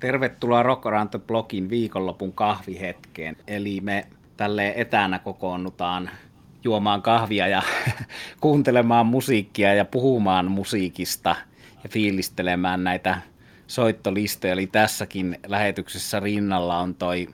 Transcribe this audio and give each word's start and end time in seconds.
Tervetuloa 0.00 0.62
Rock 0.62 0.86
Around 0.86 1.08
the 1.10 1.18
Blogin 1.18 1.70
viikonlopun 1.70 2.32
kahvihetkeen. 2.32 3.36
Eli 3.46 3.80
me 3.80 4.06
tälle 4.36 4.72
etänä 4.76 5.18
kokoonnutaan 5.18 6.10
juomaan 6.64 7.02
kahvia 7.02 7.48
ja 7.48 7.62
kuuntelemaan 8.40 9.06
musiikkia 9.06 9.74
ja 9.74 9.84
puhumaan 9.84 10.50
musiikista 10.50 11.36
ja 11.82 11.88
fiilistelemään 11.88 12.84
näitä 12.84 13.20
soittolistoja. 13.66 14.52
Eli 14.52 14.66
tässäkin 14.66 15.38
lähetyksessä 15.46 16.20
rinnalla 16.20 16.78
on 16.78 16.94
toi 16.94 17.28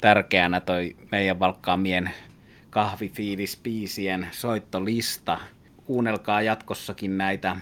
tärkeänä 0.00 0.60
toi 0.60 0.96
meidän 1.12 1.40
valkkaamien 1.40 2.10
kahvifiilispiisien 2.70 4.26
soittolista. 4.30 5.38
Kuunnelkaa 5.84 6.42
jatkossakin 6.42 7.18
näitä 7.18 7.56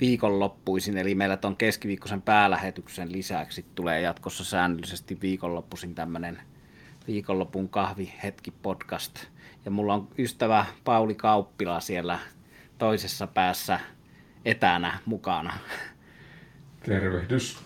viikonloppuisin, 0.00 0.98
eli 0.98 1.14
meillä 1.14 1.36
tuon 1.36 1.56
keskiviikkoisen 1.56 2.22
päälähetyksen 2.22 3.12
lisäksi 3.12 3.64
tulee 3.74 4.00
jatkossa 4.00 4.44
säännöllisesti 4.44 5.18
viikonloppuisin 5.22 5.94
tämmöinen 5.94 6.38
viikonlopun 7.06 7.68
kahvihetki 7.68 8.50
podcast. 8.50 9.18
Ja 9.64 9.70
mulla 9.70 9.94
on 9.94 10.08
ystävä 10.18 10.66
Pauli 10.84 11.14
Kauppila 11.14 11.80
siellä 11.80 12.18
toisessa 12.78 13.26
päässä 13.26 13.80
etänä 14.44 14.98
mukana. 15.06 15.54
Tervehdys. 16.82 17.58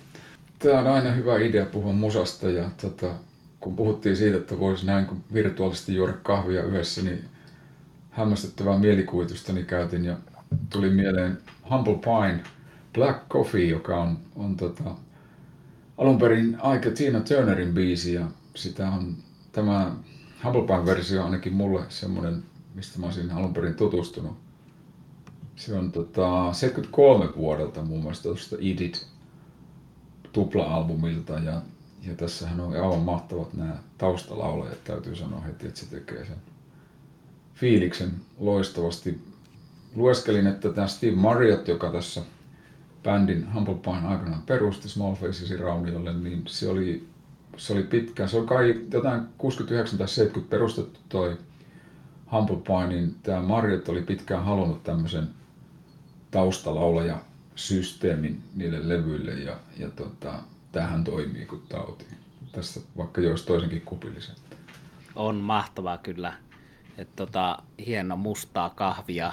Tämä 0.58 0.78
on 0.78 0.86
aina 0.86 1.12
hyvä 1.12 1.38
idea 1.38 1.66
puhua 1.66 1.92
musasta 1.92 2.50
ja 2.50 2.70
tota, 2.80 3.14
kun 3.60 3.76
puhuttiin 3.76 4.16
siitä, 4.16 4.36
että 4.36 4.58
voisi 4.58 4.86
näin 4.86 5.06
virtuaalisesti 5.34 5.94
juoda 5.94 6.12
kahvia 6.12 6.62
yhdessä, 6.62 7.02
niin 7.02 7.24
hämmästyttävää 8.10 8.78
mielikuvitusta 8.78 9.52
niin 9.52 9.66
käytin 9.66 10.04
ja 10.04 10.16
tuli 10.70 10.90
mieleen 10.90 11.38
Humble 11.72 11.98
Pine 11.98 12.42
Black 12.94 13.28
Coffee, 13.28 13.64
joka 13.64 14.02
on, 14.02 14.18
on 14.36 14.56
tota, 14.56 14.84
alun 15.98 16.18
perin 16.18 16.56
aika 16.60 16.90
Tina 16.90 17.20
Turnerin 17.20 17.74
biisi 17.74 18.14
ja 18.14 18.26
sitä 18.54 18.88
on 18.90 19.16
tämä 19.52 19.94
Humble 20.44 20.62
Pine-versio 20.62 21.24
ainakin 21.24 21.52
mulle 21.52 21.84
semmoinen, 21.88 22.42
mistä 22.74 22.98
mä 22.98 23.06
olisin 23.06 23.30
alun 23.30 23.54
perin 23.54 23.74
tutustunut. 23.74 24.36
Se 25.56 25.74
on 25.74 25.92
tota, 25.92 26.52
73 26.52 27.28
vuodelta 27.36 27.82
muun 27.82 28.02
muassa 28.02 28.22
tuosta 28.22 28.56
Edit 28.56 29.06
tupla-albumilta 30.32 31.32
ja, 31.32 31.62
ja 32.02 32.14
tässähän 32.16 32.60
on 32.60 32.72
aivan 32.72 32.98
mahtavat 32.98 33.54
nämä 33.54 33.76
taustalaulajat, 33.98 34.84
täytyy 34.84 35.16
sanoa 35.16 35.40
heti, 35.40 35.66
että 35.66 35.80
se 35.80 35.86
tekee 35.86 36.24
sen 36.24 36.36
fiiliksen 37.54 38.10
loistavasti 38.38 39.31
lueskelin, 39.94 40.46
että 40.46 40.72
tämä 40.72 40.86
Steve 40.86 41.16
Marriott, 41.16 41.68
joka 41.68 41.90
tässä 41.90 42.22
bändin 43.02 43.54
Humble 43.54 43.74
Pine 43.74 44.08
aikana 44.08 44.42
perusti 44.46 44.88
Small 44.88 45.14
Facesin 45.14 45.58
rauniolle, 45.58 46.12
niin 46.12 46.42
se 46.46 46.68
oli, 46.68 47.06
se 47.56 47.72
oli 47.72 47.82
pitkä, 47.82 48.26
se 48.26 48.36
oli 48.36 48.46
kai 48.46 48.80
jotain 48.92 49.22
69 49.38 49.98
tai 49.98 50.08
70 50.08 50.50
perustettu 50.50 51.00
toi 51.08 51.36
Humble 52.32 52.56
Pine, 52.56 52.86
niin 52.86 53.16
tämä 53.22 53.42
Marriott 53.42 53.88
oli 53.88 54.02
pitkään 54.02 54.44
halunnut 54.44 54.82
tämmöisen 54.82 55.28
taustalaulaja 56.30 57.18
systeemin 57.54 58.42
niille 58.54 58.88
levyille 58.88 59.32
ja, 59.32 59.56
ja 59.78 59.90
tota, 59.90 60.34
tähän 60.72 61.04
toimii 61.04 61.46
kuin 61.46 61.62
tauti. 61.68 62.04
Tässä 62.52 62.80
vaikka 62.96 63.20
jos 63.20 63.42
toisenkin 63.42 63.80
kupillisen. 63.80 64.34
On 65.14 65.36
mahtavaa 65.36 65.98
kyllä. 65.98 66.32
että 66.98 67.16
tota, 67.16 67.58
hieno 67.86 68.16
mustaa 68.16 68.70
kahvia 68.70 69.32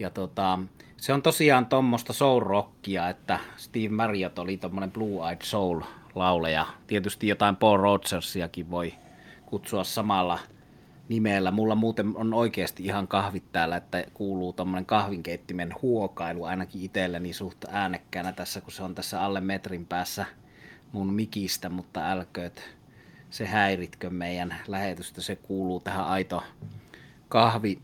ja 0.00 0.10
tota, 0.10 0.58
se 0.96 1.12
on 1.12 1.22
tosiaan 1.22 1.66
tuommoista 1.66 2.12
soul-rockia, 2.12 3.08
että 3.08 3.38
Steve 3.56 3.88
Marriott 3.88 4.38
oli 4.38 4.56
tuommoinen 4.56 4.92
Blue 4.92 5.28
Eyed 5.28 5.42
Soul-lauleja. 5.42 6.66
Tietysti 6.86 7.28
jotain 7.28 7.56
Paul 7.56 7.76
Rogersiakin 7.76 8.70
voi 8.70 8.94
kutsua 9.46 9.84
samalla 9.84 10.38
nimellä. 11.08 11.50
Mulla 11.50 11.74
muuten 11.74 12.16
on 12.16 12.34
oikeasti 12.34 12.84
ihan 12.84 13.08
kahvit 13.08 13.52
täällä, 13.52 13.76
että 13.76 14.04
kuuluu 14.14 14.52
tuommoinen 14.52 14.86
kahvinkeittimen 14.86 15.74
huokailu 15.82 16.44
ainakin 16.44 16.82
itselleni 16.82 17.32
suht 17.32 17.64
äänekkäänä 17.68 18.32
tässä, 18.32 18.60
kun 18.60 18.72
se 18.72 18.82
on 18.82 18.94
tässä 18.94 19.22
alle 19.22 19.40
metrin 19.40 19.86
päässä 19.86 20.26
mun 20.92 21.12
mikistä, 21.12 21.68
mutta 21.68 22.10
älkööt 22.10 22.62
se 23.30 23.46
häiritkö 23.46 24.10
meidän 24.10 24.56
lähetystä. 24.68 25.20
Se 25.22 25.36
kuuluu 25.36 25.80
tähän 25.80 26.04
aito 26.04 26.42
kahvi 27.28 27.78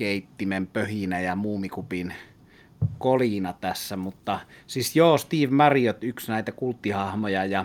keittimen 0.00 0.66
pöhinä 0.66 1.20
ja 1.20 1.36
muumikupin 1.36 2.14
kolina 2.98 3.52
tässä, 3.52 3.96
mutta 3.96 4.40
siis 4.66 4.96
joo, 4.96 5.18
Steve 5.18 5.46
Marriott, 5.46 6.04
yksi 6.04 6.32
näitä 6.32 6.52
kulttihahmoja 6.52 7.44
ja 7.44 7.64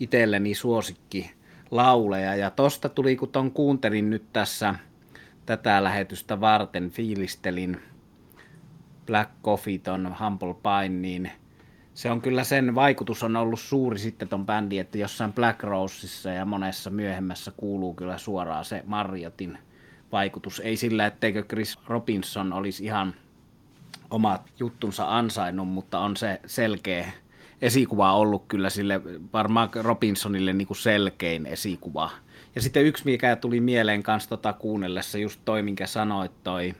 itselleni 0.00 0.54
suosikki 0.54 1.30
lauleja. 1.70 2.36
Ja 2.36 2.50
tosta 2.50 2.88
tuli, 2.88 3.16
kun 3.16 3.28
ton 3.28 3.50
kuuntelin 3.50 4.10
nyt 4.10 4.24
tässä 4.32 4.74
tätä 5.46 5.84
lähetystä 5.84 6.40
varten, 6.40 6.90
fiilistelin 6.90 7.80
Black 9.06 9.30
Coffee, 9.44 9.78
ton 9.78 10.16
Humble 10.20 10.54
Pine, 10.54 11.00
niin 11.00 11.30
se 11.94 12.10
on 12.10 12.20
kyllä 12.20 12.44
sen 12.44 12.74
vaikutus 12.74 13.22
on 13.22 13.36
ollut 13.36 13.60
suuri 13.60 13.98
sitten 13.98 14.28
ton 14.28 14.46
bändi, 14.46 14.78
että 14.78 14.98
jossain 14.98 15.32
Black 15.32 15.62
Roseissa 15.62 16.30
ja 16.30 16.44
monessa 16.44 16.90
myöhemmässä 16.90 17.52
kuuluu 17.56 17.94
kyllä 17.94 18.18
suoraan 18.18 18.64
se 18.64 18.82
Marriottin 18.86 19.58
vaikutus. 20.16 20.60
Ei 20.60 20.76
sillä, 20.76 21.06
etteikö 21.06 21.42
Chris 21.42 21.78
Robinson 21.86 22.52
olisi 22.52 22.84
ihan 22.84 23.14
omat 24.10 24.42
juttunsa 24.58 25.18
ansainnut, 25.18 25.68
mutta 25.68 25.98
on 25.98 26.16
se 26.16 26.40
selkeä 26.46 27.12
esikuva 27.62 28.12
ollut 28.12 28.44
kyllä 28.48 28.70
sille, 28.70 29.00
varmaan 29.32 29.68
Robinsonille 29.74 30.52
niin 30.52 30.66
kuin 30.66 30.76
selkein 30.76 31.46
esikuva. 31.46 32.10
Ja 32.54 32.60
sitten 32.60 32.84
yksi, 32.84 33.04
mikä 33.04 33.36
tuli 33.36 33.60
mieleen 33.60 34.02
kanssa 34.02 34.28
tota 34.28 34.52
kuunnellessa, 34.52 35.18
just 35.18 35.40
toi, 35.44 35.62
minkä 35.62 35.86
sanoit, 35.86 36.32
toi 36.44 36.74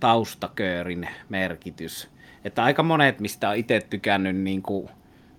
taustaköörin 0.00 1.08
merkitys. 1.28 2.08
Että 2.44 2.64
aika 2.64 2.82
monet, 2.82 3.20
mistä 3.20 3.48
on 3.48 3.56
itse 3.56 3.80
tykännyt 3.90 4.36
niin 4.36 4.62
kuin 4.62 4.88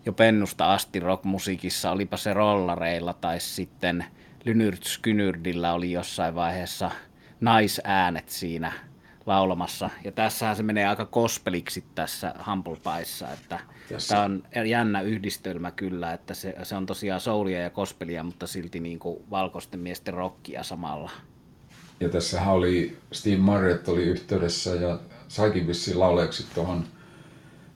jo 0.05 0.13
pennusta 0.13 0.73
asti 0.73 0.99
rockmusiikissa, 0.99 1.91
olipa 1.91 2.17
se 2.17 2.33
rollareilla 2.33 3.13
tai 3.13 3.39
sitten– 3.39 4.05
Lynyrt 4.47 4.83
Skynyrdillä 4.83 5.73
oli 5.73 5.91
jossain 5.91 6.35
vaiheessa 6.35 6.91
naisäänet 7.41 8.29
siinä 8.29 8.71
laulamassa. 9.25 9.89
Ja 10.03 10.11
tässähän 10.11 10.55
se 10.55 10.63
menee 10.63 10.87
aika 10.87 11.05
kospeliksi 11.05 11.83
tässä 11.95 12.33
Humble 12.47 12.77
Pieissa, 12.83 13.31
että 13.33 13.59
tämä 14.07 14.23
on 14.23 14.43
jännä 14.65 15.01
yhdistelmä 15.01 15.71
kyllä, 15.71 16.13
että 16.13 16.33
se, 16.33 16.55
se 16.63 16.75
on 16.75 16.85
tosiaan 16.85 17.21
soulia 17.21 17.61
ja 17.61 17.69
kospelia, 17.69 18.23
mutta 18.23 18.47
silti 18.47 18.79
niin 18.79 18.99
kuin 18.99 19.23
valkoisten 19.31 19.79
miesten 19.79 20.13
rockia 20.13 20.63
samalla. 20.63 21.11
Ja 21.99 22.09
tässähän 22.09 22.53
oli 22.53 22.97
Steve 23.11 23.37
Marriott 23.37 23.87
oli 23.87 24.03
yhteydessä 24.03 24.69
ja 24.69 24.99
saikin 25.27 25.67
vissiin 25.67 25.99
lauleeksi 25.99 26.47
tuohon 26.55 26.85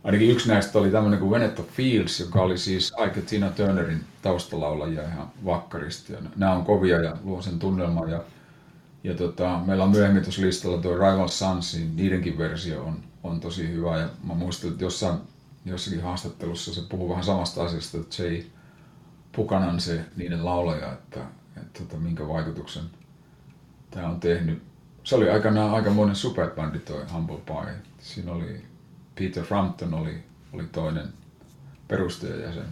Ainakin 0.03 0.31
yksi 0.31 0.47
näistä 0.47 0.79
oli 0.79 0.91
tämmöinen 0.91 1.19
kuin 1.19 1.31
Veneto 1.31 1.63
Fields, 1.63 2.19
joka 2.19 2.41
oli 2.41 2.57
siis 2.57 2.93
aika 2.97 3.21
Tina 3.21 3.49
Turnerin 3.49 4.03
taustalaulajia 4.21 5.07
ihan 5.07 5.31
vakkaristi. 5.45 6.13
Ja 6.13 6.19
nämä 6.35 6.53
on 6.53 6.65
kovia 6.65 7.01
ja 7.01 7.17
luo 7.23 7.41
sen 7.41 7.59
tunnelman. 7.59 8.09
Ja, 8.09 8.23
ja 9.03 9.13
tota, 9.13 9.59
meillä 9.65 9.83
on 9.83 9.91
myöhemmin 9.91 10.23
tuossa 10.23 10.41
listalla 10.41 10.77
tuo 10.77 10.95
Rival 10.95 11.27
Sons, 11.27 11.75
niin 11.75 11.95
niidenkin 11.95 12.37
versio 12.37 12.83
on, 12.83 12.99
on 13.23 13.39
tosi 13.39 13.67
hyvä. 13.71 13.97
Ja 13.97 14.09
mä 14.23 14.33
muistan, 14.33 14.71
että 14.71 14.83
jossain, 14.83 15.17
jossakin 15.65 16.01
haastattelussa 16.01 16.73
se 16.73 16.81
puhuu 16.89 17.09
vähän 17.09 17.23
samasta 17.23 17.63
asiasta, 17.63 17.97
että 17.97 18.23
Jay 18.23 18.43
Pukanan 19.35 19.79
se 19.79 20.05
niiden 20.15 20.45
laulaja, 20.45 20.93
että, 20.93 21.19
että, 21.57 21.79
että 21.83 21.97
minkä 21.97 22.27
vaikutuksen 22.27 22.83
tämä 23.91 24.09
on 24.09 24.19
tehnyt. 24.19 24.63
Se 25.03 25.15
oli 25.15 25.29
aikanaan 25.29 25.73
aikamoinen 25.73 26.15
superbändi 26.15 26.79
toi 26.79 27.05
Humble 27.13 27.37
Pie. 27.45 27.75
Siinä 27.99 28.31
oli 28.31 28.70
Peter 29.21 29.43
Frampton 29.43 29.93
oli, 29.93 30.23
oli 30.53 30.63
toinen 30.63 31.07
perustajajäsen. 31.87 32.65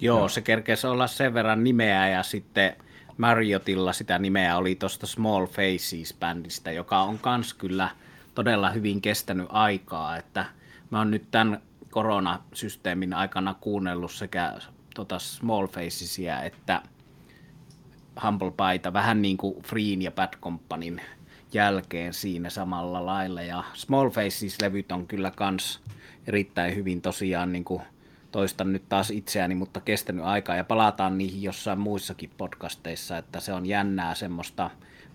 Joo, 0.00 0.22
ja. 0.22 0.28
se 0.28 0.40
kerkesi 0.40 0.86
olla 0.86 1.06
sen 1.06 1.34
verran 1.34 1.64
nimeä 1.64 2.08
ja 2.08 2.22
sitten 2.22 2.76
Marriotilla 3.16 3.92
sitä 3.92 4.18
nimeä 4.18 4.56
oli 4.56 4.74
tuosta 4.74 5.06
Small 5.06 5.46
Faces-bändistä, 5.46 6.72
joka 6.72 7.00
on 7.00 7.18
kans 7.18 7.54
kyllä 7.54 7.88
todella 8.34 8.70
hyvin 8.70 9.00
kestänyt 9.00 9.46
aikaa, 9.50 10.16
että 10.16 10.44
mä 10.90 10.98
oon 10.98 11.10
nyt 11.10 11.30
tämän 11.30 11.62
koronasysteemin 11.90 13.14
aikana 13.14 13.54
kuunnellut 13.54 14.12
sekä 14.12 14.54
tota 14.94 15.18
Small 15.18 15.66
Facesia 15.66 16.42
että 16.42 16.82
Humble 18.24 18.50
Pietä, 18.50 18.92
vähän 18.92 19.22
niin 19.22 19.36
kuin 19.36 19.62
Freen 19.62 20.02
ja 20.02 20.10
Bad 20.10 20.32
Companyn 20.42 21.00
jälkeen 21.54 22.14
siinä 22.14 22.50
samalla 22.50 23.06
lailla. 23.06 23.42
Ja 23.42 23.64
Small 23.74 24.10
Faces-levyt 24.10 24.92
on 24.92 25.06
kyllä 25.06 25.30
kans 25.36 25.80
erittäin 26.26 26.76
hyvin 26.76 27.02
tosiaan 27.02 27.52
niin 27.52 27.64
kuin 27.64 27.82
toistan 28.32 28.72
nyt 28.72 28.88
taas 28.88 29.10
itseäni, 29.10 29.54
mutta 29.54 29.80
kestänyt 29.80 30.24
aikaa 30.24 30.56
ja 30.56 30.64
palataan 30.64 31.18
niihin 31.18 31.42
jossain 31.42 31.78
muissakin 31.78 32.30
podcasteissa, 32.38 33.18
että 33.18 33.40
se 33.40 33.52
on 33.52 33.66
jännää 33.66 34.14
semmoista 34.14 34.70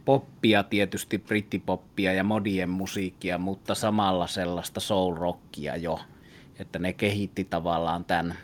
poppia, 0.05 0.63
tietysti 0.63 1.17
brittipoppia 1.17 2.13
ja 2.13 2.23
modien 2.23 2.69
musiikkia, 2.69 3.37
mutta 3.37 3.75
samalla 3.75 4.27
sellaista 4.27 4.79
soul 4.79 5.15
rockia 5.15 5.75
jo, 5.75 5.99
että 6.59 6.79
ne 6.79 6.93
kehitti 6.93 7.43
tavallaan 7.43 8.05
tämän 8.05 8.35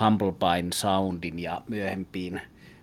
Humble 0.00 0.32
Pine 0.32 0.72
Soundin 0.72 1.38
ja 1.38 1.62
myöhempiin 1.68 2.40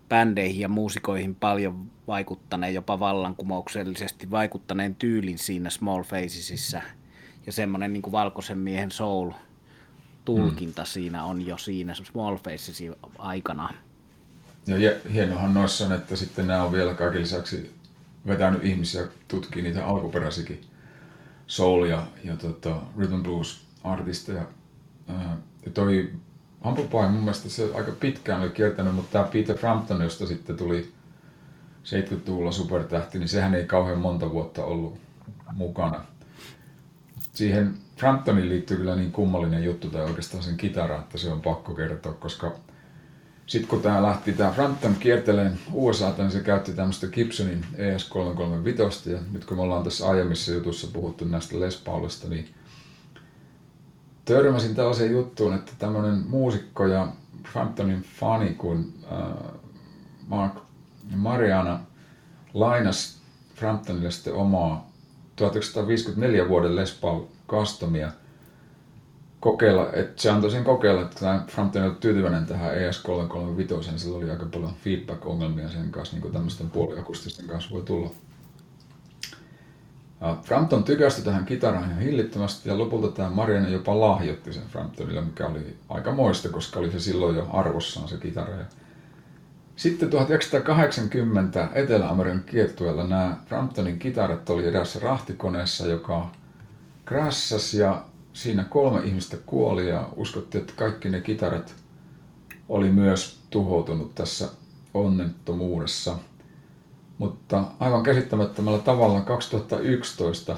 bändeihin 0.09 0.61
ja 0.61 0.69
muusikoihin 0.69 1.35
paljon 1.35 1.91
vaikuttaneen, 2.07 2.73
jopa 2.73 2.99
vallankumouksellisesti 2.99 4.31
vaikuttaneen 4.31 4.95
tyylin 4.95 5.37
siinä 5.37 5.69
Small 5.69 6.03
Facesissa. 6.03 6.81
Ja 7.45 7.51
semmoinen 7.51 7.93
niin 7.93 8.11
valkoisen 8.11 8.57
miehen 8.57 8.91
soul 8.91 9.31
tulkinta 10.25 10.81
hmm. 10.81 10.87
siinä 10.87 11.23
on 11.23 11.45
jo 11.45 11.57
siinä 11.57 11.93
Small 11.93 12.37
Facesin 12.37 12.95
aikana. 13.17 13.73
Ja 14.67 14.91
hienohan 15.13 15.53
noissa 15.53 15.85
on, 15.85 15.91
että 15.91 16.15
sitten 16.15 16.47
nämä 16.47 16.63
on 16.63 16.71
vielä 16.71 16.93
kaiken 16.93 17.21
lisäksi 17.21 17.71
vetänyt 18.27 18.65
ihmisiä 18.65 19.07
tutkii 19.27 19.61
niitä 19.61 19.85
alkuperäisikin 19.85 20.61
soul 21.47 21.85
ja, 21.85 22.07
ja 22.23 22.35
tota, 22.35 22.81
rhythm 22.97 23.23
blues 23.23 23.61
artisteja. 23.83 24.45
Ja 25.65 25.71
toi 25.73 26.11
Humble 26.63 27.09
mun 27.09 27.19
mielestä 27.19 27.49
se 27.49 27.69
aika 27.75 27.91
pitkään 27.91 28.41
oli 28.41 28.49
kiertänyt, 28.49 28.95
mutta 28.95 29.11
tämä 29.11 29.29
Peter 29.33 29.57
Frampton, 29.57 30.01
josta 30.01 30.27
sitten 30.27 30.57
tuli 30.57 30.91
70-luvulla 31.83 32.51
supertähti, 32.51 33.19
niin 33.19 33.29
sehän 33.29 33.55
ei 33.55 33.65
kauhean 33.65 33.99
monta 33.99 34.31
vuotta 34.31 34.63
ollut 34.65 34.97
mukana. 35.53 36.03
Siihen 37.33 37.73
Framptonin 37.97 38.49
liittyy 38.49 38.77
kyllä 38.77 38.95
niin 38.95 39.11
kummallinen 39.11 39.63
juttu 39.63 39.89
tai 39.89 40.03
oikeastaan 40.03 40.43
sen 40.43 40.57
kitara, 40.57 40.99
että 40.99 41.17
se 41.17 41.31
on 41.31 41.41
pakko 41.41 41.73
kertoa, 41.73 42.13
koska 42.13 42.55
sitten 43.47 43.69
kun 43.69 43.81
tämä 43.81 44.03
lähti 44.03 44.33
tämä 44.33 44.51
Frampton 44.51 44.95
kierteleen 44.95 45.59
USA, 45.73 46.13
niin 46.17 46.31
se 46.31 46.39
käytti 46.39 46.73
tämmöistä 46.73 47.07
Gibsonin 47.07 47.65
ES335, 47.73 49.11
ja 49.11 49.19
nyt 49.31 49.45
kun 49.45 49.57
me 49.57 49.63
ollaan 49.63 49.83
tässä 49.83 50.09
aiemmissa 50.09 50.51
jutussa 50.51 50.87
puhuttu 50.93 51.25
näistä 51.25 51.59
Les 51.59 51.81
Paulista, 51.85 52.29
niin 52.29 52.49
törmäsin 54.27 54.75
tällaiseen 54.75 55.11
juttuun, 55.11 55.53
että 55.53 55.71
tämmöinen 55.79 56.23
muusikko 56.27 56.87
ja 56.87 57.07
Framptonin 57.51 58.05
fani 58.19 58.53
kuin 58.53 58.93
äh, 59.11 59.19
Mark 60.27 60.53
Mariana 61.15 61.79
lainas 62.53 63.17
Framptonille 63.55 64.11
sitten 64.11 64.33
omaa 64.33 64.91
1954 65.35 66.49
vuoden 66.49 66.75
Les 66.75 66.93
Paul 66.93 67.23
customia 67.47 68.11
kokeilla, 69.39 69.93
että 69.93 70.21
se 70.21 70.29
antoi 70.29 70.51
sen 70.51 70.63
kokeilla, 70.63 71.01
että 71.01 71.41
Frampton 71.47 71.83
oli 71.83 71.95
tyytyväinen 71.99 72.45
tähän 72.45 72.73
ES335, 72.73 73.87
niin 73.87 73.99
sillä 73.99 74.17
oli 74.17 74.29
aika 74.29 74.45
paljon 74.45 74.73
feedback-ongelmia 74.83 75.69
sen 75.69 75.91
kanssa, 75.91 76.15
niin 76.15 76.21
kuin 76.21 76.33
tämmöisten 76.33 76.69
puoliakustisten 76.69 77.47
kanssa 77.47 77.71
voi 77.71 77.81
tulla. 77.81 78.09
Frampton 80.43 80.83
tykästyi 80.83 81.25
tähän 81.25 81.45
kitaraan 81.45 81.83
ihan 81.91 81.99
hillittömästi 81.99 82.69
ja 82.69 82.77
lopulta 82.77 83.07
tämä 83.07 83.29
Marianne 83.29 83.69
jopa 83.69 83.99
lahjoitti 83.99 84.53
sen 84.53 84.67
Framptonille, 84.67 85.21
mikä 85.21 85.47
oli 85.47 85.77
aika 85.89 86.11
moista, 86.11 86.49
koska 86.49 86.79
oli 86.79 86.91
se 86.91 86.99
silloin 86.99 87.35
jo 87.35 87.47
arvossaan 87.53 88.07
se 88.07 88.17
kitara. 88.17 88.55
Sitten 89.75 90.09
1980 90.09 91.69
Etelä-Amerikan 91.73 92.43
kiertueella 92.43 93.07
nämä 93.07 93.37
Framptonin 93.45 93.99
kitarat 93.99 94.49
oli 94.49 94.67
edessä 94.67 94.99
rahtikoneessa, 94.99 95.87
joka 95.87 96.31
krassasi 97.05 97.77
ja 97.77 98.03
siinä 98.33 98.63
kolme 98.63 98.99
ihmistä 99.03 99.37
kuoli 99.45 99.89
ja 99.89 100.09
uskottiin, 100.15 100.61
että 100.61 100.73
kaikki 100.75 101.09
ne 101.09 101.21
kitarat 101.21 101.75
oli 102.69 102.89
myös 102.89 103.39
tuhoutunut 103.49 104.15
tässä 104.15 104.49
onnettomuudessa. 104.93 106.17
Mutta 107.17 107.63
aivan 107.79 108.03
käsittämättömällä 108.03 108.79
tavalla 108.79 109.21
2011 109.21 110.55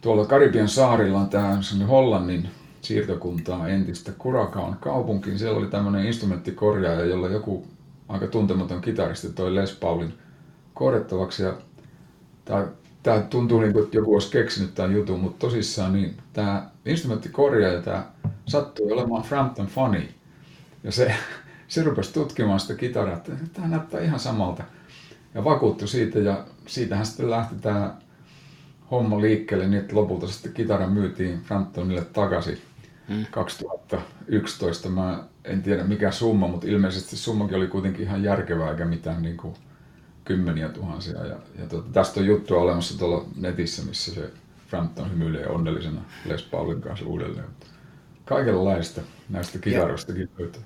tuolla 0.00 0.26
Karibian 0.26 0.68
saarilla 0.68 1.18
on 1.18 1.28
tämä 1.28 1.58
Hollannin 1.88 2.48
siirtokuntaa 2.82 3.68
entistä 3.68 4.12
Kurakaan 4.18 4.76
kaupunkiin. 4.80 5.38
Siellä 5.38 5.58
oli 5.58 5.66
tämmöinen 5.66 6.06
instrumenttikorjaaja, 6.06 7.04
jolla 7.04 7.28
joku 7.28 7.66
aika 8.08 8.26
tuntematon 8.26 8.80
kitaristi 8.80 9.28
toi 9.28 9.54
Les 9.54 9.72
Paulin 9.72 10.14
korjattavaksi. 10.74 11.42
Ja 11.42 11.54
tämä, 12.44 12.66
tämä 13.02 13.20
tuntuu 13.20 13.60
niin 13.60 13.72
kuin, 13.72 13.84
että 13.84 13.96
joku 13.96 14.14
olisi 14.14 14.30
keksinyt 14.30 14.74
tämän 14.74 14.92
jutun, 14.92 15.20
mutta 15.20 15.46
tosissaan 15.46 15.92
niin 15.92 16.16
tämä 16.32 16.70
instrumenttikorjaaja 16.86 17.82
tämä 17.82 18.06
sattui 18.46 18.92
olemaan 18.92 19.22
Frampton 19.22 19.66
Funny. 19.66 20.08
Ja 20.84 20.92
se, 20.92 21.14
se 21.68 21.82
rupesi 21.82 22.12
tutkimaan 22.12 22.60
sitä 22.60 22.74
kitaraa, 22.74 23.16
että 23.16 23.32
tämä 23.52 23.68
näyttää 23.68 24.00
ihan 24.00 24.20
samalta 24.20 24.64
ja 25.36 25.44
vakuuttui 25.44 25.88
siitä 25.88 26.18
ja 26.18 26.44
siitähän 26.66 27.06
sitten 27.06 27.30
lähti 27.30 27.54
tämä 27.54 27.94
homma 28.90 29.20
liikkeelle 29.20 29.68
niin, 29.68 29.80
että 29.80 29.96
lopulta 29.96 30.28
sitten 30.28 30.52
kitara 30.52 30.86
myytiin 30.86 31.40
Framptonille 31.40 32.04
takaisin 32.04 32.58
hmm. 33.08 33.26
2011. 33.30 34.88
Mä 34.88 35.24
en 35.44 35.62
tiedä 35.62 35.84
mikä 35.84 36.10
summa, 36.10 36.48
mutta 36.48 36.66
ilmeisesti 36.66 37.16
summakin 37.16 37.56
oli 37.56 37.66
kuitenkin 37.66 38.02
ihan 38.02 38.22
järkevää 38.22 38.70
eikä 38.70 38.84
mitään 38.84 39.22
niin 39.22 39.36
kuin 39.36 39.54
kymmeniä 40.24 40.68
tuhansia. 40.68 41.26
Ja, 41.26 41.36
ja 41.58 41.66
tuota, 41.68 41.88
tästä 41.92 42.20
on 42.20 42.26
juttua 42.26 42.60
olemassa 42.60 42.98
tuolla 42.98 43.24
netissä, 43.36 43.82
missä 43.82 44.14
se 44.14 44.30
Frampton 44.68 45.10
hymyilee 45.10 45.46
onnellisena 45.46 46.00
Les 46.24 46.42
Paulin 46.42 46.80
kanssa 46.80 47.06
uudelleen. 47.06 47.48
Kaikenlaista 48.24 49.00
näistä 49.28 49.58
kitaroistakin 49.58 50.28
löytyy. 50.38 50.62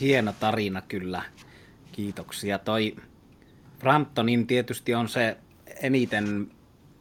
Hieno 0.00 0.34
tarina 0.40 0.82
kyllä. 0.82 1.22
Kiitoksia. 1.92 2.58
Toi 2.58 2.96
Framptonin 3.78 4.46
tietysti 4.46 4.94
on 4.94 5.08
se 5.08 5.36
eniten 5.82 6.50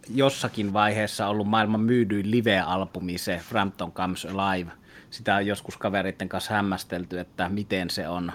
jossakin 0.10 0.74
vaiheessa 0.74 1.28
ollut 1.28 1.48
maailman 1.48 1.80
myydyin 1.80 2.32
live-albumi, 2.32 3.18
se 3.18 3.42
Frampton 3.44 3.92
Comes 3.92 4.26
Alive. 4.26 4.72
Sitä 5.10 5.36
on 5.36 5.46
joskus 5.46 5.78
kavereiden 5.78 6.30
kanssa 6.30 6.54
hämmästelty, 6.54 7.20
että 7.20 7.50
miten 7.50 7.90
se 7.90 8.08
on 8.08 8.32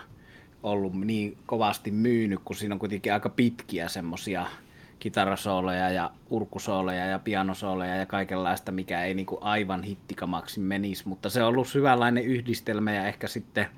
ollut 0.62 1.00
niin 1.00 1.39
kovasti 1.47 1.91
myynyt, 1.91 2.41
kun 2.44 2.56
siinä 2.56 2.75
on 2.75 2.79
kuitenkin 2.79 3.12
aika 3.12 3.29
pitkiä 3.29 3.89
semmosia 3.89 4.47
kitarasooleja 4.99 5.91
ja 5.91 6.11
urkusooleja 6.31 7.06
ja 7.06 7.19
pianosooleja 7.19 7.97
ja 7.97 8.06
kaikenlaista, 8.06 8.73
mikä 8.73 9.05
ei 9.05 9.15
niinku 9.15 9.39
aivan 9.41 9.83
hittikamaksi 9.83 10.61
menisi, 10.61 11.09
mutta 11.09 11.31
se 11.31 11.43
on 11.43 11.49
ollut 11.49 11.75
hyvänlainen 11.75 12.25
yhdistelmä 12.25 12.93
ja 12.93 13.06
ehkä 13.06 13.29
sitten– 13.29 13.67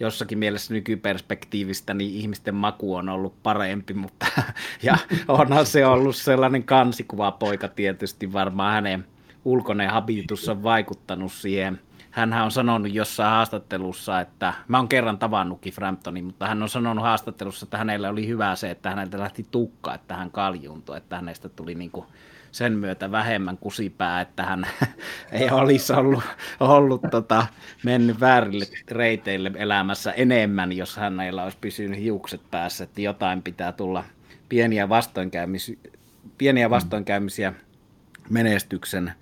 jossakin 0.00 0.38
mielessä 0.38 0.74
nykyperspektiivistä 0.74 1.94
niin 1.94 2.14
ihmisten 2.14 2.54
maku 2.54 2.94
on 2.94 3.08
ollut 3.08 3.42
parempi, 3.42 3.94
mutta 3.94 4.26
ja 4.82 4.96
onhan 5.28 5.66
se 5.66 5.86
ollut 5.86 6.16
sellainen 6.16 6.64
kansikuva 6.64 7.32
poika 7.32 7.68
tietysti 7.68 8.32
varmaan 8.32 8.72
hänen 8.72 9.06
ulkoinen 9.44 9.90
habitus 9.90 10.48
on 10.48 10.62
vaikuttanut 10.62 11.32
siihen. 11.32 11.80
Hän 12.10 12.32
on 12.32 12.50
sanonut 12.50 12.94
jossain 12.94 13.30
haastattelussa, 13.30 14.20
että 14.20 14.54
mä 14.68 14.76
oon 14.76 14.88
kerran 14.88 15.18
tavannutkin 15.18 15.72
Framptonin, 15.72 16.24
mutta 16.24 16.46
hän 16.46 16.62
on 16.62 16.68
sanonut 16.68 17.04
haastattelussa, 17.04 17.66
että 17.66 17.78
hänelle 17.78 18.08
oli 18.08 18.28
hyvä 18.28 18.56
se, 18.56 18.70
että 18.70 18.90
häneltä 18.90 19.18
lähti 19.18 19.46
tukka, 19.50 19.94
että 19.94 20.16
hän 20.16 20.30
kaljuuntui, 20.30 20.96
että 20.96 21.16
hänestä 21.16 21.48
tuli 21.48 21.74
niin 21.74 21.90
kuin 21.90 22.06
sen 22.56 22.72
myötä 22.72 23.10
vähemmän 23.10 23.58
kusipää, 23.58 24.20
että 24.20 24.42
hän 24.42 24.66
ei 25.32 25.50
olisi 25.50 25.92
ollut, 25.92 26.24
ollut 26.60 27.02
tota, 27.10 27.46
mennyt 27.84 28.20
väärille 28.20 28.66
reiteille 28.90 29.52
elämässä 29.54 30.12
enemmän, 30.12 30.72
jos 30.72 30.96
hänellä 30.96 31.42
olisi 31.42 31.58
pysynyt 31.60 32.00
hiukset 32.00 32.40
päässä, 32.50 32.84
että 32.84 33.00
jotain 33.00 33.42
pitää 33.42 33.72
tulla 33.72 34.04
pieniä 34.48 34.88
vastoinkäymisiä, 34.88 35.76
pieniä 36.38 36.70
vastoinkäymisiä 36.70 37.52
menestyksen 38.30 39.12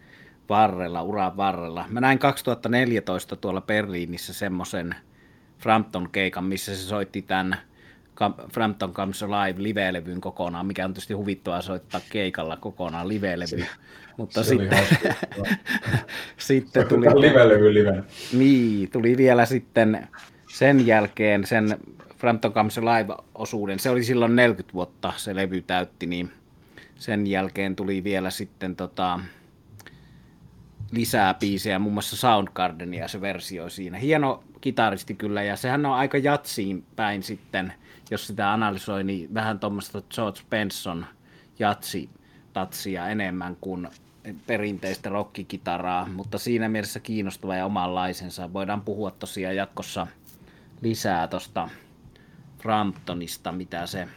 varrella, 0.48 1.02
uran 1.02 1.36
varrella. 1.36 1.84
Mä 1.88 2.00
näin 2.00 2.18
2014 2.18 3.36
tuolla 3.36 3.60
Berliinissä 3.60 4.32
semmoisen 4.32 4.94
Frampton 5.58 6.10
keikan, 6.10 6.44
missä 6.44 6.76
se 6.76 6.82
soitti 6.82 7.22
tämän 7.22 7.56
Frampton 8.52 8.92
Comes 8.92 9.22
Alive 9.22 9.62
live-levyn 9.62 10.20
kokonaan, 10.20 10.66
mikä 10.66 10.84
on 10.84 10.92
tietysti 10.92 11.14
huvittavaa 11.14 11.62
soittaa 11.62 12.00
keikalla 12.10 12.56
kokonaan 12.56 13.08
live-levy. 13.08 13.64
Mutta 14.16 14.42
se 14.42 14.48
sitten, 14.48 14.78
sitten 16.38 16.88
tuli... 16.88 17.06
Live-levy 17.06 17.74
live. 17.74 18.04
Niin, 18.32 18.90
tuli 18.90 19.16
vielä 19.16 19.46
sitten 19.46 20.08
sen 20.48 20.86
jälkeen 20.86 21.46
sen 21.46 21.78
Frampton 22.18 22.52
Comes 22.52 22.78
Alive-osuuden. 22.78 23.78
Se 23.78 23.90
oli 23.90 24.04
silloin 24.04 24.36
40 24.36 24.74
vuotta 24.74 25.12
se 25.16 25.34
levy 25.34 25.62
täytti, 25.62 26.06
niin 26.06 26.32
sen 26.96 27.26
jälkeen 27.26 27.76
tuli 27.76 28.04
vielä 28.04 28.30
sitten 28.30 28.76
tota, 28.76 29.20
lisää 30.92 31.34
biisejä, 31.34 31.78
muun 31.78 31.92
muassa 31.92 32.16
Soundgardenia 32.16 33.08
se 33.08 33.20
versio 33.20 33.68
siinä. 33.68 33.98
Hieno 33.98 34.44
kitaristi 34.60 35.14
kyllä, 35.14 35.42
ja 35.42 35.56
sehän 35.56 35.86
on 35.86 35.94
aika 35.94 36.18
jatsiin 36.18 36.84
päin 36.96 37.22
sitten– 37.22 37.72
jos 38.10 38.26
sitä 38.26 38.52
analysoi, 38.52 39.04
niin 39.04 39.34
vähän 39.34 39.58
tuommoista 39.58 40.02
George 40.14 40.40
Benson 40.50 41.06
jatsi 41.58 42.10
tatsia 42.52 43.08
enemmän 43.08 43.56
kuin 43.60 43.88
perinteistä 44.46 45.08
rockikitaraa, 45.08 46.08
mutta 46.08 46.38
siinä 46.38 46.68
mielessä 46.68 47.00
kiinnostava 47.00 47.56
ja 47.56 47.66
omanlaisensa. 47.66 48.52
Voidaan 48.52 48.80
puhua 48.80 49.10
tosiaan 49.10 49.56
jatkossa 49.56 50.06
lisää 50.82 51.28
tuosta 51.28 51.68
Framptonista, 52.62 53.52
mitä 53.52 53.86
se 53.86 54.08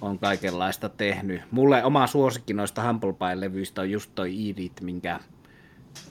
on 0.00 0.18
kaikenlaista 0.18 0.88
tehnyt. 0.88 1.42
Mulle 1.50 1.84
oma 1.84 2.06
suosikki 2.06 2.54
noista 2.54 2.86
Humble 2.86 3.12
Pie-levyistä 3.12 3.80
on 3.80 3.90
just 3.90 4.10
toi 4.14 4.50
Edith, 4.50 4.82
minkä 4.82 5.20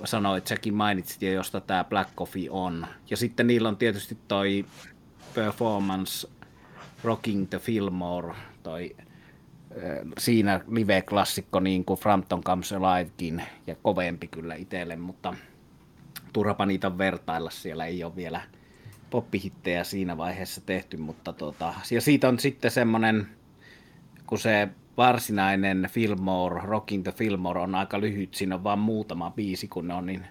sanoit, 0.03 0.47
säkin 0.47 0.73
mainitsit 0.73 1.21
jo, 1.21 1.31
josta 1.31 1.61
tämä 1.61 1.83
Black 1.83 2.15
Coffee 2.15 2.49
on. 2.49 2.87
Ja 3.09 3.17
sitten 3.17 3.47
niillä 3.47 3.69
on 3.69 3.77
tietysti 3.77 4.17
toi 4.27 4.65
performance 5.35 6.27
Rocking 7.03 7.49
the 7.49 7.59
Fillmore, 7.59 8.35
toi 8.63 8.95
siinä 10.17 10.61
live-klassikko 10.67 11.59
niin 11.59 11.85
kuin 11.85 11.99
Frampton 11.99 12.43
Comes 12.43 12.73
Alivekin 12.73 13.43
ja 13.67 13.75
kovempi 13.75 14.27
kyllä 14.27 14.55
itselle, 14.55 14.95
mutta 14.95 15.33
turhapa 16.33 16.65
niitä 16.65 16.97
vertailla, 16.97 17.49
siellä 17.49 17.85
ei 17.85 18.03
ole 18.03 18.15
vielä 18.15 18.41
poppihittejä 19.09 19.83
siinä 19.83 20.17
vaiheessa 20.17 20.61
tehty, 20.61 20.97
mutta 20.97 21.33
tota, 21.33 21.73
ja 21.91 22.01
siitä 22.01 22.27
on 22.27 22.39
sitten 22.39 22.71
semmoinen, 22.71 23.27
kun 24.27 24.39
se 24.39 24.69
varsinainen 24.97 25.89
Fillmore, 25.91 26.61
Rocking 26.65 27.03
the 27.03 27.11
Fillmore 27.11 27.61
on 27.61 27.75
aika 27.75 28.01
lyhyt, 28.01 28.33
siinä 28.33 28.55
on 28.55 28.63
vain 28.63 28.79
muutama 28.79 29.31
biisi, 29.31 29.67
kun 29.67 29.87
ne 29.87 29.93
on 29.93 30.05
niin 30.05 30.25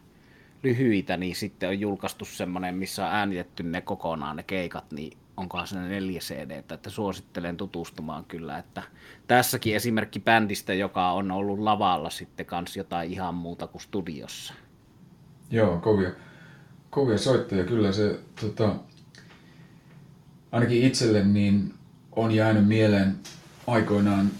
lyhyitä, 0.62 1.16
niin 1.16 1.36
sitten 1.36 1.68
on 1.68 1.80
julkaistu 1.80 2.24
semmoinen, 2.24 2.74
missä 2.74 3.06
on 3.06 3.12
äänitetty 3.12 3.62
ne 3.62 3.80
kokonaan 3.80 4.36
ne 4.36 4.42
keikat, 4.42 4.92
niin 4.92 5.18
onkohan 5.42 5.66
se 5.66 5.76
neljä 5.76 6.20
CD, 6.20 6.50
että 6.50 6.90
suosittelen 6.90 7.56
tutustumaan 7.56 8.24
kyllä, 8.24 8.58
että 8.58 8.82
tässäkin 9.26 9.76
esimerkki 9.76 10.20
bändistä, 10.20 10.74
joka 10.74 11.12
on 11.12 11.30
ollut 11.30 11.58
lavalla 11.58 12.10
sitten 12.10 12.46
kanssa 12.46 12.80
jotain 12.80 13.12
ihan 13.12 13.34
muuta 13.34 13.66
kuin 13.66 13.82
studiossa. 13.82 14.54
Joo, 15.50 15.78
kovia, 15.78 16.10
kovia 16.90 17.18
soittajia. 17.18 17.64
Kyllä 17.64 17.92
se 17.92 18.20
tota, 18.40 18.74
ainakin 20.52 20.82
itselle 20.82 21.24
niin 21.24 21.74
on 22.16 22.32
jäänyt 22.32 22.68
mieleen 22.68 23.16
aikoinaan 23.66 24.30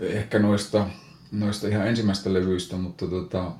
ehkä 0.00 0.38
noista, 0.38 0.86
noista 1.32 1.68
ihan 1.68 1.88
ensimmäistä 1.88 2.32
levyistä, 2.32 2.76
mutta 2.76 3.06
tota, 3.06 3.52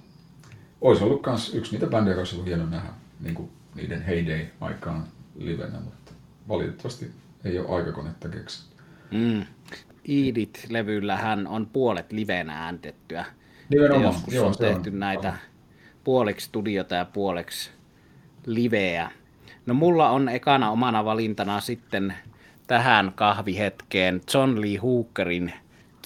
olisi 0.80 1.04
ollut 1.04 1.26
myös 1.26 1.54
yksi 1.54 1.72
niitä 1.72 1.86
bändejä, 1.86 2.12
joka 2.12 2.20
olisi 2.20 2.34
ollut 2.34 2.46
hieno 2.46 2.66
nähdä 2.66 2.88
niin 3.20 3.34
kuin 3.34 3.50
niiden 3.74 4.02
heyday-aikaan 4.02 5.04
livenä, 5.38 5.80
mutta 5.80 6.09
valitettavasti 6.50 7.10
ei 7.44 7.58
ole 7.58 7.76
aikakonetta 7.76 8.28
keksitty. 8.28 8.82
Mm. 9.10 9.46
Iidit-levyllähän 10.08 11.46
on 11.46 11.66
puolet 11.66 12.12
livenä 12.12 12.64
ääntettyä. 12.64 13.24
Nimenomaan. 13.68 14.14
Joskus 14.14 14.34
Joo, 14.34 14.46
on 14.46 14.56
tehty 14.58 14.90
on. 14.90 14.98
näitä 14.98 15.34
puoleksi 16.04 16.46
studiota 16.46 16.94
ja 16.94 17.04
puoleksi 17.04 17.70
liveä. 18.46 19.10
No 19.66 19.74
mulla 19.74 20.10
on 20.10 20.28
ekana 20.28 20.70
omana 20.70 21.04
valintana 21.04 21.60
sitten 21.60 22.14
tähän 22.66 23.12
kahvihetkeen 23.14 24.20
John 24.34 24.60
Lee 24.60 24.76
Hookerin 24.76 25.52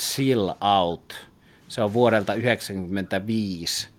Chill 0.01 0.49
Out. 0.61 1.29
Se 1.69 1.83
on 1.83 1.93
vuodelta 1.93 2.33
1995. 2.33 3.94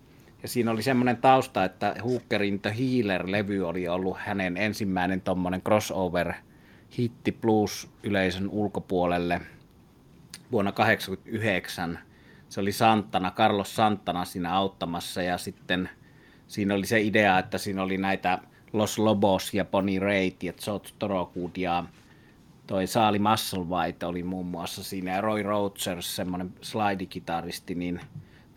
Ja 0.46 0.50
siinä 0.50 0.72
oli 0.72 0.84
semmoinen 0.84 1.18
tausta, 1.18 1.64
että 1.64 1.96
Hookerin 2.04 2.60
The 2.60 2.70
Healer-levy 2.70 3.62
oli 3.62 3.88
ollut 3.88 4.18
hänen 4.20 4.58
ensimmäinen 4.58 5.22
tommonen 5.22 5.62
crossover 5.62 6.34
hitti 6.98 7.32
blues-yleisön 7.32 8.50
ulkopuolelle 8.50 9.42
vuonna 10.52 10.72
1989. 10.72 12.00
Se 12.50 12.62
oli 12.62 12.72
Santana, 12.72 13.32
Carlos 13.32 13.76
Santana 13.76 14.26
siinä 14.26 14.54
auttamassa 14.54 15.22
ja 15.22 15.38
sitten 15.38 15.90
siinä 16.48 16.74
oli 16.74 16.86
se 16.86 17.02
idea, 17.02 17.40
että 17.40 17.58
siinä 17.58 17.84
oli 17.84 17.98
näitä 17.98 18.40
Los 18.74 19.00
Lobos 19.00 19.54
ja 19.54 19.66
Bonnie 19.66 20.00
Raitt 20.00 20.44
ja 20.44 20.54
George 20.54 20.90
Thorogood 21.00 21.58
ja 21.58 21.86
toi 22.68 22.88
Saali 22.88 23.20
Musselwhite 23.20 24.06
oli 24.06 24.24
muun 24.24 24.46
muassa 24.46 24.84
siinä 24.84 25.12
ja 25.12 25.22
Roy 25.22 25.44
Rogers, 25.44 26.16
semmoinen 26.16 26.54
slidikitaristi, 26.62 27.76
niin 27.76 28.02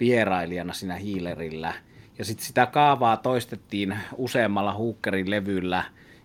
vierailijana 0.01 0.73
siinä 0.73 0.95
hiilerillä. 0.95 1.75
Ja 2.19 2.25
sitten 2.25 2.47
sitä 2.47 2.67
kaavaa 2.67 3.17
toistettiin 3.17 3.97
useammalla 4.17 4.73
Hookerin 4.73 5.31
levyllä, 5.31 5.85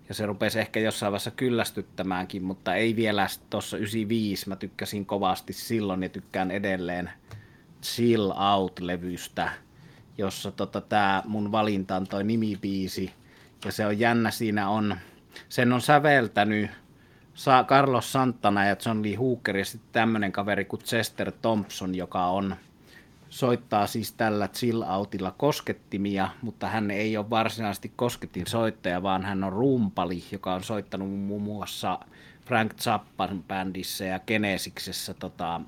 ja 0.10 0.14
se 0.14 0.26
rupesi 0.26 0.60
ehkä 0.60 0.80
jossain 0.80 1.12
vaiheessa 1.12 1.32
kyllästyttämäänkin, 1.32 2.44
mutta 2.44 2.76
ei 2.76 2.96
vielä 2.96 3.28
tuossa 3.50 3.78
95. 3.78 4.50
Mä 4.50 4.56
tykkäsin 4.56 5.06
kovasti 5.06 5.54
silloin 5.54 6.04
ja 6.04 6.10
tykkään 6.10 6.52
edelleen 6.52 7.10
Chill 7.84 8.32
Out-levystä, 8.32 9.52
jossa 10.18 10.52
tota, 10.52 10.82
tämä 10.82 11.24
mun 11.26 11.52
valinta 11.52 11.96
on 11.96 12.08
toi 12.08 12.24
nimibiisi. 12.24 13.14
Ja 13.66 13.72
se 13.72 13.86
on 13.86 14.00
jännä, 14.00 14.32
siinä 14.32 14.70
on, 14.70 14.98
sen 15.50 15.74
on 15.74 15.82
säveltänyt 15.82 16.72
Carlos 17.68 18.12
Santana 18.12 18.66
ja 18.66 18.76
John 18.86 19.04
Lee 19.04 19.16
Hooker 19.16 19.58
ja 19.58 19.66
sitten 19.66 19.90
tämmöinen 19.92 20.32
kaveri 20.32 20.66
kuin 20.66 20.82
Chester 20.82 21.32
Thompson, 21.32 21.96
joka 21.96 22.26
on 22.26 22.56
soittaa 23.34 23.88
siis 23.88 24.12
tällä 24.12 24.48
chill 24.48 24.82
outilla 24.82 25.32
koskettimia, 25.38 26.30
mutta 26.42 26.68
hän 26.68 26.92
ei 26.92 27.18
ole 27.18 27.30
varsinaisesti 27.30 27.94
kosketin 27.96 28.48
soittaja, 28.48 29.04
vaan 29.04 29.26
hän 29.26 29.44
on 29.44 29.54
rumpali, 29.54 30.24
joka 30.32 30.54
on 30.54 30.64
soittanut 30.64 31.10
muun 31.10 31.42
muassa 31.42 32.00
Frank 32.46 32.74
Zappan 32.74 33.44
bändissä 33.44 34.06
ja 34.06 34.20
Genesiksessä 34.20 35.14
tota, 35.14 35.62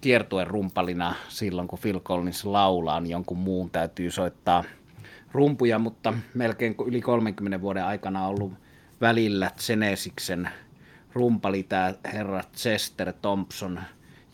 kiertuen 0.00 0.46
rumpalina 0.46 1.14
silloin, 1.28 1.68
kun 1.68 1.78
Phil 1.78 2.00
Collins 2.00 2.44
laulaa, 2.44 3.00
niin 3.00 3.10
jonkun 3.10 3.38
muun 3.38 3.70
täytyy 3.70 4.10
soittaa 4.10 4.64
rumpuja, 5.32 5.78
mutta 5.78 6.14
melkein 6.34 6.74
yli 6.86 7.00
30 7.00 7.60
vuoden 7.60 7.84
aikana 7.84 8.26
ollut 8.26 8.52
välillä 9.00 9.50
Genesiksen 9.66 10.48
rumpali 11.12 11.62
tämä 11.62 11.94
herra 12.12 12.42
Chester 12.56 13.12
Thompson 13.12 13.80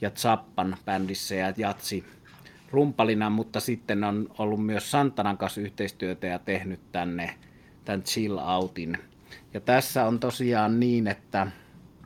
ja 0.01 0.11
Zappan 0.11 0.77
bändissä 0.85 1.35
ja 1.35 1.53
Jatsi 1.57 2.05
rumpalina, 2.71 3.31
mutta 3.31 3.61
sitten 3.61 4.05
on 4.05 4.29
ollut 4.39 4.67
myös 4.67 4.91
Santanan 4.91 5.39
kanssa 5.39 5.61
yhteistyötä 5.61 6.27
ja 6.27 6.39
tehnyt 6.39 6.81
tänne 6.93 7.35
tämän 7.85 8.03
Chill 8.03 8.39
Outin. 8.39 8.99
Ja 9.55 9.61
tässä 9.61 10.07
on 10.07 10.21
tosiaan 10.21 10.81
niin, 10.81 11.07
että 11.07 11.47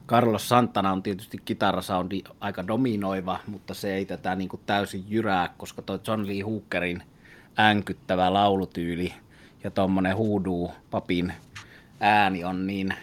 Carlos 0.08 0.48
Santana 0.48 0.92
on 0.92 1.02
tietysti 1.02 1.38
kitarasoundi 1.44 2.22
aika 2.40 2.66
dominoiva, 2.66 3.40
mutta 3.46 3.74
se 3.74 3.94
ei 3.94 4.04
tätä 4.04 4.34
niin 4.34 4.48
kuin 4.48 4.62
täysin 4.66 5.04
jyrää, 5.08 5.54
koska 5.56 5.82
tuo 5.82 5.98
John 6.06 6.26
Lee 6.26 6.40
Hookerin 6.40 7.02
änkyttävä 7.58 8.32
laulutyyli 8.32 9.14
ja 9.64 9.70
tuommoinen 9.70 10.16
huuduu 10.16 10.72
papin 10.90 11.32
ääni 12.00 12.44
on 12.44 12.66
niin 12.66 12.94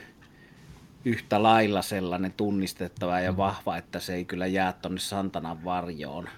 yhtä 1.05 1.43
lailla 1.43 1.81
sellainen 1.81 2.33
tunnistettava 2.33 3.19
ja 3.19 3.37
vahva, 3.37 3.77
että 3.77 3.99
se 3.99 4.13
ei 4.13 4.25
kyllä 4.25 4.47
jää 4.47 4.73
tuonne 4.73 4.99
Santanan 4.99 5.63
varjoon. 5.63 6.29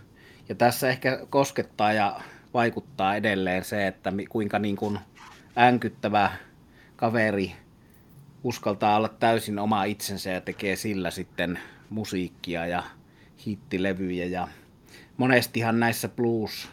Ja 0.50 0.56
tässä 0.56 0.90
ehkä 0.90 1.26
koskettaa 1.30 1.94
ja 1.94 2.22
vaikuttaa 2.54 3.16
edelleen 3.16 3.64
se, 3.64 3.88
että 3.88 4.14
kuinka 4.30 4.60
niin 4.60 4.76
kuin 4.76 5.00
änkyttävä 5.58 6.32
kaveri 6.96 7.56
uskaltaa 8.44 8.98
olla 8.98 9.10
täysin 9.10 9.60
oma 9.60 9.84
itsensä 9.84 10.30
ja 10.30 10.42
tekee 10.42 10.76
sillä 10.76 11.12
sitten 11.12 11.60
musiikkia 11.90 12.66
ja 12.66 12.84
hittilevyjä. 13.48 14.26
Ja 14.26 14.48
monestihan 15.18 15.80
näissä 15.80 16.10
blues 16.10 16.70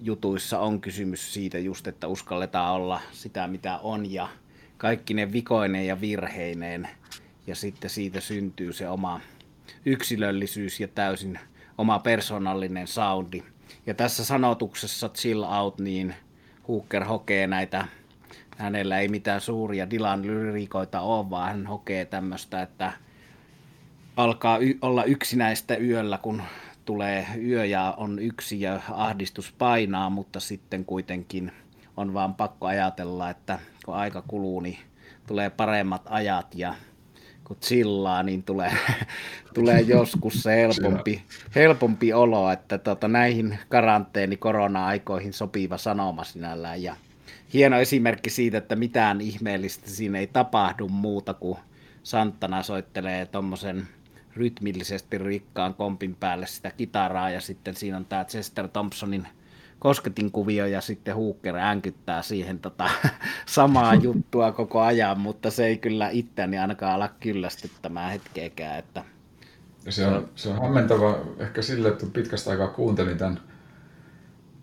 jutuissa 0.00 0.58
on 0.58 0.80
kysymys 0.80 1.34
siitä 1.34 1.58
just, 1.58 1.86
että 1.86 2.06
uskalletaan 2.08 2.72
olla 2.72 3.00
sitä 3.12 3.46
mitä 3.46 3.78
on 3.78 4.12
ja 4.12 4.28
kaikki 4.78 5.14
ne 5.14 5.32
vikoineen 5.32 5.86
ja 5.86 6.00
virheineen 6.00 6.88
ja 7.46 7.54
sitten 7.54 7.90
siitä 7.90 8.20
syntyy 8.20 8.72
se 8.72 8.88
oma 8.88 9.20
yksilöllisyys 9.84 10.80
ja 10.80 10.88
täysin 10.88 11.38
oma 11.78 11.98
persoonallinen 11.98 12.86
soundi. 12.86 13.42
Ja 13.86 13.94
tässä 13.94 14.24
sanotuksessa 14.24 15.08
Chill 15.08 15.42
Out, 15.42 15.78
niin 15.78 16.14
Hooker 16.68 17.04
hokee 17.04 17.46
näitä, 17.46 17.86
hänellä 18.56 18.98
ei 18.98 19.08
mitään 19.08 19.40
suuria 19.40 19.90
Dylan 19.90 20.22
lyrikoita 20.22 21.00
ole, 21.00 21.30
vaan 21.30 21.48
hän 21.48 21.66
hokee 21.66 22.04
tämmöistä, 22.04 22.62
että 22.62 22.92
alkaa 24.16 24.58
y- 24.58 24.78
olla 24.82 25.04
yksinäistä 25.04 25.76
yöllä, 25.76 26.18
kun 26.18 26.42
tulee 26.84 27.26
yö 27.42 27.64
ja 27.64 27.94
on 27.96 28.18
yksi 28.18 28.60
ja 28.60 28.80
ahdistus 28.90 29.52
painaa, 29.58 30.10
mutta 30.10 30.40
sitten 30.40 30.84
kuitenkin 30.84 31.52
on 31.96 32.14
vaan 32.14 32.34
pakko 32.34 32.66
ajatella, 32.66 33.30
että 33.30 33.58
kun 33.84 33.94
aika 33.94 34.22
kuluu, 34.28 34.60
niin 34.60 34.78
tulee 35.26 35.50
paremmat 35.50 36.02
ajat 36.08 36.54
ja 36.54 36.74
kun 37.50 37.56
chillaa, 37.60 38.22
niin 38.22 38.42
tulee, 38.42 38.72
tulee 39.54 39.80
joskus 39.80 40.42
se 40.42 40.56
helpompi, 40.56 41.22
helpompi 41.54 42.12
olo, 42.12 42.50
että 42.50 42.78
tota, 42.78 43.08
näihin 43.08 43.58
karanteeni 43.68 44.36
korona-aikoihin 44.36 45.32
sopiva 45.32 45.78
sanoma 45.78 46.24
sinällään. 46.24 46.82
Ja 46.82 46.96
hieno 47.54 47.78
esimerkki 47.78 48.30
siitä, 48.30 48.58
että 48.58 48.76
mitään 48.76 49.20
ihmeellistä 49.20 49.90
siinä 49.90 50.18
ei 50.18 50.26
tapahdu 50.26 50.88
muuta 50.88 51.34
kuin 51.34 51.58
Santana 52.02 52.62
soittelee 52.62 53.26
tuommoisen 53.26 53.88
rytmillisesti 54.36 55.18
rikkaan 55.18 55.74
kompin 55.74 56.14
päälle 56.14 56.46
sitä 56.46 56.70
kitaraa 56.70 57.30
ja 57.30 57.40
sitten 57.40 57.76
siinä 57.76 57.96
on 57.96 58.04
tämä 58.04 58.24
Chester 58.24 58.68
Thompsonin– 58.68 59.28
kosketin 59.80 60.32
kuvio 60.32 60.66
ja 60.66 60.80
sitten 60.80 61.14
Hooker 61.14 61.56
änkyttää 61.56 62.22
siihen 62.22 62.58
tota, 62.58 62.90
samaa 63.46 63.94
juttua 63.94 64.52
koko 64.52 64.80
ajan, 64.80 65.20
mutta 65.20 65.50
se 65.50 65.66
ei 65.66 65.78
kyllä 65.78 66.08
itseäni 66.08 66.58
ainakaan 66.58 66.92
ala 66.92 67.08
kyllästyttämään 67.20 68.12
hetkeäkään. 68.12 68.78
Että... 68.78 69.04
Se 69.88 70.06
on, 70.06 70.28
se 70.34 70.48
on 70.48 70.62
hämmentävä 70.62 71.14
ehkä 71.38 71.62
sille, 71.62 71.88
että 71.88 72.06
pitkästä 72.12 72.50
aikaa 72.50 72.68
kuuntelin 72.68 73.18
tämän 73.18 73.40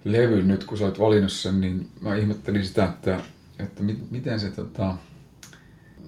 levyn 0.04 0.48
nyt, 0.48 0.64
kun 0.64 0.78
sä 0.78 0.86
olet 0.86 1.00
valinnut 1.00 1.32
sen, 1.32 1.62
niin 1.62 1.90
mä 2.02 2.16
ihmettelin 2.16 2.66
sitä, 2.66 2.84
että, 2.84 3.20
että 3.60 3.84
mi, 3.84 3.98
miten 4.12 4.40
se 4.40 4.52
tota, 4.52 4.96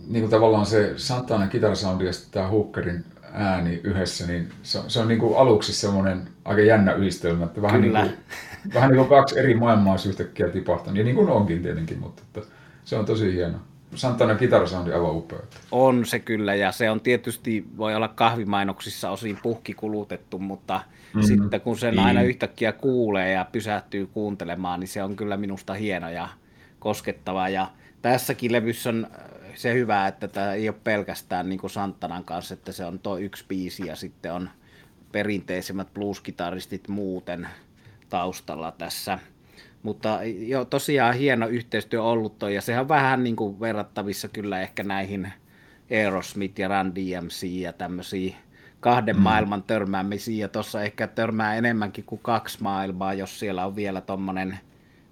niin 0.08 0.22
kuin 0.22 0.32
tavallaan 0.32 0.66
se 0.66 0.94
Santana 0.98 1.48
kitarasoundi 1.48 2.06
ja 2.06 2.13
sitten 2.13 2.32
tämä 2.32 2.48
Hookerin 2.48 3.06
ääni 3.34 3.82
yhdessä, 3.84 4.28
niin 4.28 4.50
se, 4.63 4.80
se 4.88 5.00
on 5.00 5.08
niin 5.08 5.20
kuin 5.20 5.38
aluksi 5.38 5.74
semmoinen 5.74 6.28
aika 6.46 6.62
jännä 6.62 6.94
yhdistelmä, 6.94 7.46
että 7.46 7.62
vähän, 7.62 7.82
Kyllä. 7.82 8.04
niin 8.04 8.13
kuin, 8.13 8.24
vähän 8.74 8.89
niin 8.89 8.98
kuin 8.98 9.10
kaksi 9.10 9.39
eri 9.39 9.54
maailmaa 9.54 9.94
olisi 9.94 10.10
yhtäkkiä 10.10 10.50
tipahtanut, 10.50 10.98
ja 10.98 11.04
niin 11.04 11.16
kuin 11.16 11.30
onkin 11.30 11.62
tietenkin, 11.62 12.00
mutta 12.00 12.24
että 12.25 12.51
se 12.86 12.96
on 12.96 13.06
tosi 13.06 13.34
hieno. 13.34 13.58
Santana 13.96 14.36
kitarasoundi 14.36 14.92
aivan 14.92 15.16
upea. 15.16 15.39
On 15.72 16.06
se 16.06 16.20
kyllä, 16.20 16.56
ja 16.56 16.72
se 16.72 16.89
on 16.89 17.01
tietysti, 17.01 17.66
voi 17.78 17.96
olla 17.96 18.08
kahvimainoksissa 18.08 19.10
osin 19.10 19.38
puhki 19.44 19.74
kulutettu, 19.74 20.39
mutta 20.39 20.74
mm-hmm. 20.74 21.22
sitten 21.28 21.62
kun 21.62 21.78
sen 21.78 22.00
aina 22.00 22.20
niin. 22.20 22.30
yhtäkkiä 22.30 22.72
kuulee 22.72 23.32
ja 23.32 23.46
pysähtyy 23.51 24.08
kuuntelemaan, 24.08 24.80
niin 24.80 24.88
se 24.88 25.04
on 25.04 25.16
kyllä 25.16 25.38
minusta 25.38 25.74
hieno 25.74 26.10
ja 26.10 26.30
koskettava. 26.80 27.50
Ja 27.50 27.68
tässäkin 28.01 28.51
levyssä 28.51 28.89
on 28.89 29.08
se 29.56 29.74
hyvä, 29.74 30.08
että 30.08 30.28
tämä 30.28 30.54
ei 30.54 30.70
ole 30.70 30.75
pelkästään 30.84 31.50
niin 31.50 31.60
kuin 31.60 31.72
Santanan 31.72 32.24
kanssa, 32.24 32.54
että 32.54 32.72
se 32.72 32.86
on 32.86 33.00
tuo 33.00 33.18
yksi 33.18 33.46
biisi 33.48 33.88
ja 33.88 33.96
sitten 33.96 34.34
on 34.34 34.50
perinteisimmät 35.12 35.94
blueskitaristit 35.94 36.88
muuten 36.88 37.48
taustalla 38.10 38.72
tässä. 38.72 39.20
Mutta 39.84 40.20
jo 40.24 40.66
tosiaan 40.66 41.16
hieno 41.16 41.48
yhteistyö 41.48 42.04
ollut 42.04 42.39
toi, 42.39 42.56
ja 42.56 42.62
sehän 42.62 42.82
on 42.82 42.88
vähän 42.88 43.24
niin 43.24 43.36
kuin 43.36 43.60
verrattavissa 43.60 44.28
kyllä 44.28 44.62
ehkä 44.62 44.84
näihin 44.84 45.34
Aerosmith 45.92 46.60
ja 46.60 46.68
Run 46.68 46.96
DMC 46.96 47.44
ja 47.44 47.74
tämmöisiä 47.74 48.36
kahden 48.80 49.16
mm. 49.16 49.22
maailman 49.22 49.63
törmäämisiä, 49.63 50.42
ja 50.42 50.48
tuossa 50.48 50.84
ehkä 50.84 51.08
törmää 51.08 51.56
enemmänkin 51.56 52.04
kuin 52.04 52.22
kaksi 52.24 52.58
maailmaa, 52.62 53.13
jos 53.13 53.39
siellä 53.39 53.66
on 53.66 53.75
vielä 53.75 54.01
tuommoinen 54.01 54.60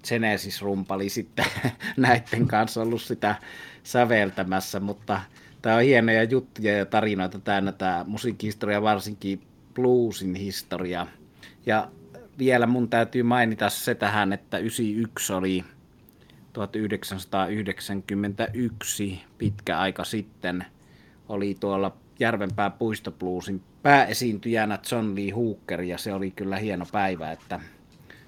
Genesis-rumpali 0.08 1.10
sitten 1.10 1.46
näiden 1.98 2.48
kanssa 2.48 2.82
ollut 2.82 3.01
sitä 3.01 3.36
säveltämässä, 3.84 4.80
mutta 4.80 5.22
tämä 5.62 5.75
on 5.75 5.82
hienoja 5.82 6.24
juttuja 6.24 6.77
ja 6.77 6.86
tarinoita 6.86 7.39
täynnä 7.39 7.72
tämä 7.72 8.06
musiikkihistoria, 8.08 8.82
varsinkin 8.82 9.42
bluesin 9.74 10.36
historia. 10.36 11.08
Ja 11.66 11.88
vielä 12.38 12.67
mun 12.67 12.89
täytyy 12.89 13.24
mainita 13.24 13.70
se 13.70 13.96
tähän, 13.96 14.34
että 14.34 14.58
91 14.58 15.34
oli 15.34 15.63
1991 16.53 19.22
pitkä 19.38 19.79
aika 19.79 20.03
sitten. 20.03 20.65
Oli 21.29 21.58
tuolla 21.60 21.98
Järvenpää 22.20 22.70
puistobluesin 22.70 23.63
pääesiintyjänä 23.84 24.79
John 24.91 25.15
Lee 25.15 25.32
Hooker 25.32 25.82
ja 25.82 25.98
se 25.98 26.13
oli 26.13 26.32
kyllä 26.32 26.58
hieno 26.58 26.86
päivä, 26.91 27.32
että 27.32 27.60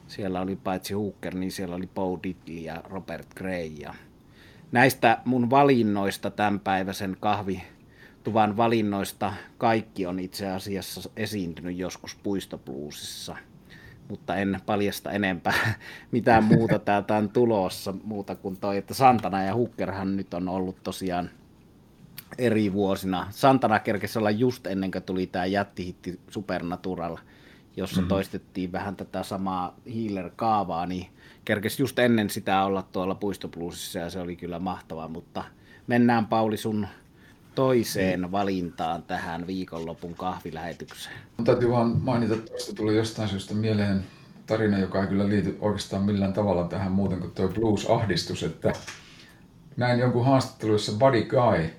siellä 0.08 0.42
oli 0.42 0.56
paitsi 0.56 0.94
Hooker, 0.94 1.36
niin 1.36 1.52
siellä 1.52 1.76
oli 1.76 1.88
Bo 1.88 2.20
Diddley 2.24 2.58
ja 2.58 2.84
Robert 2.90 3.28
Gray 3.36 3.66
ja 3.66 3.94
näistä 4.72 5.18
mun 5.26 5.50
valinnoista 5.50 6.32
tämänpäiväisen 6.32 7.18
kahvituvan 7.20 8.58
valinnoista 8.58 9.34
kaikki 9.58 10.06
on 10.06 10.20
itse 10.20 10.50
asiassa 10.50 11.10
esiintynyt 11.18 11.78
joskus 11.78 12.16
puistobluesissa, 12.16 13.36
mutta 14.10 14.36
en 14.36 14.60
paljasta 14.66 15.12
enempää 15.12 15.74
mitään 16.12 16.44
muuta 16.44 16.80
täältä 16.80 17.16
on 17.16 17.30
tulossa, 17.30 17.94
muuta 18.04 18.36
kuin 18.36 18.58
toi, 18.58 18.78
että 18.78 18.94
Santana 18.94 19.44
ja 19.44 19.54
Hookerhan 19.54 20.16
nyt 20.16 20.34
on 20.34 20.50
ollut 20.50 20.84
tosiaan 20.84 21.30
eri 22.38 22.74
vuosina. 22.74 23.28
Santana 23.30 23.80
kerkesi 23.80 24.20
olla 24.20 24.32
just 24.32 24.68
ennen 24.68 24.92
kuin 24.92 25.04
tuli 25.04 25.28
tämä 25.28 25.46
jättihitti 25.46 26.20
Supernatural, 26.30 27.18
jossa 27.78 27.96
mm-hmm. 27.96 28.10
toistettiin 28.10 28.72
vähän 28.72 28.96
tätä 28.96 29.24
samaa 29.24 29.76
healer-kaavaa, 29.86 30.86
niin 30.86 31.08
kerkesi 31.46 31.84
just 31.84 32.00
ennen 32.00 32.30
sitä 32.30 32.64
olla 32.64 32.82
tuolla 32.82 33.16
puistopluusissa 33.16 34.00
ja 34.00 34.10
se 34.10 34.20
oli 34.20 34.36
kyllä 34.36 34.60
mahtavaa, 34.60 35.08
mutta 35.08 35.44
mennään 35.88 36.28
Pauli 36.28 36.58
sun 36.58 36.88
toiseen 37.60 38.32
valintaan 38.32 39.04
tähän 39.04 39.48
viikonlopun 39.48 40.16
kahvilähetykseen. 40.16 41.16
Täytyy 41.44 41.70
vaan 41.70 41.98
mainita, 42.02 42.34
että 42.34 42.76
tuli 42.76 42.96
jostain 42.96 43.30
syystä 43.30 43.54
mieleen 43.54 44.04
tarina, 44.46 44.80
joka 44.80 45.02
ei 45.02 45.08
kyllä 45.08 45.30
liity 45.30 45.58
oikeastaan 45.60 46.04
millään 46.04 46.34
tavalla 46.34 46.64
tähän 46.64 46.92
muuten 46.92 47.20
kuin 47.20 47.32
tuo 47.32 47.48
blues-ahdistus, 47.48 48.44
että 48.44 48.74
näin 49.78 50.00
jonkun 50.00 50.26
haastatteluissa 50.26 50.92
Buddy 50.92 51.22
Guy 51.22 51.70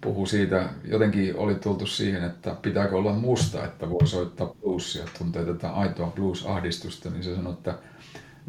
puhui 0.00 0.26
siitä, 0.26 0.68
jotenkin 0.84 1.36
oli 1.36 1.54
tultu 1.54 1.86
siihen, 1.86 2.24
että 2.24 2.56
pitääkö 2.62 2.96
olla 2.96 3.12
musta, 3.12 3.64
että 3.64 3.90
voi 3.90 4.06
soittaa 4.06 4.46
bluesia, 4.46 5.04
tuntee 5.18 5.44
tätä 5.44 5.70
aitoa 5.70 6.12
blues-ahdistusta, 6.16 7.10
niin 7.10 7.22
se 7.22 7.34
sanoi, 7.34 7.52
että 7.52 7.74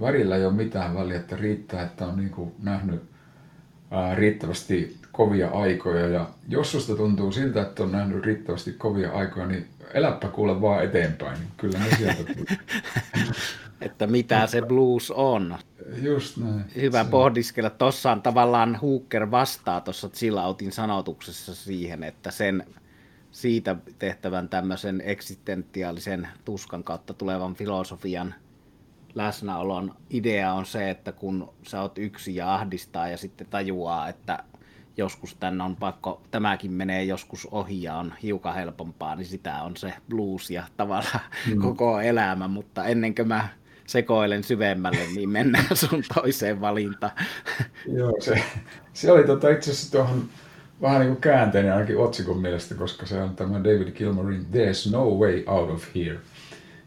värillä 0.01 0.35
ei 0.35 0.45
ole 0.45 0.53
mitään 0.53 0.95
väliä, 0.95 1.17
että 1.17 1.35
riittää, 1.35 1.83
että 1.83 2.07
on 2.07 2.17
niin 2.17 2.29
kuin 2.29 2.51
nähnyt 2.63 3.01
riittävästi 4.15 4.99
kovia 5.19 5.49
aikoja. 5.49 6.07
Ja 6.07 6.29
jos 6.47 6.71
susta 6.71 6.95
tuntuu 6.95 7.31
siltä, 7.31 7.61
että 7.61 7.83
on 7.83 7.91
nähnyt 7.91 8.25
riittävästi 8.25 8.73
kovia 8.73 9.11
aikoja, 9.11 9.47
niin 9.47 9.67
eläppä 9.93 10.27
kuule 10.27 10.61
vaan 10.61 10.83
eteenpäin, 10.83 11.39
niin 11.39 11.51
kyllä 11.57 11.79
ne 11.79 11.95
sieltä 11.97 12.23
tulee. 12.23 12.59
että 13.81 14.07
mitä 14.07 14.47
se 14.47 14.61
blues 14.61 15.11
on. 15.11 15.55
Just 16.01 16.37
näin. 16.37 16.63
Hyvä 16.75 17.03
se. 17.03 17.09
pohdiskella. 17.09 17.69
Tuossa 17.69 18.11
on 18.11 18.21
tavallaan 18.21 18.75
Hooker 18.75 19.31
vastaa 19.31 19.81
tuossa 19.81 20.09
Chillautin 20.09 20.71
sanotuksessa 20.71 21.55
siihen, 21.55 22.03
että 22.03 22.31
sen 22.31 22.63
siitä 23.31 23.75
tehtävän 23.99 24.49
tämmöisen 24.49 25.01
eksistentiaalisen 25.05 26.27
tuskan 26.45 26.83
kautta 26.83 27.13
tulevan 27.13 27.55
filosofian– 27.55 28.35
läsnäolon 29.15 29.95
idea 30.09 30.53
on 30.53 30.65
se, 30.65 30.89
että 30.89 31.11
kun 31.11 31.53
sä 31.67 31.81
oot 31.81 31.97
yksi 31.97 32.35
ja 32.35 32.53
ahdistaa 32.53 33.07
ja 33.07 33.17
sitten 33.17 33.47
tajuaa, 33.49 34.09
että 34.09 34.43
joskus 34.97 35.35
tänne 35.35 35.63
on 35.63 35.75
pakko, 35.75 36.21
tämäkin 36.31 36.71
menee 36.71 37.03
joskus 37.03 37.47
ohi 37.51 37.83
ja 37.83 37.95
on 37.95 38.13
hiukan 38.23 38.55
helpompaa, 38.55 39.15
niin 39.15 39.25
sitä 39.25 39.61
on 39.61 39.77
se 39.77 39.93
blues 40.09 40.51
ja 40.51 40.63
tavallaan 40.77 41.19
mm. 41.47 41.61
koko 41.61 42.01
elämä, 42.01 42.47
mutta 42.47 42.85
ennen 42.85 43.15
kuin 43.15 43.27
mä 43.27 43.47
sekoilen 43.85 44.43
syvemmälle, 44.43 44.99
niin 45.15 45.29
mennään 45.29 45.75
sun 45.89 46.03
toiseen 46.15 46.61
valintaan. 46.61 47.13
Joo, 47.87 48.13
se, 48.19 48.43
se 48.93 49.11
oli 49.11 49.23
tota 49.23 49.49
itse 49.49 49.71
asiassa 49.71 49.91
tuohon 49.91 50.29
vähän 50.81 50.99
niin 50.99 51.09
kuin 51.09 51.21
käänteinen 51.21 51.73
ainakin 51.73 51.97
otsikon 51.97 52.37
mielestä, 52.37 52.75
koska 52.75 53.05
se 53.05 53.21
on 53.21 53.35
tämä 53.35 53.63
David 53.63 53.91
Gilmorin 53.91 54.45
There's 54.51 54.91
no 54.91 55.05
way 55.09 55.43
out 55.47 55.69
of 55.69 55.83
here. 55.95 56.19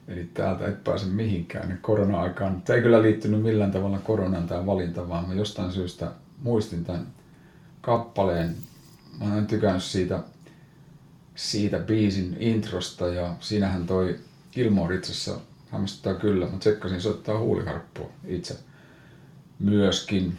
Eli 0.09 0.29
täältä 0.35 0.67
et 0.67 0.85
pääse 0.85 1.07
mihinkään 1.07 1.69
niin 1.69 1.79
korona-aikaan. 1.83 2.62
Tämä 2.62 2.77
ei 2.77 2.83
kyllä 2.83 3.03
liittynyt 3.03 3.43
millään 3.43 3.71
tavalla 3.71 3.99
koronan 3.99 4.49
tämä 4.49 4.67
valinta, 4.67 5.09
vaan 5.09 5.29
mä 5.29 5.35
jostain 5.35 5.73
syystä 5.73 6.12
muistin 6.43 6.85
tämän 6.85 7.07
kappaleen. 7.83 8.57
Mä 9.21 9.33
olen 9.33 9.47
tykännyt 9.47 9.83
siitä, 9.83 10.23
siitä 11.35 11.79
biisin 11.79 12.37
introsta 12.40 13.09
ja 13.09 13.35
siinähän 13.40 13.87
toi 13.87 14.18
Gilmore 14.53 14.95
itse 14.95 15.12
asiassa 15.12 15.40
hämmästyttää 15.71 16.14
kyllä. 16.14 16.47
Mä 16.47 16.59
tsekkasin 16.59 17.01
soittaa 17.01 17.38
huuliharppua 17.38 18.11
itse 18.25 18.57
myöskin. 19.59 20.38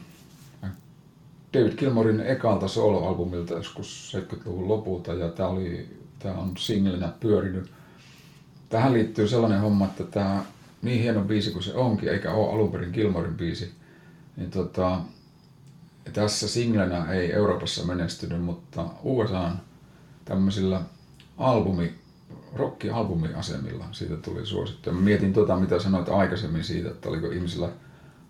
David 1.53 1.73
Gilmorin 1.77 2.19
ekalta 2.19 2.67
soloalbumilta 2.67 3.53
joskus 3.53 4.17
70-luvun 4.17 4.67
lopulta 4.67 5.13
ja 5.13 5.29
tämä, 5.29 5.49
oli, 5.49 5.97
tämä 6.19 6.35
on 6.35 6.57
singlenä 6.57 7.13
pyörinyt 7.19 7.71
tähän 8.73 8.93
liittyy 8.93 9.27
sellainen 9.27 9.61
homma, 9.61 9.85
että 9.85 10.03
tämä 10.03 10.43
niin 10.81 11.01
hieno 11.01 11.21
biisi 11.21 11.51
kuin 11.51 11.63
se 11.63 11.73
onkin, 11.73 12.09
eikä 12.09 12.31
ole 12.31 12.53
alun 12.53 12.71
perin 12.71 12.91
Gilmorin 12.93 13.37
biisi, 13.37 13.71
niin 14.37 14.51
tota, 14.51 15.01
tässä 16.11 16.47
singlenä 16.47 17.11
ei 17.11 17.33
Euroopassa 17.33 17.85
menestynyt, 17.85 18.43
mutta 18.43 18.85
USA 19.03 19.51
tämmöisillä 20.25 20.81
albumi, 21.37 21.93
rock-albumiasemilla 22.55 23.85
siitä 23.91 24.17
tuli 24.17 24.45
suosittu. 24.45 24.89
Ja 24.89 24.95
mietin 24.95 25.33
tota, 25.33 25.55
mitä 25.55 25.79
sanoit 25.79 26.09
aikaisemmin 26.09 26.63
siitä, 26.63 26.89
että 26.89 27.09
oliko 27.09 27.27
ihmisillä 27.27 27.69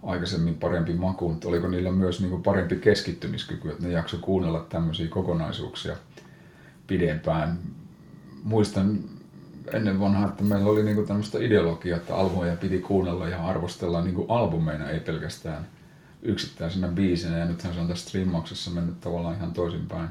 aikaisemmin 0.03 0.55
parempi 0.55 0.93
maku, 0.93 1.29
mutta 1.29 1.47
oliko 1.47 1.67
niillä 1.67 1.91
myös 1.91 2.19
niin 2.19 2.29
kuin 2.29 2.43
parempi 2.43 2.75
keskittymiskyky, 2.75 3.69
että 3.69 3.83
ne 3.83 3.91
jakso 3.91 4.17
kuunnella 4.21 4.65
tämmöisiä 4.69 5.07
kokonaisuuksia 5.07 5.95
pidempään. 6.87 7.59
Muistan 8.43 8.99
ennen 9.73 9.99
vanhaa, 9.99 10.27
että 10.27 10.43
meillä 10.43 10.71
oli 10.71 10.83
niinku 10.83 11.03
tämmöistä 11.03 11.39
ideologiaa, 11.39 11.97
että 11.97 12.15
albumeja 12.15 12.55
piti 12.55 12.79
kuunnella 12.79 13.27
ja 13.27 13.45
arvostella 13.47 14.01
niinku 14.01 14.25
albumeina, 14.29 14.89
ei 14.89 14.99
pelkästään 14.99 15.67
yksittäisenä 16.23 16.87
biisinä. 16.87 17.37
Ja 17.37 17.45
nythän 17.45 17.73
se 17.73 17.79
on 17.79 17.87
tässä 17.87 18.09
streamauksessa 18.09 18.71
mennyt 18.71 19.01
tavallaan 19.01 19.35
ihan 19.35 19.53
toisinpäin. 19.53 20.09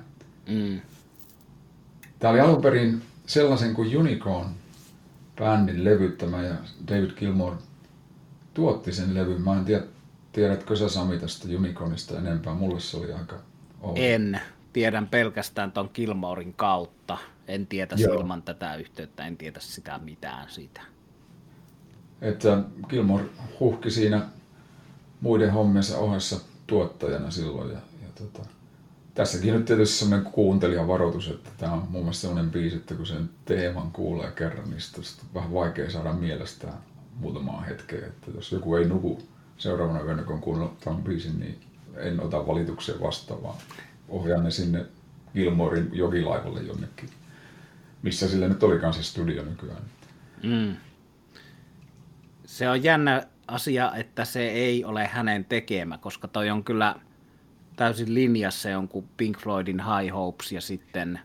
Mm. 0.49 0.81
Tämä 2.19 2.31
oli 2.31 2.41
alun 2.41 2.63
perin 2.63 3.03
sellaisen 3.27 3.75
kuin 3.75 3.97
Unicorn 3.97 4.49
bändin 5.37 5.85
levyttämä 5.85 6.43
ja 6.43 6.55
David 6.89 7.11
Gilmore 7.11 7.57
tuotti 8.55 8.93
sen 8.93 9.15
levyn. 9.15 9.43
Mä 9.43 9.59
en 9.59 9.65
tiedä, 9.65 9.85
tiedätkö 10.33 10.77
sä 10.77 10.89
Sami 10.89 11.19
tästä 11.19 11.49
Unicornista 11.57 12.19
enempää? 12.19 12.55
Mulle 12.55 12.81
se 12.81 12.97
oli 12.97 13.13
aika 13.13 13.37
outo. 13.81 14.01
En. 14.01 14.41
Tiedän 14.73 15.09
pelkästään 15.09 15.73
ton 15.73 15.91
Gilmorein 15.95 16.55
kautta. 16.55 17.19
En 17.49 17.67
tiedä 17.67 17.97
ilman 18.19 18.43
tätä 18.43 18.75
yhteyttä, 18.75 19.27
en 19.27 19.37
tiedä 19.37 19.61
sitä 19.61 19.99
mitään 19.99 20.51
siitä. 20.51 20.81
että 22.21 22.63
Gilmore 22.89 23.25
huhki 23.61 23.91
siinä 23.91 24.27
muiden 25.23 25.53
hommensa 25.53 25.99
ohessa 25.99 26.41
tuottajana 26.67 27.31
silloin. 27.31 27.71
Ja, 27.71 27.79
ja 28.03 28.09
tota, 28.15 28.49
tässäkin 29.15 29.55
nyt 29.55 29.65
tietysti 29.65 29.99
sellainen 29.99 30.33
kuuntelijan 30.33 30.89
varoitus, 30.89 31.29
että 31.29 31.51
tämä 31.59 31.73
on 31.73 31.87
muun 31.91 32.05
muassa 32.05 32.21
sellainen 32.21 32.51
biisi, 32.51 32.77
että 32.77 32.95
kun 32.95 33.07
sen 33.07 33.31
teeman 33.45 33.91
kuulee 33.91 34.31
kerran, 34.31 34.71
niin 34.71 34.81
sitten 34.81 35.05
on 35.23 35.35
vähän 35.35 35.55
vaikea 35.55 35.91
saada 35.91 36.13
mielestään 36.13 36.79
muutamaan 37.15 37.65
hetkeen. 37.65 38.05
Että 38.05 38.31
jos 38.35 38.53
joku 38.53 38.77
ei 38.77 38.85
nuku 38.85 39.23
seuraavana 39.59 40.03
yönä, 40.03 40.23
kun 40.23 40.35
on 40.35 40.41
kuunnellut 40.41 40.81
tämän 40.81 41.03
biisin, 41.03 41.41
niin 41.41 41.61
en 41.97 42.21
ota 42.21 42.47
valituksia 42.47 42.95
vastaan, 43.01 43.43
vaan 43.43 43.57
ohjaan 44.09 44.45
ne 44.45 44.51
sinne 44.51 44.87
Gilmorin 45.35 45.91
jokilaivalle 45.93 46.61
jonnekin, 46.63 47.11
missä 48.03 48.29
sillä 48.29 48.49
nyt 48.49 48.63
olikaan 48.63 48.95
se 48.95 49.03
studio 49.03 49.45
nykyään. 49.45 49.83
Mm. 50.43 50.77
Se 52.45 52.71
on 52.71 52.83
jännä 52.83 53.27
asia, 53.49 53.95
että 53.95 54.25
se 54.25 54.49
ei 54.49 54.85
ole 54.85 55.07
hänen 55.07 55.45
tekemä, 55.45 55.99
koska 55.99 56.29
toi 56.29 56.51
on 56.51 56.65
kyllä 56.65 56.95
täysin 57.77 58.15
linjassa 58.15 58.69
jonkun 58.69 59.09
Pink 59.17 59.39
Floydin 59.39 59.83
High 59.85 60.15
Hopes 60.15 60.53
ja 60.53 60.61
sitten 60.61 61.21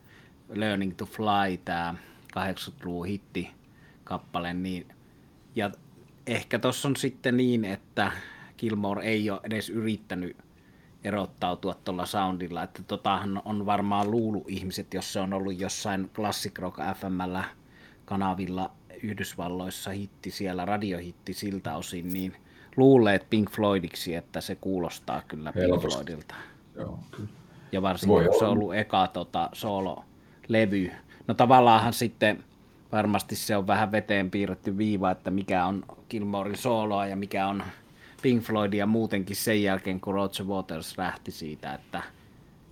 Learning 0.50 0.96
to 0.98 1.06
Fly, 1.06 1.58
tämä 1.66 1.96
80-luvun 2.40 3.06
hitti 3.08 3.52
kappale, 4.04 4.54
niin 4.54 4.88
ja 5.56 5.72
ehkä 6.28 6.60
tuossa 6.60 6.88
on 6.88 6.96
sitten 6.96 7.38
niin, 7.38 7.66
että 7.66 8.12
Gilmore 8.58 9.06
ei 9.06 9.30
ole 9.30 9.40
edes 9.44 9.70
yrittänyt 9.70 10.38
erottautua 11.04 11.74
tuolla 11.74 12.06
soundilla, 12.06 12.64
että 12.64 12.84
totahan 12.84 13.42
on 13.46 13.66
varmaan 13.66 14.12
luulu 14.12 14.46
ihmiset, 14.48 14.94
jos 14.94 15.14
se 15.14 15.20
on 15.20 15.34
ollut 15.34 15.60
jossain 15.60 16.10
Classic 16.14 16.60
Rock 16.60 16.78
FMllä 17.00 17.44
kanavilla 18.06 18.72
Yhdysvalloissa 19.04 19.92
hitti 19.92 20.32
siellä, 20.32 20.66
radiohitti 20.66 21.34
siltä 21.34 21.76
osin, 21.76 22.14
niin 22.14 22.36
luulee 22.78 23.20
Pink 23.30 23.52
Floydiksi, 23.52 24.16
että 24.16 24.42
se 24.42 24.56
kuulostaa 24.56 25.22
kyllä 25.28 25.54
Pink 25.54 25.82
Floydilta. 25.82 26.36
Joo, 26.76 27.00
kyllä. 27.12 27.30
Ja 27.72 27.82
varsinkin, 27.82 28.26
kun 28.26 28.40
se 28.40 28.46
on 28.46 28.52
ollut 28.52 28.76
eka 28.76 29.08
tota, 29.08 29.50
solo-levy. 29.54 30.92
No 31.28 31.34
tavallaanhan 31.34 31.94
sitten 31.94 32.44
varmasti 32.92 33.36
se 33.36 33.58
on 33.58 33.68
vähän 33.68 33.92
veteen 33.92 34.32
piirretty 34.32 34.78
viiva, 34.78 35.12
että 35.12 35.32
mikä 35.32 35.66
on 35.66 35.86
Gilmorein 36.10 36.58
soloa 36.58 37.08
ja 37.08 37.16
mikä 37.16 37.48
on 37.48 37.64
Pink 38.22 38.44
Floydia 38.44 38.86
muutenkin 38.86 39.36
sen 39.36 39.64
jälkeen, 39.64 40.00
kun 40.00 40.14
Roger 40.14 40.46
Waters 40.46 40.98
lähti 40.98 41.32
siitä, 41.32 41.74
että, 41.74 42.04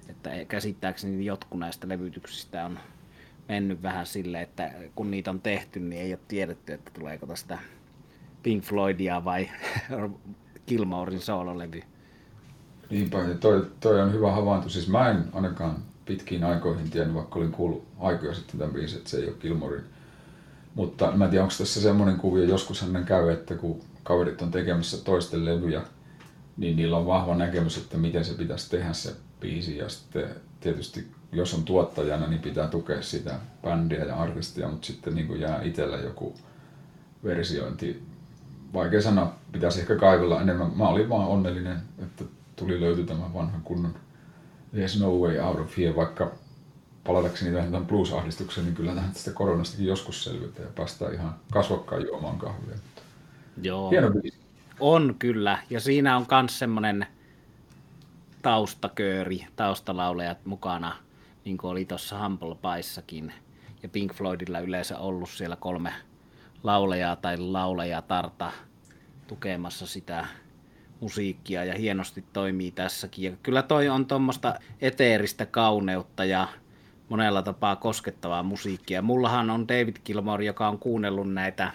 että 0.09 0.29
käsittääkseni 0.47 1.25
jotkut 1.25 1.59
näistä 1.59 1.87
levytyksistä 1.87 2.65
on 2.65 2.79
mennyt 3.49 3.83
vähän 3.83 4.05
sille, 4.05 4.41
että 4.41 4.71
kun 4.95 5.11
niitä 5.11 5.31
on 5.31 5.41
tehty, 5.41 5.79
niin 5.79 6.01
ei 6.01 6.11
ole 6.11 6.19
tiedetty, 6.27 6.73
että 6.73 6.91
tuleeko 6.91 7.25
tästä 7.25 7.59
Pink 8.43 8.63
Floydia 8.63 9.25
vai 9.25 9.49
Gilmorein 10.67 11.21
soololevy. 11.21 11.81
Niinpä, 12.89 13.17
ja 13.17 13.35
toi, 13.35 13.67
toi 13.79 14.01
on 14.01 14.13
hyvä 14.13 14.31
havainto. 14.31 14.69
Siis 14.69 14.87
mä 14.87 15.09
en 15.09 15.23
ainakaan 15.33 15.75
pitkiin 16.05 16.43
aikoihin 16.43 16.89
tiennyt, 16.89 17.15
vaikka 17.15 17.39
olin 17.39 17.51
kuullut 17.51 17.87
aikoja 17.99 18.33
sitten 18.33 18.59
tämän 18.59 18.73
biisin, 18.73 18.97
että 18.97 19.09
se 19.09 19.17
ei 19.17 19.27
ole 19.27 19.37
Gilmorein. 19.39 19.83
Mutta 20.75 21.11
mä 21.11 21.25
en 21.25 21.31
tiedä, 21.31 21.43
onko 21.43 21.55
tässä 21.57 21.81
semmoinen 21.81 22.17
kuvio, 22.17 22.43
joskus 22.43 22.81
hänen 22.81 23.05
käy, 23.05 23.31
että 23.31 23.55
kun 23.55 23.81
kaverit 24.03 24.41
on 24.41 24.51
tekemässä 24.51 25.03
toisten 25.03 25.45
levyjä, 25.45 25.81
niin 26.57 26.75
niillä 26.75 26.97
on 26.97 27.05
vahva 27.05 27.35
näkemys, 27.35 27.77
että 27.77 27.97
miten 27.97 28.25
se 28.25 28.33
pitäisi 28.33 28.69
tehdä 28.69 28.93
se 28.93 29.15
biisi. 29.39 29.77
Ja 29.77 29.89
sitten 29.89 30.29
tietysti 30.59 31.07
jos 31.35 31.53
on 31.53 31.63
tuottajana, 31.63 32.27
niin 32.27 32.41
pitää 32.41 32.67
tukea 32.67 33.01
sitä 33.01 33.35
bändiä 33.61 34.05
ja 34.05 34.15
artistia, 34.15 34.67
mutta 34.67 34.87
sitten 34.87 35.15
niin 35.15 35.27
kuin 35.27 35.41
jää 35.41 35.61
itsellä 35.61 35.97
joku 35.97 36.35
versiointi. 37.23 38.03
Vaikea 38.73 39.01
sanoa, 39.01 39.35
pitäisi 39.51 39.79
ehkä 39.79 39.95
kaivella 39.95 40.41
enemmän. 40.41 40.71
Mä 40.75 40.87
olin 40.87 41.09
vaan 41.09 41.27
onnellinen, 41.27 41.81
että 42.03 42.23
tuli 42.55 42.81
löyty 42.81 43.03
tämä 43.03 43.33
vanha 43.33 43.59
kunnon 43.63 43.95
There's 44.75 44.99
no 44.99 45.11
way 45.11 45.39
out 45.39 45.59
of 45.59 45.77
here, 45.77 45.95
vaikka 45.95 46.31
palatakseni 47.03 47.55
tähän 47.55 47.85
blues-ahdistukseen, 47.85 48.65
niin 48.65 48.75
kyllä 48.75 48.95
tähän 48.95 49.11
tästä 49.11 49.31
koronastakin 49.31 49.85
joskus 49.85 50.23
selvitä 50.23 50.61
ja 50.61 50.67
päästään 50.75 51.13
ihan 51.13 51.35
kasvokkaan 51.51 52.05
juomaan 52.05 52.37
kahvia. 52.37 52.75
Joo. 53.61 53.89
Hieno 53.89 54.09
biisi. 54.09 54.37
On 54.79 55.15
kyllä, 55.19 55.59
ja 55.69 55.79
siinä 55.79 56.17
on 56.17 56.25
myös 56.31 56.59
semmoinen 56.59 57.07
taustakööri, 58.41 59.47
taustalaulejat 59.55 60.45
mukana, 60.45 60.95
niin 61.45 61.57
kuin 61.57 61.71
oli 61.71 61.85
tuossa 61.85 62.23
Humble 62.23 62.55
Paissakin. 62.55 63.33
Ja 63.83 63.89
Pink 63.89 64.13
Floydilla 64.13 64.59
yleensä 64.59 64.97
ollut 64.97 65.29
siellä 65.29 65.55
kolme 65.55 65.93
laulajaa 66.63 67.15
tai 67.15 67.37
laulajaa 67.37 68.01
tarta 68.01 68.51
tukemassa 69.27 69.87
sitä 69.87 70.25
musiikkia 70.99 71.63
ja 71.63 71.75
hienosti 71.75 72.23
toimii 72.33 72.71
tässäkin. 72.71 73.31
Ja 73.31 73.37
kyllä 73.43 73.61
toi 73.61 73.89
on 73.89 74.05
tuommoista 74.05 74.59
eteeristä 74.81 75.45
kauneutta 75.45 76.25
ja 76.25 76.47
monella 77.09 77.41
tapaa 77.41 77.75
koskettavaa 77.75 78.43
musiikkia. 78.43 79.01
Mullahan 79.01 79.49
on 79.49 79.67
David 79.67 79.95
Gilmore, 80.05 80.45
joka 80.45 80.67
on 80.67 80.79
kuunnellut 80.79 81.33
näitä 81.33 81.71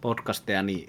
podcasteja 0.00 0.62
niin 0.62 0.88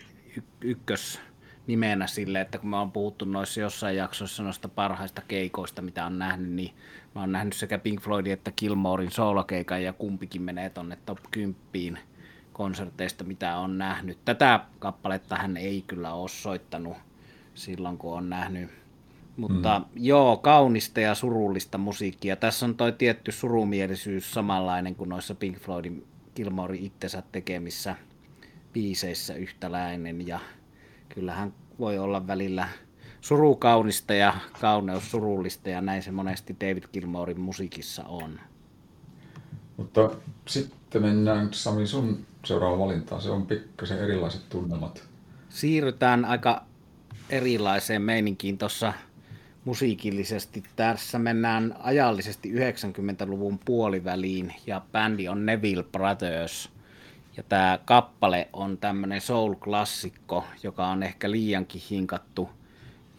ykkös 0.62 1.22
nimenä 1.68 2.08
sille, 2.08 2.42
että 2.42 2.58
kun 2.58 2.70
mä 2.70 2.80
oon 2.80 2.92
puhuttu 2.92 3.26
noissa 3.26 3.60
jossain 3.60 3.98
jaksoissa 3.98 4.44
noista 4.44 4.70
parhaista 4.70 5.22
keikoista, 5.28 5.82
mitä 5.82 6.06
on 6.06 6.20
nähnyt, 6.20 6.52
niin 6.52 6.76
mä 7.16 7.22
oon 7.22 7.32
nähnyt 7.32 7.54
sekä 7.54 7.78
Pink 7.78 8.02
Floydin 8.02 8.34
että 8.34 8.52
Gilmorein 8.52 9.12
soolokeikan 9.12 9.84
ja 9.84 9.94
kumpikin 9.94 10.42
menee 10.42 10.70
tonne 10.70 10.98
top 11.06 11.20
10 11.32 12.00
konserteista, 12.54 13.24
mitä 13.24 13.58
on 13.58 13.78
nähnyt. 13.78 14.18
Tätä 14.26 14.60
kappaletta 14.80 15.36
hän 15.36 15.58
ei 15.58 15.84
kyllä 15.88 16.14
ole 16.14 16.30
soittanut 16.30 16.98
silloin, 17.54 17.98
kun 17.98 18.18
on 18.18 18.30
nähnyt. 18.30 18.70
Mutta 19.38 19.80
mm. 19.80 19.86
joo, 19.96 20.38
kaunista 20.38 21.00
ja 21.00 21.16
surullista 21.16 21.78
musiikkia. 21.78 22.36
Tässä 22.36 22.66
on 22.66 22.76
toi 22.76 22.92
tietty 22.92 23.32
surumielisyys 23.32 24.32
samanlainen 24.32 24.96
kuin 24.96 25.10
noissa 25.10 25.36
Pink 25.36 25.60
Floydin 25.60 26.08
Gilmore 26.36 26.76
itsensä 26.76 27.24
tekemissä 27.32 27.96
biiseissä 28.74 29.34
yhtäläinen. 29.34 30.28
Ja 30.28 30.40
kyllähän 31.10 31.54
voi 31.80 31.98
olla 31.98 32.28
välillä 32.28 32.68
suru 33.26 33.56
kaunista 33.56 34.14
ja 34.14 34.34
kauneus 34.62 35.12
surullista 35.12 35.70
ja 35.70 35.82
näin 35.82 36.04
se 36.04 36.12
monesti 36.12 36.56
David 36.60 36.84
Gilmorein 36.94 37.40
musiikissa 37.40 38.04
on. 38.04 38.40
Mutta 39.78 40.12
sitten 40.48 41.02
mennään 41.02 41.54
Sami 41.54 41.88
sun 41.88 42.26
seuraava 42.46 42.80
valintaan. 42.80 43.22
Se 43.22 43.30
on 43.30 43.46
pikkasen 43.46 44.00
erilaiset 44.00 44.50
tunnelmat. 44.50 45.04
Siirrytään 45.50 46.26
aika 46.26 46.64
erilaiseen 47.30 48.02
meininkiin 48.02 48.58
tuossa 48.58 48.94
musiikillisesti. 49.66 50.64
Tässä 50.76 51.20
mennään 51.20 51.76
ajallisesti 51.80 52.52
90-luvun 52.54 53.60
puoliväliin 53.66 54.54
ja 54.68 54.82
bändi 54.92 55.28
on 55.28 55.46
Neville 55.46 55.84
Brothers. 55.84 56.70
Ja 57.38 57.44
tämä 57.44 57.80
kappale 57.86 58.48
on 58.54 58.78
tämmöinen 58.78 59.22
soul-klassikko, 59.22 60.44
joka 60.64 60.88
on 60.88 61.04
ehkä 61.04 61.32
liiankin 61.32 61.82
hinkattu 61.90 62.50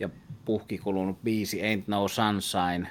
ja 0.01 0.09
puhkikulunut 0.45 1.23
biisi 1.25 1.61
Ain't 1.61 1.85
No 1.87 2.09
Sunshine, 2.09 2.89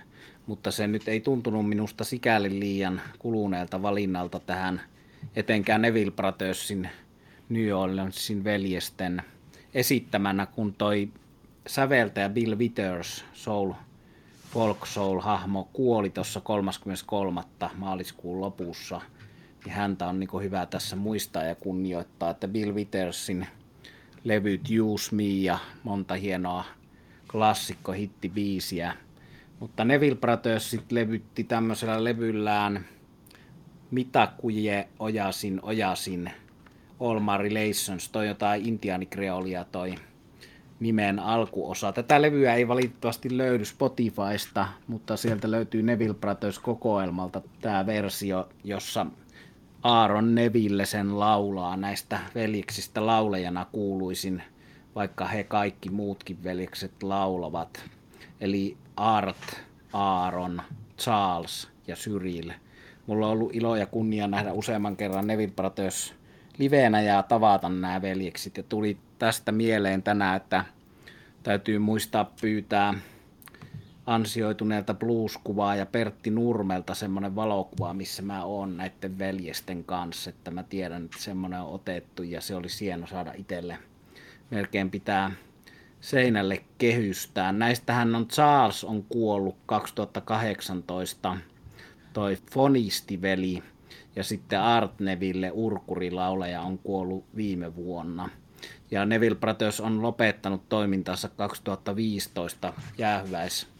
mutta 0.48 0.72
se 0.72 0.88
nyt 0.88 1.08
ei 1.08 1.20
tuntunut 1.20 1.70
minusta 1.70 2.04
sikäli 2.04 2.60
liian 2.60 3.02
kuluneelta 3.20 3.82
valinnalta 3.82 4.40
tähän 4.40 4.82
etenkään 5.36 5.82
Neville 5.82 6.12
Brothersin 6.12 6.90
New 7.50 7.72
Orleansin 7.72 8.44
veljesten– 8.44 9.22
esittämänä, 9.76 10.46
kun 10.46 10.74
toi 10.74 11.10
säveltäjä 11.68 12.30
Bill 12.30 12.58
Withers, 12.58 13.26
soul, 13.34 13.74
folk 14.54 14.86
soul 14.86 15.20
hahmo, 15.20 15.70
kuoli 15.74 16.10
tuossa 16.10 16.42
33. 16.42 17.42
maaliskuun 17.76 18.42
lopussa. 18.42 19.02
Niin 19.66 19.74
häntä 19.74 20.08
on 20.08 20.20
niin 20.20 20.30
hyvä 20.44 20.66
tässä 20.66 20.96
muistaa 20.96 21.44
ja 21.44 21.56
kunnioittaa, 21.56 22.30
että 22.30 22.48
Bill 22.48 22.76
Withersin 22.76 23.48
levyt 24.24 24.62
Use 24.82 25.16
Me 25.16 25.24
ja 25.24 25.58
monta 25.84 26.14
hienoa 26.14 26.64
klassikko 27.36 27.94
biisiä. 28.34 28.94
Mutta 29.60 29.86
Neville 29.86 30.16
Brothers 30.16 30.72
sit 30.72 30.92
levytti 30.92 31.44
tämmöisellä 31.44 32.04
levyllään 32.04 32.86
Mitä 33.92 34.28
kuje 34.38 34.88
ojasin 35.00 35.60
ojasin– 35.64 36.32
All 37.00 37.20
My 37.20 37.38
Relations, 37.38 38.10
toi 38.10 38.28
jotain 38.28 38.66
intiaanikreolia 38.66 39.64
toi 39.64 39.96
nimen 40.80 41.20
alkuosa. 41.20 41.92
Tätä 41.94 42.22
levyä 42.22 42.54
ei 42.54 42.68
valitettavasti 42.68 43.38
löydy 43.38 43.66
Spotifysta, 43.66 44.68
mutta 44.88 45.18
sieltä 45.18 45.52
löytyy 45.52 45.84
Neville 45.84 46.14
Brothers 46.14 46.60
kokoelmalta 46.60 47.42
tämä 47.62 47.86
versio, 47.86 48.50
jossa 48.64 49.06
Aaron 49.84 50.36
Neville 50.36 50.86
sen 50.86 51.20
laulaa 51.20 51.78
näistä 51.78 52.20
veljeksistä 52.36 53.06
laulajana 53.06 53.66
kuuluisin, 53.72 54.44
vaikka 54.96 55.28
he 55.28 55.44
kaikki 55.44 55.90
muutkin 55.90 56.44
veljekset 56.44 57.04
laulavat. 57.04 57.84
Eli 58.42 58.78
Art, 58.96 59.64
Aaron, 59.94 60.62
Charles 60.98 61.68
ja 61.88 61.96
Cyril. 61.96 62.52
Mulla 63.08 63.26
on 63.26 63.32
ollut 63.32 63.56
ilo 63.56 63.76
ja 63.76 63.86
kunnia 63.86 64.28
nähdä 64.28 64.54
useamman 64.54 64.98
kerran 64.98 65.28
Neville 65.28 65.54
Brothers 65.56 66.14
liveenä 66.58 67.02
ja 67.02 67.24
tavata 67.24 67.70
nämä 67.70 68.02
veljeksit. 68.02 68.58
Ja 68.58 68.64
tuli 68.64 68.98
tästä 69.20 69.52
mieleen 69.52 70.04
tänään, 70.04 70.38
että 70.38 70.66
täytyy 71.44 71.80
muistaa 71.80 72.32
pyytää 72.42 72.94
ansioituneelta 74.06 74.94
blueskuvaa 74.94 75.76
ja 75.76 75.86
Pertti 75.86 76.30
Nurmelta 76.30 76.94
semmoinen 76.94 77.36
valokuva, 77.36 77.94
missä 77.94 78.22
mä 78.22 78.44
oon 78.44 78.78
näiden 78.78 79.20
veljesten 79.20 79.84
kanssa, 79.84 80.30
että 80.30 80.52
mä 80.52 80.64
tiedän, 80.64 81.06
että 81.06 81.18
semmoinen 81.20 81.62
on 81.62 81.74
otettu 81.74 82.24
ja 82.24 82.42
se 82.42 82.56
oli 82.56 82.68
hieno 82.82 83.08
saada 83.08 83.32
itselle. 83.38 83.78
Melkein 84.52 84.92
pitää 84.92 85.32
seinälle 86.02 86.64
kehystään. 86.78 87.60
Näistähän 87.60 88.16
on 88.16 88.28
Charles 88.28 88.84
on 88.84 89.04
kuollut 89.04 89.58
2018, 89.66 91.38
toi 92.14 92.38
fonistiveli 92.52 93.64
ja 94.16 94.24
sitten 94.24 94.62
Art 94.62 95.00
Neville 95.00 95.52
urkurilauleja 95.54 96.62
on 96.62 96.78
kuollut 96.78 97.26
viime 97.36 97.76
vuonna. 97.76 98.30
Ja 98.92 99.06
Neville 99.06 99.36
Brothers 99.36 99.80
on 99.80 100.02
lopettanut 100.02 100.70
toimintansa 100.70 101.30
2015 101.30 102.74
jäähyväis 102.98 103.76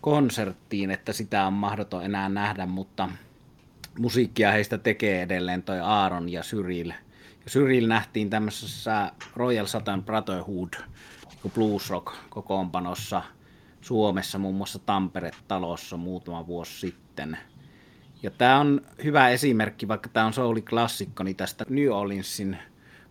konserttiin, 0.00 0.90
että 0.90 1.12
sitä 1.12 1.46
on 1.46 1.52
mahdoton 1.52 2.04
enää 2.04 2.28
nähdä, 2.28 2.66
mutta 2.66 3.08
musiikkia 3.98 4.52
heistä 4.52 4.78
tekee 4.78 5.22
edelleen 5.22 5.62
toi 5.62 5.80
Aaron 5.80 6.28
ja 6.28 6.42
Cyril. 6.42 6.92
Cyril 7.48 7.88
nähtiin 7.88 8.30
tämmöisessä 8.30 9.12
Royal 9.36 9.66
Satan 9.66 10.04
Brotherhood 10.04 10.74
blues 11.54 11.90
rock 11.90 12.14
kokoonpanossa 12.30 13.22
Suomessa, 13.80 14.38
muun 14.38 14.54
muassa 14.54 14.78
Tampere-talossa 14.78 15.96
muutama 15.96 16.46
vuosi 16.46 16.80
sitten. 16.80 17.38
Ja 18.22 18.30
tämä 18.30 18.60
on 18.60 18.80
hyvä 19.04 19.28
esimerkki, 19.28 19.88
vaikka 19.88 20.08
tämä 20.08 20.26
on 20.26 20.32
souli-klassikko, 20.32 21.22
niin 21.22 21.36
tästä 21.36 21.64
New 21.68 21.88
Orleansin 21.88 22.58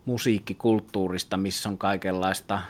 musiikkikulttuurista, 0.05 1.37
missä 1.37 1.69
on 1.69 1.77
kaikenlaista 1.77 2.61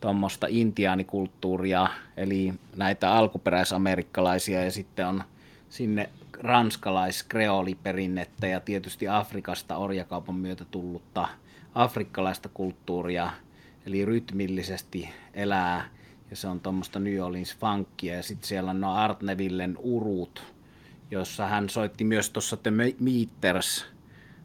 tuommoista 0.00 0.46
intiaanikulttuuria, 0.50 1.88
eli 2.16 2.54
näitä 2.76 3.12
alkuperäisamerikkalaisia 3.12 4.64
ja 4.64 4.72
sitten 4.72 5.06
on 5.06 5.24
sinne 5.68 6.10
ranskalais-kreoliperinnettä 6.40 8.46
ja 8.46 8.60
tietysti 8.60 9.08
Afrikasta 9.08 9.76
orjakaupan 9.76 10.34
myötä 10.34 10.64
tullutta 10.64 11.28
afrikkalaista 11.74 12.48
kulttuuria, 12.54 13.30
eli 13.86 14.04
rytmillisesti 14.04 15.08
elää 15.34 15.88
ja 16.30 16.36
se 16.36 16.48
on 16.48 16.60
tuommoista 16.60 16.98
New 16.98 17.20
Orleans 17.20 17.56
funkia. 17.56 18.14
Ja 18.14 18.22
sitten 18.22 18.48
siellä 18.48 18.70
on 18.70 18.80
no 18.80 18.94
Art 18.94 19.22
Nevillen 19.22 19.76
urut, 19.78 20.54
jossa 21.10 21.46
hän 21.46 21.68
soitti 21.68 22.04
myös 22.04 22.30
tuossa 22.30 22.56
The 22.56 22.70
Meters 23.00 23.86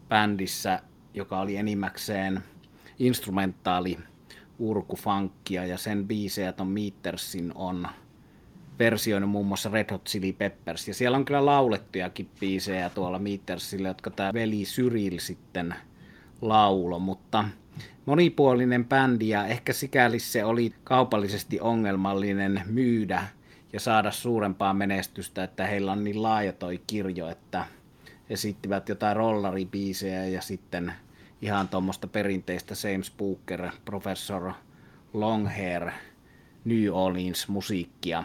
bändissä, 0.10 0.80
joka 1.14 1.40
oli 1.40 1.58
enimmäkseen 1.58 2.44
instrumentaali 3.00 3.98
urkufankkia 4.60 5.66
ja 5.66 5.78
sen 5.78 6.08
biisejä 6.08 6.52
ton 6.52 6.68
Metersin 6.68 7.52
on 7.56 7.88
versioinut 8.80 9.30
muun 9.30 9.48
muassa 9.48 9.70
Red 9.70 9.92
Hot 9.92 10.06
Chili 10.06 10.34
Peppers. 10.34 10.88
Ja 10.88 10.94
siellä 10.94 11.18
on 11.18 11.26
kyllä 11.26 11.46
laulettujakin 11.46 12.30
biisejä 12.40 12.90
tuolla 12.90 13.20
Metersille, 13.20 13.88
jotka 13.88 14.10
tämä 14.10 14.34
veli 14.34 14.64
Cyril 14.64 15.20
sitten 15.20 15.76
laulo, 16.42 17.00
mutta 17.00 17.46
monipuolinen 18.06 18.86
bändi 18.86 19.30
ja 19.30 19.48
ehkä 19.48 19.74
sikäli 19.74 20.20
se 20.20 20.46
oli 20.46 20.74
kaupallisesti 20.84 21.60
ongelmallinen 21.60 22.62
myydä 22.66 23.24
ja 23.74 23.80
saada 23.80 24.12
suurempaa 24.12 24.74
menestystä, 24.74 25.44
että 25.44 25.68
heillä 25.68 25.92
on 25.92 26.04
niin 26.04 26.24
laaja 26.24 26.54
toi 26.54 26.82
kirjo, 26.88 27.30
että 27.30 27.66
esittivät 28.30 28.90
jotain 28.90 29.16
rollaribiisejä 29.16 30.26
ja 30.26 30.42
sitten 30.42 30.94
ihan 31.42 31.68
tuommoista 31.68 32.08
perinteistä 32.08 32.76
Same 32.76 33.04
Spooker, 33.04 33.70
Professor 33.86 34.52
Longhair, 35.14 35.92
New 36.66 36.90
Orleans 36.92 37.48
musiikkia. 37.48 38.24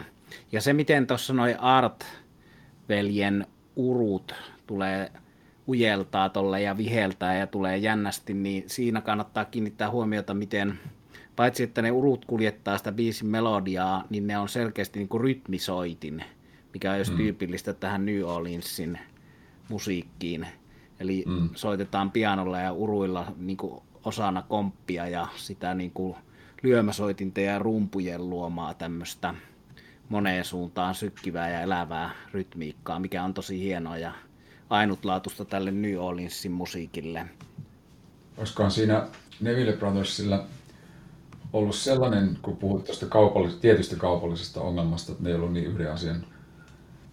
Ja 0.51 0.61
se, 0.61 0.73
miten 0.73 1.07
tuossa 1.07 1.33
noin 1.33 1.59
Art-veljen 1.59 3.47
urut 3.75 4.35
tulee 4.67 5.11
ujeltaa 5.67 6.29
tolle 6.29 6.61
ja 6.61 6.77
viheltää 6.77 7.35
ja 7.35 7.47
tulee 7.47 7.77
jännästi, 7.77 8.33
niin 8.33 8.63
siinä 8.67 9.01
kannattaa 9.01 9.45
kiinnittää 9.45 9.91
huomiota, 9.91 10.33
miten 10.33 10.79
paitsi 11.35 11.63
että 11.63 11.81
ne 11.81 11.91
urut 11.91 12.25
kuljettaa 12.25 12.77
sitä 12.77 12.91
biisin 12.91 13.27
melodiaa, 13.27 14.03
niin 14.09 14.27
ne 14.27 14.37
on 14.37 14.49
selkeästi 14.49 14.99
niin 14.99 15.09
kuin 15.09 15.21
rytmisoitin, 15.21 16.23
mikä 16.73 16.91
on 16.91 16.97
jos 16.97 17.11
mm. 17.11 17.17
tyypillistä 17.17 17.73
tähän 17.73 18.05
New 18.05 18.23
Orleansin 18.23 18.99
musiikkiin. 19.69 20.47
Eli 20.99 21.23
mm. 21.27 21.49
soitetaan 21.55 22.11
pianolla 22.11 22.59
ja 22.59 22.71
uruilla 22.71 23.33
niin 23.37 23.57
kuin 23.57 23.81
osana 24.05 24.41
komppia 24.41 25.07
ja 25.07 25.27
sitä 25.35 25.73
niin 25.73 25.91
kuin 25.91 26.15
lyömäsoitinta 26.63 27.41
ja 27.41 27.59
rumpujen 27.59 28.29
luomaa 28.29 28.73
tämmöistä 28.73 29.33
moneen 30.11 30.45
suuntaan 30.45 30.95
sykkivää 30.95 31.49
ja 31.49 31.61
elävää 31.61 32.11
rytmiikkaa, 32.33 32.99
mikä 32.99 33.23
on 33.23 33.33
tosi 33.33 33.59
hienoa 33.59 33.97
ja 33.97 34.11
ainutlaatuista 34.69 35.45
tälle 35.45 35.71
New 35.71 35.97
Orleansin 35.97 36.51
musiikille. 36.51 37.25
Olisikohan 38.37 38.71
siinä 38.71 39.07
Neville 39.39 39.73
Brothersilla 39.73 40.45
ollut 41.53 41.75
sellainen, 41.75 42.37
kun 42.41 42.57
puhut 42.57 42.85
tuosta 42.85 43.05
kaupallis- 43.05 43.59
tietystä 43.61 43.95
kaupallisesta 43.95 44.61
ongelmasta, 44.61 45.11
että 45.11 45.23
ne 45.23 45.29
ei 45.29 45.35
ollut 45.35 45.53
niin 45.53 45.65
yhden 45.65 45.91
asian 45.91 46.25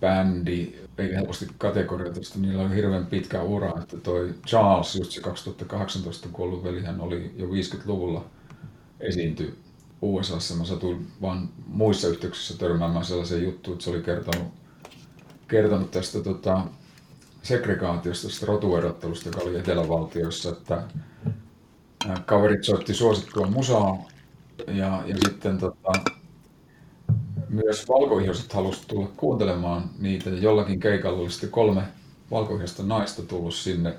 bändi, 0.00 0.72
eikä 0.98 1.16
helposti 1.16 1.46
kategorioitusta, 1.58 2.38
niillä 2.38 2.62
oli 2.62 2.74
hirveän 2.74 3.06
pitkä 3.06 3.42
ura, 3.42 3.82
että 3.82 3.96
toi 3.96 4.34
Charles, 4.46 4.96
just 4.96 5.12
se 5.12 5.20
2018 5.20 6.28
kuollut 6.32 6.64
veli, 6.64 6.82
hän 6.82 7.00
oli 7.00 7.34
jo 7.36 7.46
50-luvulla 7.46 8.24
esiinty 9.00 9.58
USAssa. 10.02 10.54
Mä 10.54 10.64
satuin 10.64 11.06
vaan 11.22 11.48
muissa 11.66 12.08
yhteyksissä 12.08 12.58
törmäämään 12.58 13.04
sellaisen 13.04 13.42
juttuun, 13.42 13.74
että 13.74 13.84
se 13.84 13.90
oli 13.90 14.02
kertonut, 14.02 14.48
kertonut 15.48 15.90
tästä 15.90 16.20
tota, 16.20 16.64
segregaatiosta, 17.42 18.28
tästä 18.28 18.46
rotuerottelusta, 18.46 19.28
joka 19.28 19.40
oli 19.40 19.58
etelävaltioissa, 19.58 20.48
että 20.48 20.82
kaverit 22.26 22.64
soitti 22.64 22.94
suosittua 22.94 23.46
musaa 23.46 23.98
ja, 24.66 25.02
ja 25.06 25.16
sitten 25.24 25.58
tota, 25.58 25.92
myös 27.48 27.88
valkoihoiset 27.88 28.52
halusivat 28.52 28.88
tulla 28.88 29.10
kuuntelemaan 29.16 29.90
niitä 29.98 30.30
ja 30.30 30.38
jollakin 30.38 30.80
keikalla 30.80 31.18
oli 31.18 31.30
sitten 31.30 31.50
kolme 31.50 31.82
valkoihoista 32.30 32.82
naista 32.82 33.22
tullut 33.22 33.54
sinne 33.54 33.94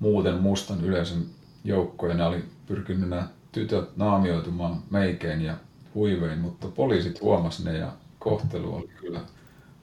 muuten 0.00 0.34
mustan 0.34 0.84
yleisön 0.84 1.26
joukkoon 1.64 2.10
ja 2.10 2.16
ne 2.16 2.24
oli 2.24 2.44
pyrkinyt 2.66 3.08
nämä 3.08 3.28
tytöt 3.56 3.96
naamioitumaan 3.96 4.82
meikein 4.90 5.40
ja 5.42 5.54
huivein, 5.94 6.38
mutta 6.38 6.68
poliisit 6.68 7.20
huomasi 7.20 7.64
ne 7.64 7.78
ja 7.78 7.92
kohtelu 8.18 8.74
oli 8.74 8.88
kyllä 9.00 9.20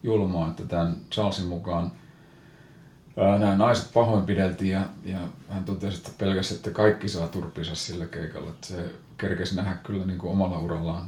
julmaa, 0.03 0.49
että 0.49 0.63
tämän 0.63 0.95
Charlesin 1.11 1.45
mukaan 1.45 1.91
ää, 3.17 3.39
nämä 3.39 3.55
naiset 3.55 3.93
pahoinpideltiin 3.93 4.71
ja, 4.71 4.85
ja 5.05 5.19
hän 5.49 5.63
totesi, 5.63 5.97
että 5.97 6.11
pelkästään, 6.17 6.57
että 6.57 6.71
kaikki 6.71 7.09
saa 7.09 7.27
turpinsa 7.27 7.75
sillä 7.75 8.05
keikalla, 8.05 8.49
että 8.49 8.67
se 8.67 8.91
kerkesi 9.17 9.55
nähdä 9.55 9.73
kyllä 9.73 10.05
niin 10.05 10.19
kuin 10.19 10.31
omalla 10.31 10.59
urallaan 10.59 11.07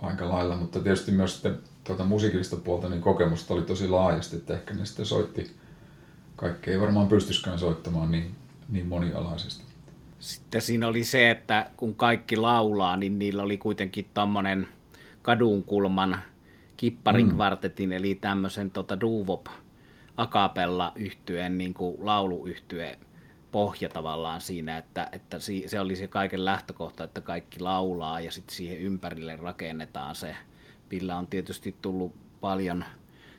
aika 0.00 0.28
lailla, 0.28 0.56
mutta 0.56 0.80
tietysti 0.80 1.12
myös 1.12 1.32
sitten 1.32 1.58
tuota 1.84 2.04
musiikillista 2.04 2.56
puolta 2.56 2.88
niin 2.88 3.02
kokemusta 3.02 3.54
oli 3.54 3.62
tosi 3.62 3.88
laajasti, 3.88 4.36
että 4.36 4.54
ehkä 4.54 4.74
ne 4.74 4.86
sitten 4.86 5.06
soitti, 5.06 5.56
kaikki 6.36 6.70
ei 6.70 6.80
varmaan 6.80 7.08
pystyskään 7.08 7.58
soittamaan 7.58 8.10
niin, 8.10 8.34
niin 8.68 8.86
monialaisesti. 8.86 9.71
Sitten 10.22 10.62
siinä 10.62 10.88
oli 10.88 11.04
se, 11.04 11.30
että 11.30 11.70
kun 11.76 11.94
kaikki 11.94 12.36
laulaa, 12.36 12.96
niin 12.96 13.18
niillä 13.18 13.42
oli 13.42 13.58
kuitenkin 13.58 14.06
tommonen 14.14 14.68
kadunkulman 15.22 16.18
kipparin 16.76 17.34
mm. 17.34 17.92
eli 17.92 18.14
tämmöisen 18.14 18.70
tota, 18.70 19.00
duvop 19.00 19.46
akapella 20.16 20.92
yhtyeen 20.96 21.58
niin 21.58 21.74
kuin 21.74 21.96
lauluyhtyeen 21.98 22.98
pohja 23.52 23.88
tavallaan 23.88 24.40
siinä, 24.40 24.78
että, 24.78 25.08
että 25.12 25.38
se 25.66 25.80
oli 25.80 25.96
se 25.96 26.08
kaiken 26.08 26.44
lähtökohta, 26.44 27.04
että 27.04 27.20
kaikki 27.20 27.60
laulaa 27.60 28.20
ja 28.20 28.32
sitten 28.32 28.56
siihen 28.56 28.78
ympärille 28.78 29.36
rakennetaan 29.36 30.14
se, 30.14 30.36
millä 30.90 31.16
on 31.16 31.26
tietysti 31.26 31.76
tullut 31.82 32.14
paljon 32.40 32.84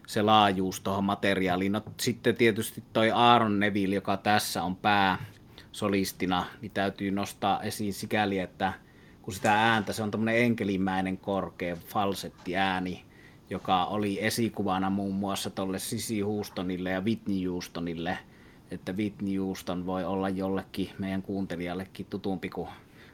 se 0.08 0.22
laajuus 0.22 0.82
tuohon 0.82 1.04
materiaaliin. 1.04 1.72
No 1.72 1.82
sitten 2.00 2.36
tietysti 2.36 2.84
toi 2.94 3.12
Aaron 3.12 3.60
Neville, 3.60 3.96
joka 3.96 4.18
tässä 4.18 4.64
on 4.64 4.76
pää 4.76 5.34
solistina, 5.74 6.46
niin 6.62 6.72
täytyy 6.72 7.12
nostaa 7.12 7.62
esiin 7.62 7.94
sikäli, 7.94 8.40
että 8.40 8.74
kun 9.22 9.34
sitä 9.34 9.54
ääntä, 9.54 9.94
se 9.94 10.04
on 10.04 10.12
tämmöinen 10.12 10.42
enkelimäinen 10.42 11.18
korkea 11.18 11.76
falsetti 11.76 12.58
ääni, 12.58 13.06
joka 13.50 13.86
oli 13.86 14.26
esikuvana 14.26 14.90
muun 14.90 15.16
muassa 15.16 15.50
tuolle 15.50 15.80
Sisi 15.80 16.20
Houstonille 16.20 16.90
ja 16.90 17.02
Whitney 17.02 17.46
Houstonille– 17.46 18.18
että 18.74 18.94
Whitney 18.94 19.38
Houston 19.38 19.86
voi 19.86 20.06
olla 20.06 20.30
jollekin 20.30 20.90
meidän 21.00 21.22
kuuntelijallekin 21.22 22.06
tutumpi 22.10 22.50
kuin 22.50 22.70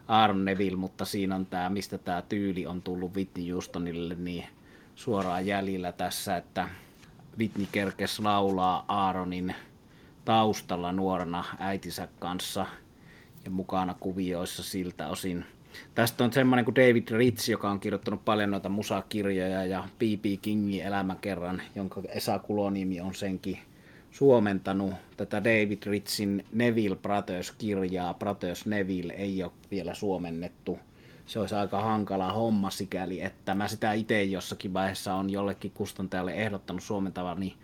Aaron 0.08 0.46
Neville, 0.46 0.78
mutta 0.78 1.06
siinä 1.06 1.36
on 1.36 1.46
tämä, 1.46 1.70
mistä 1.70 1.98
tämä 1.98 2.22
tyyli 2.22 2.68
on 2.68 2.82
tullut 2.82 3.16
Whitney 3.16 3.52
Houstonille 3.52 4.16
niin 4.16 4.46
suoraan 4.96 5.46
jäljellä 5.46 5.92
tässä, 5.92 6.38
että 6.38 6.70
Whitney 7.40 7.68
kerkes 7.72 8.20
laulaa 8.20 8.86
Aaronin 8.88 9.56
taustalla 10.30 10.92
nuorena 10.92 11.44
äitinsä 11.60 12.08
kanssa 12.20 12.66
ja 13.46 13.52
mukana 13.52 13.96
kuvioissa 14.00 14.64
siltä 14.64 15.08
osin. 15.08 15.46
Tästä 15.96 16.24
on 16.24 16.34
semmoinen 16.34 16.66
kuin 16.66 16.76
David 16.76 17.08
Ritz, 17.10 17.50
joka 17.50 17.70
on 17.70 17.80
kirjoittanut 17.80 18.26
paljon 18.26 18.52
noita 18.52 18.70
musakirjoja 18.70 19.66
ja 19.66 19.84
B.B. 20.00 20.26
Kingin 20.42 20.84
elämäkerran, 20.84 21.62
jonka 21.76 22.02
Esa 22.10 22.40
Kulonimi 22.40 23.02
on 23.02 23.16
senkin 23.16 23.60
suomentanut. 24.12 24.94
Tätä 25.18 25.44
David 25.44 25.84
Ritzin 25.86 26.46
Neville 26.54 26.96
Brothers-kirjaa, 26.96 28.14
Brothers 28.14 28.66
Neville, 28.66 29.14
ei 29.14 29.44
ole 29.44 29.52
vielä 29.72 29.94
suomennettu. 29.94 30.80
Se 31.26 31.40
olisi 31.40 31.56
aika 31.56 31.82
hankala 31.82 32.34
homma 32.34 32.70
sikäli, 32.70 33.22
että 33.22 33.56
mä 33.56 33.68
sitä 33.68 33.94
itse 33.94 34.24
jossakin 34.24 34.74
vaiheessa 34.74 35.14
on 35.14 35.30
jollekin 35.30 35.72
kustantajalle 35.72 36.34
ehdottanut 36.34 36.84
suomentavani, 36.84 37.56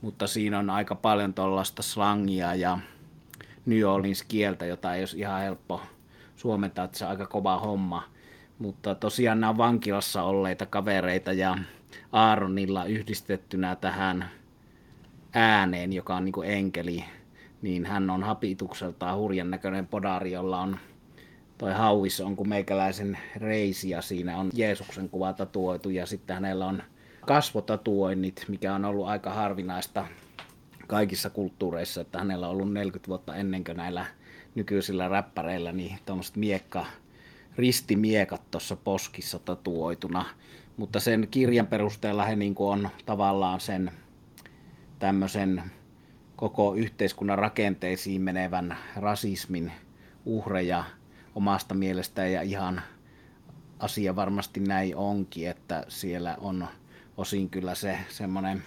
mutta 0.00 0.26
siinä 0.26 0.58
on 0.58 0.70
aika 0.70 0.94
paljon 0.94 1.34
tuollaista 1.34 1.82
slangia 1.82 2.54
ja 2.54 2.78
New 3.66 3.84
Orleans 3.84 4.22
kieltä, 4.22 4.66
jota 4.66 4.94
ei 4.94 5.02
olisi 5.02 5.18
ihan 5.18 5.40
helppo 5.40 5.80
suomentaa, 6.36 6.84
että 6.84 6.98
se 6.98 7.04
on 7.04 7.10
aika 7.10 7.26
kova 7.26 7.58
homma. 7.58 8.02
Mutta 8.58 8.94
tosiaan 8.94 9.40
nämä 9.40 9.50
on 9.50 9.58
vankilassa 9.58 10.22
olleita 10.22 10.66
kavereita 10.66 11.32
ja 11.32 11.58
Aaronilla 12.12 12.84
yhdistettynä 12.84 13.76
tähän 13.76 14.30
ääneen, 15.32 15.92
joka 15.92 16.16
on 16.16 16.24
niin 16.24 16.32
kuin 16.32 16.50
enkeli, 16.50 17.04
niin 17.62 17.86
hän 17.86 18.10
on 18.10 18.22
hapitukseltaan 18.22 19.18
hurjan 19.18 19.50
näköinen 19.50 19.86
podari, 19.86 20.32
jolla 20.32 20.60
on 20.60 20.78
toi 21.58 21.72
hauis 21.72 22.20
on 22.20 22.36
kuin 22.36 22.48
meikäläisen 22.48 23.18
reisi 23.36 23.90
ja 23.90 24.02
siinä 24.02 24.38
on 24.38 24.50
Jeesuksen 24.54 25.08
kuva 25.08 25.32
tatuoitu 25.32 25.90
ja 25.90 26.06
sitten 26.06 26.34
hänellä 26.34 26.66
on 26.66 26.82
kasvotatuoinnit, 27.28 28.44
mikä 28.48 28.74
on 28.74 28.84
ollut 28.84 29.06
aika 29.06 29.30
harvinaista 29.30 30.06
kaikissa 30.86 31.30
kulttuureissa, 31.30 32.00
että 32.00 32.18
hänellä 32.18 32.48
on 32.48 32.52
ollut 32.52 32.72
40 32.72 33.08
vuotta 33.08 33.36
ennen 33.36 33.64
kuin 33.64 33.76
näillä 33.76 34.06
nykyisillä 34.54 35.08
räppäreillä, 35.08 35.72
niin 35.72 35.98
tuommoiset 36.06 36.36
miekka, 36.36 36.86
ristimiekat 37.56 38.50
tuossa 38.50 38.76
poskissa 38.76 39.38
tatuoituna. 39.38 40.24
Mutta 40.76 41.00
sen 41.00 41.28
kirjan 41.30 41.66
perusteella 41.66 42.24
he 42.24 42.36
niin 42.36 42.54
on 42.58 42.88
tavallaan 43.06 43.60
sen 43.60 43.90
tämmöisen 44.98 45.62
koko 46.36 46.74
yhteiskunnan 46.74 47.38
rakenteisiin 47.38 48.22
menevän 48.22 48.76
rasismin 48.96 49.72
uhreja 50.24 50.84
omasta 51.34 51.74
mielestään 51.74 52.32
ja 52.32 52.42
ihan 52.42 52.82
asia 53.78 54.16
varmasti 54.16 54.60
näin 54.60 54.96
onkin, 54.96 55.48
että 55.48 55.84
siellä 55.88 56.36
on 56.40 56.68
osin 57.18 57.50
kyllä 57.50 57.74
se 57.74 57.98
semmoinen 58.08 58.62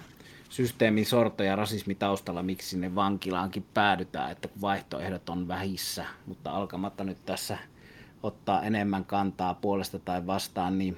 systeemin 0.50 1.06
sorto 1.06 1.44
ja 1.44 1.56
rasismi 1.56 1.96
taustalla, 1.96 2.44
miksi 2.44 2.70
sinne 2.70 2.96
vankilaankin 2.96 3.66
päädytään, 3.74 4.32
että 4.32 4.50
vaihtoehdot 4.62 5.30
on 5.30 5.48
vähissä, 5.48 6.06
mutta 6.26 6.52
alkamatta 6.52 7.04
nyt 7.04 7.26
tässä 7.26 7.58
ottaa 8.24 8.64
enemmän 8.64 9.06
kantaa 9.06 9.54
puolesta 9.54 10.00
tai 10.00 10.28
vastaan, 10.28 10.78
niin 10.78 10.98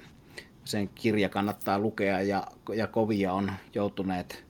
sen 0.66 0.90
kirja 0.96 1.30
kannattaa 1.30 1.80
lukea 1.80 2.22
ja, 2.22 2.48
ja 2.76 2.88
kovia 2.88 3.34
on 3.34 3.52
joutuneet 3.76 4.44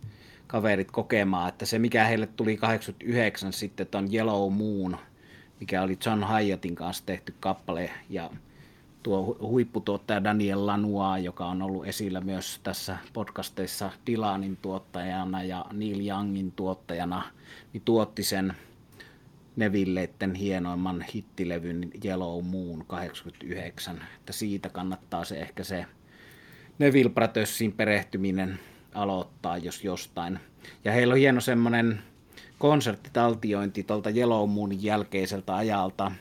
kaverit 0.47 0.91
kokemaan, 0.91 1.49
että 1.49 1.65
se 1.65 1.79
mikä 1.79 2.05
heille 2.05 2.27
tuli 2.27 2.57
89 2.57 3.53
sitten 3.53 3.87
ton 3.87 4.13
Yellow 4.13 4.53
Moon, 4.53 4.97
mikä 5.59 5.81
oli 5.81 5.97
John 6.05 6.23
Hyattin 6.23 6.75
kanssa 6.75 7.05
tehty 7.05 7.33
kappale 7.39 7.89
ja 8.09 8.29
tuo 9.03 9.37
huipputuottaja 9.41 10.23
Daniel 10.23 10.65
Lanua, 10.65 11.17
joka 11.17 11.45
on 11.45 11.61
ollut 11.61 11.87
esillä 11.87 12.21
myös 12.21 12.59
tässä 12.63 12.97
podcasteissa 13.13 13.91
Dylanin 14.07 14.57
tuottajana 14.57 15.43
ja 15.43 15.65
Neil 15.73 16.07
Youngin 16.07 16.51
tuottajana, 16.51 17.23
niin 17.73 17.81
tuotti 17.85 18.23
sen 18.23 18.53
Nevilleitten 19.55 20.35
hienoimman 20.35 21.05
hittilevyn 21.15 21.91
Yellow 22.05 22.45
Moon 22.45 22.85
89, 22.87 24.01
että 24.17 24.33
siitä 24.33 24.69
kannattaa 24.69 25.25
se 25.25 25.35
ehkä 25.35 25.63
se 25.63 25.85
Neville 26.79 27.09
Brothersin 27.09 27.71
perehtyminen 27.71 28.59
aloittaa, 28.93 29.57
jos 29.57 29.83
jostain. 29.83 30.39
Ja 30.83 30.91
heillä 30.91 31.11
on 31.11 31.17
hieno 31.19 31.41
semmoinen 31.41 31.99
konserttitaltiointi 32.59 33.83
tuolta 33.83 34.09
Yellow 34.09 34.49
Moonin 34.49 34.83
jälkeiseltä 34.83 35.55
ajalta. 35.55 36.11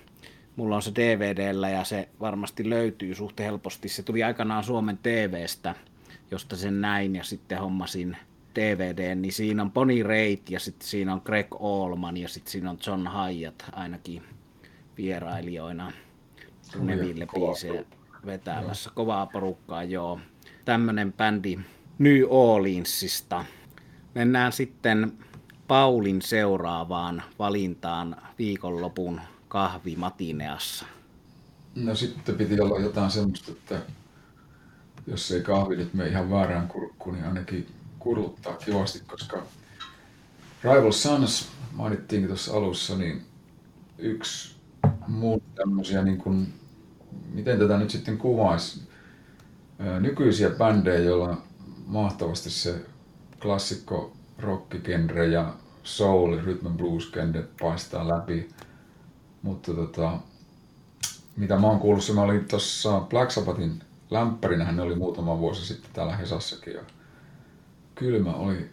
Mulla 0.57 0.77
on 0.77 0.83
se 0.83 0.93
DVDllä 0.95 1.71
ja 1.71 1.85
se 1.85 2.09
varmasti 2.21 2.71
löytyy 2.71 3.15
suht 3.15 3.39
helposti. 3.39 3.89
Se 3.89 4.03
tuli 4.03 4.23
aikanaan 4.23 4.65
Suomen 4.65 4.99
TVstä, 4.99 5.75
josta 6.31 6.57
sen 6.57 6.81
näin 6.81 7.17
ja 7.17 7.25
sitten 7.25 7.59
hommasin 7.59 8.17
DVD, 8.55 9.15
niin 9.15 9.33
siinä 9.33 9.63
on 9.63 9.73
Bonnie 9.73 10.03
Raitt 10.03 10.51
ja 10.51 10.61
sitten 10.61 10.89
siinä 10.89 11.13
on 11.13 11.23
Greg 11.25 11.47
Allman 11.61 12.17
ja 12.17 12.29
sitten 12.29 12.53
siinä 12.53 12.71
on 12.71 12.79
John 12.87 13.09
Hyatt 13.09 13.63
ainakin 13.73 14.23
vierailijoina 14.97 15.93
Neville 16.81 17.27
biisejä 17.27 17.85
vetämässä. 18.27 18.91
Kovaa 18.95 19.27
porukkaa, 19.27 19.85
joo. 19.85 20.21
Tämmönen 20.65 21.13
bändi 21.13 21.59
New 21.99 22.23
Orleansista. 22.29 23.45
Mennään 24.15 24.53
sitten 24.53 25.13
Paulin 25.69 26.23
seuraavaan 26.23 27.23
valintaan 27.39 28.17
viikonlopun 28.39 29.21
kahvi 29.53 29.97
Matineassa. 29.97 30.87
No 31.75 31.95
sitten 31.95 32.35
piti 32.35 32.61
olla 32.61 32.79
jotain 32.79 33.11
semmoista, 33.11 33.53
että 33.53 33.81
jos 35.07 35.31
ei 35.31 35.41
kahvi 35.41 35.77
nyt 35.77 35.95
mene 35.95 36.09
ihan 36.09 36.31
väärään 36.31 36.69
kurkkuun, 36.69 37.15
niin 37.17 37.27
ainakin 37.27 37.67
kuruttaa 37.99 38.55
kivasti, 38.57 39.01
koska 39.07 39.43
Rival 40.65 40.93
Sons 40.93 41.49
mainittiinkin 41.73 42.29
tuossa 42.29 42.53
alussa, 42.53 42.97
niin 42.97 43.23
yksi 43.99 44.57
muu 45.09 45.43
tämmöisiä, 45.55 46.03
niin 46.03 46.19
kuin, 46.19 46.55
miten 47.33 47.59
tätä 47.59 47.79
nyt 47.79 47.91
sitten 47.91 48.19
kuvaisi, 48.19 48.83
nykyisiä 50.01 50.51
bändejä, 50.51 50.99
joilla 50.99 51.29
on 51.29 51.43
mahtavasti 51.87 52.51
se 52.51 52.85
klassikko 53.43 54.13
rockigenre 54.39 55.27
ja 55.27 55.55
soul, 55.83 56.39
rhythm 56.39 56.67
and 56.67 56.77
blues 56.77 57.13
paistaa 57.61 58.09
läpi. 58.09 58.49
Mutta 59.43 59.75
tota, 59.75 60.19
mitä 61.37 61.59
mä 61.59 61.67
oon 61.67 61.81
kuullut, 61.81 62.05
se 62.05 62.13
mä 62.13 62.23
olin 62.23 62.49
tuossa 62.49 63.01
Black 63.01 63.31
Sabbathin 63.31 63.83
lämpärinä, 64.11 64.65
hän 64.65 64.81
oli 64.81 64.95
muutama 64.95 65.39
vuosi 65.39 65.67
sitten 65.67 65.91
täällä 65.93 66.17
Hesassakin. 66.17 66.75
Ja 66.75 66.81
kylmä 67.95 68.35
oli 68.35 68.71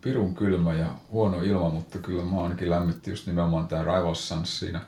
pirun 0.00 0.34
kylmä 0.34 0.74
ja 0.74 0.86
huono 1.12 1.42
ilma, 1.42 1.70
mutta 1.70 1.98
kyllä 1.98 2.24
mä 2.24 2.42
ainakin 2.42 2.70
lämmitti 2.70 3.10
just 3.10 3.26
nimenomaan 3.26 3.68
tää 3.68 3.82
Rival 3.82 4.14
Sons 4.14 4.58
siinä. 4.58 4.80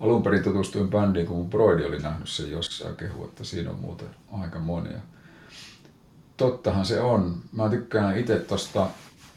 Alun 0.00 0.22
perin 0.22 0.42
tutustuin 0.42 0.90
bändiin, 0.90 1.26
kun 1.26 1.36
mun 1.36 1.50
broidi 1.50 1.84
oli 1.84 1.98
nähnyt 1.98 2.28
sen 2.28 2.50
jossain 2.50 2.96
kehu, 2.96 3.24
että 3.24 3.44
siinä 3.44 3.70
on 3.70 3.78
muuten 3.78 4.08
aika 4.32 4.58
monia. 4.58 4.98
Tottahan 6.36 6.86
se 6.86 7.00
on. 7.00 7.36
Mä 7.52 7.68
tykkään 7.68 8.18
itse 8.18 8.38
tosta 8.38 8.86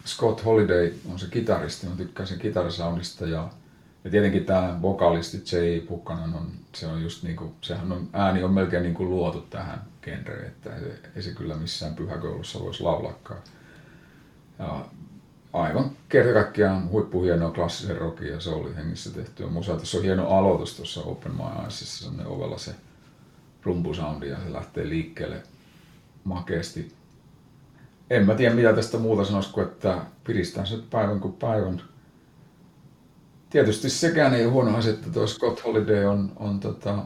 Scott 0.06 0.46
Holiday 0.46 0.94
on 1.12 1.20
se 1.20 1.28
kitaristi, 1.30 1.88
mä 1.88 1.96
tykkään 1.96 2.28
sen 2.28 2.40
kitarisoundista 2.40 3.26
ja, 3.26 3.50
ja 4.04 4.12
tietenkin 4.12 4.46
tämä 4.46 4.80
vokalisti 4.82 5.56
Jay 5.56 5.80
Pukkanen 5.80 6.34
on, 6.34 6.52
se 6.76 6.88
on 6.88 7.04
just 7.04 7.24
niinku, 7.24 7.54
sehän 7.62 7.92
on, 7.92 8.10
ääni 8.14 8.44
on 8.44 8.54
melkein 8.54 8.84
niinku 8.84 9.06
luotu 9.06 9.42
tähän 9.42 9.82
genreen, 10.02 10.48
että 10.48 10.70
ei, 11.16 11.22
se 11.22 11.32
kyllä 11.34 11.56
missään 11.58 11.96
pyhäkoulussa 11.96 12.60
voisi 12.60 12.84
laulakaan. 12.84 13.40
Ja 14.60 14.86
aivan 15.54 15.92
kerta 16.10 16.34
kaikkiaan 16.34 16.90
huippuhienoa 16.90 17.52
klassisen 17.52 17.98
rockin 17.98 18.28
ja 18.28 18.40
soulin 18.40 18.76
hengissä 18.76 19.10
tehtyä 19.10 19.48
musaa. 19.48 19.78
Tässä 19.78 19.98
on 19.98 20.04
hieno 20.04 20.28
aloitus 20.28 20.76
tuossa 20.76 21.02
Open 21.02 21.32
My 21.32 21.62
Eyesissa, 21.64 22.04
semmoinen 22.04 22.34
ovella 22.34 22.58
se 22.58 22.76
rumpusoundi 23.64 24.28
ja 24.28 24.38
se 24.44 24.54
lähtee 24.54 24.90
liikkeelle 24.90 25.44
makeasti 26.24 27.02
en 28.12 28.26
mä 28.26 28.36
tiedä 28.36 28.56
mitä 28.56 28.74
tästä 28.74 28.98
muuta 28.98 29.26
sanoisi 29.26 29.54
kuin, 29.54 29.68
että 29.68 29.98
piristää 30.24 30.66
se 30.66 30.80
päivän 30.90 31.20
kuin 31.20 31.34
päivän. 31.34 31.82
Tietysti 33.52 33.90
sekään 33.90 34.34
ei 34.34 34.46
ole 34.46 34.52
huono 34.52 34.78
asia, 34.78 34.94
että 34.94 35.10
tuo 35.10 35.28
Scott 35.28 35.64
Holiday 35.64 36.06
on, 36.06 36.32
on 36.36 36.60
tota, 36.60 37.04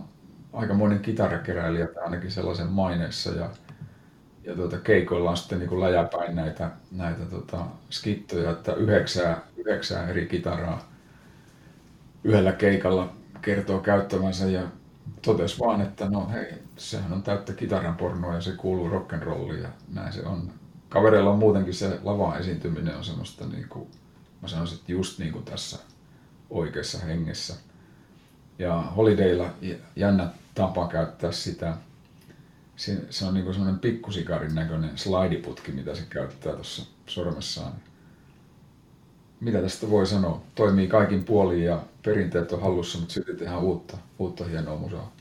aika 0.53 0.73
monen 0.73 0.99
kitarakeräilijä 0.99 1.87
ainakin 2.03 2.31
sellaisen 2.31 2.67
maineessa 2.67 3.31
ja, 3.31 3.49
ja 4.43 4.55
tuota, 4.55 4.77
keikoilla 4.77 5.29
on 5.29 5.37
sitten 5.37 5.59
niin 5.59 5.79
läjäpäin 5.79 6.35
näitä, 6.35 6.71
näitä 6.91 7.25
tota, 7.25 7.65
skittoja, 7.89 8.51
että 8.51 8.73
yhdeksää, 8.73 9.41
yhdeksää 9.57 10.09
eri 10.09 10.25
kitaraa 10.25 10.95
yhdellä 12.23 12.51
keikalla 12.51 13.13
kertoo 13.41 13.79
käyttämänsä 13.79 14.45
ja 14.45 14.61
totes 15.21 15.59
vaan, 15.59 15.81
että 15.81 16.09
no 16.09 16.29
hei, 16.29 16.53
sehän 16.77 17.13
on 17.13 17.23
täyttä 17.23 17.53
kitaran 17.53 17.95
pornoa 17.95 18.35
ja 18.35 18.41
se 18.41 18.51
kuuluu 18.51 18.89
rock'n'rolliin 18.89 19.63
ja 19.63 19.69
näin 19.93 20.13
se 20.13 20.25
on. 20.25 20.51
Kavereilla 20.89 21.31
on 21.31 21.39
muutenkin 21.39 21.73
se 21.73 21.99
lava 22.03 22.37
esiintyminen 22.37 22.97
on 22.97 23.03
semmoista 23.03 23.45
niin 23.47 23.69
kuin, 23.69 23.87
mä 24.41 24.47
sanoisin, 24.47 24.77
että 24.77 24.91
just 24.91 25.19
niin 25.19 25.33
kuin 25.33 25.45
tässä 25.45 25.79
oikeassa 26.49 26.99
hengessä. 26.99 27.55
Ja 28.59 28.81
Holidaylla 28.81 29.53
jännä 29.95 30.29
tapa 30.55 30.87
käyttää 30.87 31.31
sitä. 31.31 31.77
Se 33.09 33.25
on 33.25 33.33
niin 33.33 33.53
semmoinen 33.53 33.79
pikkusikarin 33.79 34.55
näköinen 34.55 34.97
slaidiputki, 34.97 35.71
mitä 35.71 35.95
se 35.95 36.03
käyttää 36.09 36.53
tuossa 36.53 36.85
sormessaan. 37.07 37.73
mitä 39.39 39.61
tästä 39.61 39.89
voi 39.89 40.07
sanoa, 40.07 40.41
toimii 40.55 40.87
kaikin 40.87 41.23
puolin 41.23 41.63
ja 41.63 41.81
perinteet 42.05 42.51
on 42.51 42.61
hallussa, 42.61 42.97
mutta 42.97 43.13
silti 43.13 43.35
tehdään 43.35 43.61
uutta, 43.61 43.97
uutta 44.19 44.45
hienoa 44.45 44.77
musaa. 44.77 45.11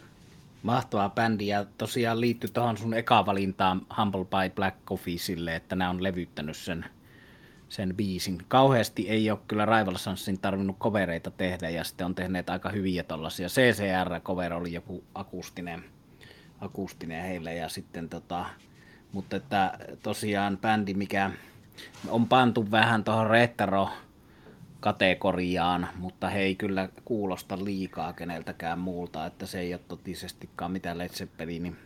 Mahtava 0.62 1.10
bändi 1.10 1.46
ja 1.46 1.66
tosiaan 1.78 2.20
liittyy 2.20 2.50
tuohon 2.50 2.76
sun 2.78 2.94
eka 2.94 3.26
valintaan 3.26 3.86
Humble 3.98 4.24
Pie 4.24 4.50
Black 4.54 4.76
Coffeesille, 4.86 5.56
että 5.56 5.76
nämä 5.76 5.90
on 5.90 6.02
levyttänyt 6.02 6.56
sen, 6.56 6.84
sen 7.74 7.96
biisin. 7.96 8.38
Kauheasti 8.48 9.08
ei 9.08 9.30
ole 9.30 9.38
kyllä 9.48 9.66
Rival 9.66 9.96
Sunsin 9.96 10.38
tarvinnut 10.38 10.76
kovereita 10.78 11.30
tehdä 11.30 11.68
ja 11.68 11.84
sitten 11.84 12.04
on 12.04 12.14
tehneet 12.14 12.50
aika 12.50 12.70
hyviä 12.70 13.02
tollasia. 13.02 13.48
CCR-cover 13.48 14.52
oli 14.52 14.72
joku 14.72 15.04
akustinen, 15.14 15.84
akustinen 16.60 17.22
heille 17.22 17.54
ja 17.54 17.68
sitten 17.68 18.08
tota, 18.08 18.46
mutta 19.12 19.36
että 19.36 19.78
tosiaan 20.02 20.58
bändi, 20.58 20.94
mikä 20.94 21.30
on 22.08 22.28
pantu 22.28 22.70
vähän 22.70 23.04
tuohon 23.04 23.30
retro 23.30 23.88
kategoriaan, 24.80 25.88
mutta 25.98 26.28
he 26.28 26.40
ei 26.40 26.54
kyllä 26.54 26.88
kuulosta 27.04 27.64
liikaa 27.64 28.12
keneltäkään 28.12 28.78
muulta, 28.78 29.26
että 29.26 29.46
se 29.46 29.60
ei 29.60 29.74
ole 29.74 29.80
totisestikaan 29.88 30.72
mitään 30.72 30.98
Led 30.98 31.08
Zeppelinin 31.08 31.76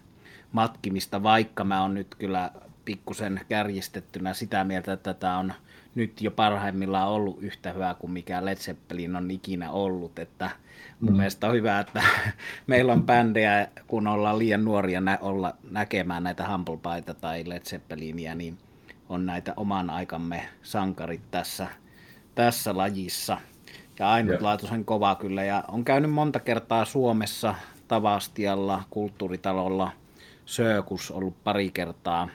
matkimista, 0.52 1.22
vaikka 1.22 1.64
mä 1.64 1.82
oon 1.82 1.94
nyt 1.94 2.14
kyllä 2.14 2.50
pikkusen 2.84 3.40
kärjistettynä 3.48 4.34
sitä 4.34 4.64
mieltä, 4.64 4.92
että 4.92 5.14
tämä 5.14 5.38
on 5.38 5.52
nyt 5.98 6.22
jo 6.22 6.30
parhaimmillaan 6.30 7.08
ollut 7.08 7.42
yhtä 7.42 7.72
hyvä 7.72 7.94
kuin 7.98 8.10
mikä 8.10 8.44
Led 8.44 8.56
Zeppelin 8.56 9.16
on 9.16 9.30
ikinä 9.30 9.70
ollut, 9.70 10.18
että 10.18 10.50
mun 11.00 11.12
mm. 11.12 11.16
mielestä 11.16 11.46
on 11.46 11.54
hyvä, 11.54 11.80
että 11.80 12.02
meillä 12.66 12.92
on 12.92 13.02
bändejä, 13.02 13.68
kun 13.86 14.06
ollaan 14.06 14.38
liian 14.38 14.64
nuoria 14.64 15.00
nä- 15.00 15.18
olla 15.20 15.54
näkemään 15.70 16.22
näitä 16.22 16.48
Humble 16.48 16.76
Pietä 16.76 17.14
tai 17.14 17.42
Led 17.46 17.62
Zeppelinia, 17.62 18.34
niin 18.34 18.58
on 19.08 19.26
näitä 19.26 19.52
oman 19.56 19.90
aikamme 19.90 20.48
sankarit 20.62 21.30
tässä, 21.30 21.66
tässä 22.34 22.76
lajissa. 22.76 23.38
Ja 23.98 24.10
ainutlaatuisen 24.10 24.84
kova 24.84 25.14
kyllä. 25.14 25.44
Ja 25.44 25.64
on 25.68 25.84
käynyt 25.84 26.10
monta 26.10 26.40
kertaa 26.40 26.84
Suomessa 26.84 27.54
Tavastialla, 27.88 28.82
kulttuuritalolla, 28.90 29.92
Söökus 30.44 31.10
ollut 31.10 31.44
pari 31.44 31.70
kertaa 31.70 32.28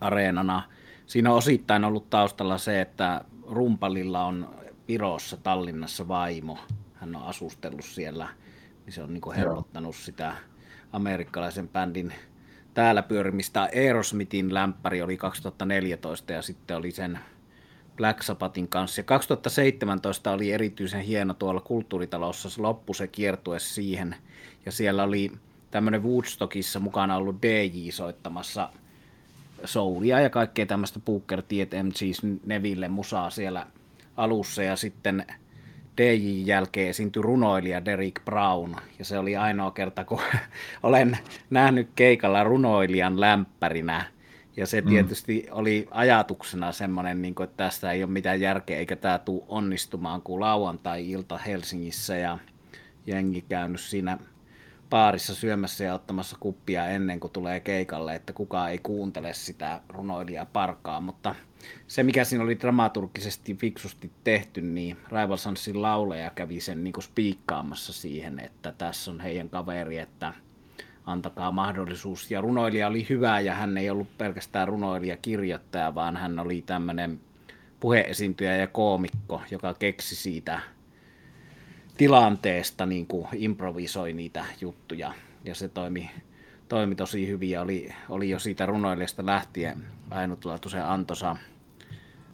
areenana. 0.00 0.62
Siinä 1.08 1.30
on 1.30 1.36
osittain 1.36 1.84
ollut 1.84 2.10
taustalla 2.10 2.58
se, 2.58 2.80
että 2.80 3.24
Rumpalilla 3.46 4.24
on 4.24 4.54
Virossa, 4.88 5.36
Tallinnassa 5.36 6.08
vaimo. 6.08 6.58
Hän 6.94 7.16
on 7.16 7.22
asustellut 7.22 7.84
siellä, 7.84 8.28
niin 8.84 8.92
se 8.92 9.02
on 9.02 9.14
niin 9.14 9.34
helpottanut 9.36 9.94
Joo. 9.94 10.04
sitä 10.04 10.36
amerikkalaisen 10.92 11.68
bändin 11.68 12.12
täällä 12.74 13.02
pyörimistä. 13.02 13.62
Aerosmithin 13.62 14.54
lämpäri 14.54 15.02
oli 15.02 15.16
2014 15.16 16.32
ja 16.32 16.42
sitten 16.42 16.76
oli 16.76 16.90
sen 16.90 17.18
Black 17.96 18.22
Sabbathin 18.22 18.68
kanssa. 18.68 19.00
Ja 19.00 19.04
2017 19.04 20.30
oli 20.30 20.52
erityisen 20.52 21.00
hieno 21.02 21.34
tuolla 21.34 21.60
kulttuuritalossa, 21.60 22.50
se 22.50 22.60
loppu 22.62 22.94
se 22.94 23.06
kiertue 23.06 23.58
siihen. 23.58 24.16
Ja 24.66 24.72
siellä 24.72 25.02
oli 25.02 25.32
tämmöinen 25.70 26.02
Woodstockissa 26.02 26.80
mukana 26.80 27.16
ollut 27.16 27.42
DJ 27.42 27.90
soittamassa 27.90 28.70
soulia 29.64 30.20
ja 30.20 30.30
kaikkea 30.30 30.66
tämmöistä 30.66 31.00
Booker 31.00 31.42
T, 31.42 31.50
MCs 31.82 32.22
Neville 32.46 32.88
musaa 32.88 33.30
siellä 33.30 33.66
alussa. 34.16 34.62
Ja 34.62 34.76
sitten 34.76 35.26
DJ 35.98 36.42
jälkeen 36.44 36.88
esiintyi 36.88 37.22
runoilija 37.22 37.84
Derek 37.84 38.20
Brown, 38.24 38.74
ja 38.98 39.04
se 39.04 39.18
oli 39.18 39.36
ainoa 39.36 39.70
kerta, 39.70 40.04
kun 40.04 40.20
olen 40.82 41.18
nähnyt 41.50 41.88
keikalla 41.94 42.44
runoilijan 42.44 43.20
lämpärinä, 43.20 44.04
ja 44.56 44.66
se 44.66 44.80
mm. 44.80 44.88
tietysti 44.88 45.46
oli 45.50 45.88
ajatuksena 45.90 46.72
semmoinen, 46.72 47.22
niin 47.22 47.34
että 47.44 47.56
tästä 47.56 47.92
ei 47.92 48.02
ole 48.02 48.12
mitään 48.12 48.40
järkeä, 48.40 48.78
eikä 48.78 48.96
tämä 48.96 49.18
tule 49.18 49.44
onnistumaan, 49.48 50.22
kuin 50.22 50.40
lauantai-ilta 50.40 51.38
Helsingissä, 51.38 52.16
ja 52.16 52.38
jengi 53.06 53.44
käynyt 53.48 53.80
siinä 53.80 54.18
baarissa 54.90 55.34
syömässä 55.34 55.84
ja 55.84 55.94
ottamassa 55.94 56.36
kuppia 56.40 56.86
ennen 56.86 57.20
kuin 57.20 57.32
tulee 57.32 57.60
keikalle, 57.60 58.14
että 58.14 58.32
kukaan 58.32 58.70
ei 58.70 58.78
kuuntele 58.78 59.34
sitä 59.34 59.80
runoilijaa 59.88 60.46
parkaa, 60.46 61.00
mutta 61.00 61.34
se 61.86 62.02
mikä 62.02 62.24
siinä 62.24 62.44
oli 62.44 62.60
dramaturgisesti 62.60 63.54
fiksusti 63.54 64.10
tehty, 64.24 64.60
niin 64.60 64.96
Rival 65.08 65.36
Sunsin 65.36 65.82
lauleja 65.82 66.30
kävi 66.30 66.60
sen 66.60 66.84
niin 66.84 67.02
spiikkaamassa 67.02 67.92
siihen, 67.92 68.38
että 68.38 68.72
tässä 68.78 69.10
on 69.10 69.20
heidän 69.20 69.48
kaveri, 69.48 69.98
että 69.98 70.32
antakaa 71.06 71.52
mahdollisuus. 71.52 72.30
Ja 72.30 72.40
runoilija 72.40 72.88
oli 72.88 73.06
hyvä 73.08 73.40
ja 73.40 73.54
hän 73.54 73.78
ei 73.78 73.90
ollut 73.90 74.18
pelkästään 74.18 74.68
runoilija 74.68 75.16
kirjoittaja, 75.16 75.94
vaan 75.94 76.16
hän 76.16 76.38
oli 76.38 76.62
tämmöinen 76.66 77.20
puheesiintyjä 77.80 78.56
ja 78.56 78.66
koomikko, 78.66 79.42
joka 79.50 79.74
keksi 79.74 80.16
siitä 80.16 80.60
tilanteesta 81.98 82.86
niin 82.86 83.06
kuin 83.06 83.26
improvisoi 83.32 84.12
niitä 84.12 84.44
juttuja 84.60 85.12
ja 85.44 85.54
se 85.54 85.68
toimi, 85.68 86.10
toimi 86.68 86.94
tosi 86.94 87.28
hyvin 87.28 87.50
ja 87.50 87.62
oli, 87.62 87.92
oli 88.08 88.30
jo 88.30 88.38
siitä 88.38 88.66
runoilijasta 88.66 89.26
lähtien 89.26 89.84
ainutlaatuisen 90.10 90.84
antosa 90.84 91.36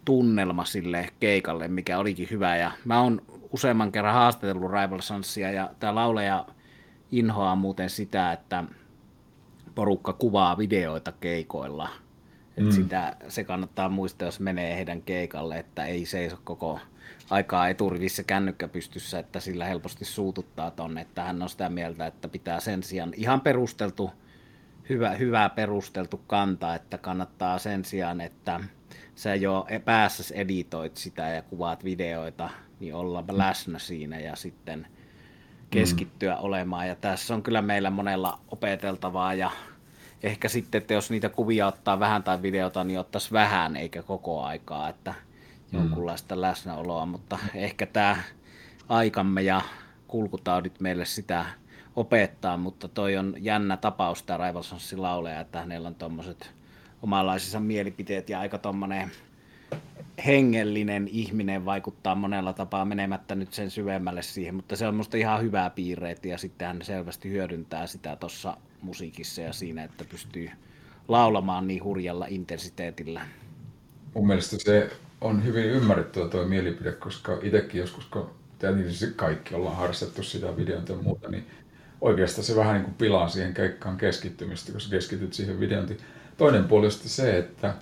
tunnelma 0.04 0.64
sille 0.64 1.08
keikalle, 1.20 1.68
mikä 1.68 1.98
olikin 1.98 2.28
hyvä 2.30 2.56
ja 2.56 2.70
mä 2.84 3.00
oon 3.00 3.22
useamman 3.52 3.92
kerran 3.92 4.14
haastatellut 4.14 4.70
Rival 4.70 5.00
Sunsia 5.00 5.50
ja 5.50 5.70
tämä 5.80 5.94
lauleja 5.94 6.46
inhoaa 7.12 7.56
muuten 7.56 7.90
sitä, 7.90 8.32
että 8.32 8.64
porukka 9.74 10.12
kuvaa 10.12 10.58
videoita 10.58 11.12
keikoilla. 11.12 11.88
Et 12.56 12.64
mm. 12.64 12.70
sitä, 12.70 13.16
se 13.28 13.44
kannattaa 13.44 13.88
muistaa, 13.88 14.28
jos 14.28 14.40
menee 14.40 14.76
heidän 14.76 15.02
keikalle, 15.02 15.58
että 15.58 15.84
ei 15.84 16.06
seiso 16.06 16.38
koko 16.44 16.80
aikaa 17.30 17.68
eturivissä 17.68 18.22
kännykkä 18.22 18.68
pystyssä, 18.68 19.18
että 19.18 19.40
sillä 19.40 19.64
helposti 19.64 20.04
suututtaa 20.04 20.70
tonne, 20.70 21.00
että 21.00 21.24
hän 21.24 21.42
on 21.42 21.48
sitä 21.48 21.68
mieltä, 21.68 22.06
että 22.06 22.28
pitää 22.28 22.60
sen 22.60 22.82
sijaan 22.82 23.12
ihan 23.16 23.40
perusteltu, 23.40 24.10
hyvä, 24.88 25.10
hyvä 25.10 25.48
perusteltu 25.48 26.20
kanta, 26.26 26.74
että 26.74 26.98
kannattaa 26.98 27.58
sen 27.58 27.84
sijaan, 27.84 28.20
että 28.20 28.60
sä 29.14 29.34
jo 29.34 29.66
päässä 29.84 30.34
editoit 30.34 30.96
sitä 30.96 31.28
ja 31.28 31.42
kuvaat 31.42 31.84
videoita, 31.84 32.50
niin 32.80 32.94
olla 32.94 33.24
läsnä 33.32 33.78
siinä 33.78 34.20
ja 34.20 34.36
sitten 34.36 34.86
keskittyä 35.70 36.34
mm. 36.34 36.44
olemaan. 36.44 36.88
Ja 36.88 36.94
tässä 36.94 37.34
on 37.34 37.42
kyllä 37.42 37.62
meillä 37.62 37.90
monella 37.90 38.38
opeteltavaa 38.48 39.34
ja 39.34 39.50
ehkä 40.22 40.48
sitten, 40.48 40.78
että 40.78 40.94
jos 40.94 41.10
niitä 41.10 41.28
kuvia 41.28 41.66
ottaa 41.66 42.00
vähän 42.00 42.22
tai 42.22 42.42
videota, 42.42 42.84
niin 42.84 43.00
ottaisi 43.00 43.32
vähän 43.32 43.76
eikä 43.76 44.02
koko 44.02 44.42
aikaa, 44.42 44.88
että 44.88 45.14
jonkunlaista 45.74 46.40
läsnäoloa, 46.40 47.06
mutta 47.06 47.38
ehkä 47.54 47.86
tämä 47.86 48.16
aikamme 48.88 49.42
ja 49.42 49.60
kulkutaudit 50.06 50.80
meille 50.80 51.04
sitä 51.04 51.46
opettaa, 51.96 52.56
mutta 52.56 52.88
toi 52.88 53.16
on 53.16 53.34
jännä 53.38 53.76
tapaus 53.76 54.22
tämä 54.22 54.48
Rivalsonssin 54.48 55.02
lauleja, 55.02 55.40
että 55.40 55.60
hänellä 55.60 55.88
on 55.88 55.94
tuommoiset 55.94 56.50
omanlaisensa 57.02 57.60
mielipiteet 57.60 58.28
ja 58.28 58.40
aika 58.40 58.58
tuommoinen 58.58 59.10
hengellinen 60.26 61.08
ihminen 61.08 61.64
vaikuttaa 61.64 62.14
monella 62.14 62.52
tapaa 62.52 62.84
menemättä 62.84 63.34
nyt 63.34 63.52
sen 63.52 63.70
syvemmälle 63.70 64.22
siihen, 64.22 64.54
mutta 64.54 64.76
se 64.76 64.86
on 64.86 64.94
musta 64.94 65.16
ihan 65.16 65.42
hyvää 65.42 65.70
piirreet 65.70 66.24
ja 66.24 66.38
sitten 66.38 66.66
hän 66.66 66.82
selvästi 66.82 67.30
hyödyntää 67.30 67.86
sitä 67.86 68.16
tuossa 68.16 68.56
musiikissa 68.82 69.42
ja 69.42 69.52
siinä, 69.52 69.84
että 69.84 70.04
pystyy 70.04 70.50
laulamaan 71.08 71.66
niin 71.66 71.84
hurjalla 71.84 72.26
intensiteetillä. 72.28 73.26
Mun 74.14 74.26
mielestä 74.26 74.56
se 74.58 74.90
on 75.24 75.44
hyvin 75.44 75.64
ymmärrettyä 75.64 76.28
tuo 76.28 76.44
mielipide, 76.44 76.92
koska 76.92 77.38
itsekin 77.42 77.80
joskus, 77.80 78.04
kun 78.06 78.30
tietysti 78.58 79.06
kaikki 79.16 79.54
ollaan 79.54 79.76
harrastettu 79.76 80.22
sitä 80.22 80.56
videonta 80.56 80.92
ja 80.92 80.98
muuta, 80.98 81.28
niin 81.28 81.46
oikeastaan 82.00 82.44
se 82.44 82.56
vähän 82.56 82.74
niin 82.74 82.84
kuin 82.84 82.94
pilaa 82.94 83.28
siihen 83.28 83.54
keikkaan 83.54 83.96
keskittymistä, 83.96 84.72
koska 84.72 84.90
keskityt 84.90 85.32
siihen 85.32 85.60
videontiin. 85.60 86.00
Toinen 86.36 86.64
puoli 86.64 86.86
on 86.86 86.92
se, 86.92 87.38
että 87.38 87.74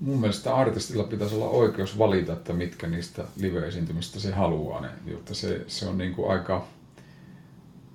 mun 0.00 0.20
mielestä 0.20 0.54
artistilla 0.54 1.04
pitäisi 1.04 1.34
olla 1.34 1.48
oikeus 1.48 1.98
valita, 1.98 2.32
että 2.32 2.52
mitkä 2.52 2.86
niistä 2.86 3.24
live-esiintymistä 3.36 4.20
se 4.20 4.32
haluaa, 4.32 4.80
ne, 4.80 4.88
jotta 5.06 5.34
se, 5.34 5.64
se 5.66 5.86
on 5.86 5.98
niin 5.98 6.14
kuin 6.14 6.30
aika, 6.30 6.66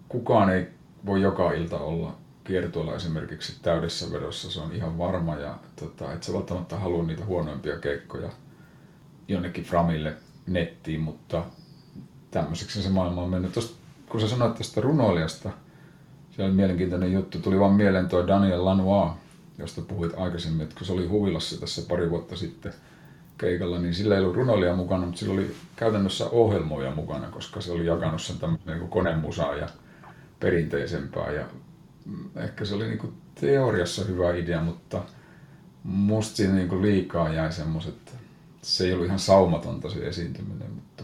kukaan 0.09 0.49
ei 0.49 0.67
voi 1.05 1.21
joka 1.21 1.51
ilta 1.51 1.79
olla 1.79 2.17
kiertueella 2.43 2.95
esimerkiksi 2.95 3.59
täydessä 3.61 4.11
vedossa, 4.11 4.51
se 4.51 4.59
on 4.59 4.73
ihan 4.73 4.97
varma 4.97 5.35
ja 5.35 5.57
tota, 5.75 6.13
et 6.13 6.23
sä 6.23 6.33
välttämättä 6.33 6.75
halua 6.75 7.03
niitä 7.03 7.25
huonoimpia 7.25 7.79
keikkoja 7.79 8.29
jonnekin 9.27 9.63
Framille 9.63 10.13
nettiin, 10.47 11.01
mutta 11.01 11.45
tämmöiseksi 12.31 12.81
se 12.81 12.89
maailma 12.89 13.21
on 13.21 13.29
mennyt. 13.29 13.53
Tosta, 13.53 13.75
kun 14.09 14.21
sä 14.21 14.27
sanoit 14.27 14.55
tästä 14.55 14.81
runoilijasta, 14.81 15.49
se 16.35 16.43
oli 16.43 16.51
mielenkiintoinen 16.51 17.13
juttu, 17.13 17.39
tuli 17.39 17.59
vaan 17.59 17.73
mieleen 17.73 18.09
tuo 18.09 18.27
Daniel 18.27 18.65
Lanois, 18.65 19.11
josta 19.57 19.81
puhuit 19.81 20.13
aikaisemmin, 20.17 20.61
että 20.61 20.75
kun 20.77 20.87
se 20.87 20.93
oli 20.93 21.07
Huvilassa 21.07 21.59
tässä 21.59 21.81
pari 21.89 22.09
vuotta 22.09 22.35
sitten 22.35 22.73
keikalla, 23.37 23.79
niin 23.79 23.93
sillä 23.93 24.15
ei 24.15 24.21
ollut 24.21 24.35
runoilija 24.35 24.75
mukana, 24.75 25.05
mutta 25.05 25.19
sillä 25.19 25.33
oli 25.33 25.55
käytännössä 25.75 26.29
ohjelmoja 26.29 26.91
mukana, 26.91 27.27
koska 27.27 27.61
se 27.61 27.71
oli 27.71 27.85
jakanut 27.85 28.21
sen 28.21 28.39
tämmöisen 28.39 28.79
niin 28.79 28.89
konemusaa 28.89 29.55
ja 29.55 29.67
perinteisempää. 30.39 31.31
Ja 31.31 31.45
ehkä 32.35 32.65
se 32.65 32.75
oli 32.75 32.87
niin 32.87 33.13
teoriassa 33.41 34.05
hyvä 34.05 34.33
idea, 34.33 34.61
mutta 34.61 35.01
musta 35.83 36.35
siinä 36.35 36.53
niin 36.53 36.81
liikaa 36.81 37.33
jäi 37.33 37.51
semmoiset 37.51 38.15
se 38.63 38.85
ei 38.85 38.93
ollut 38.93 39.05
ihan 39.05 39.19
saumatonta 39.19 39.89
se 39.89 40.07
esiintyminen, 40.07 40.71
mutta 40.71 41.03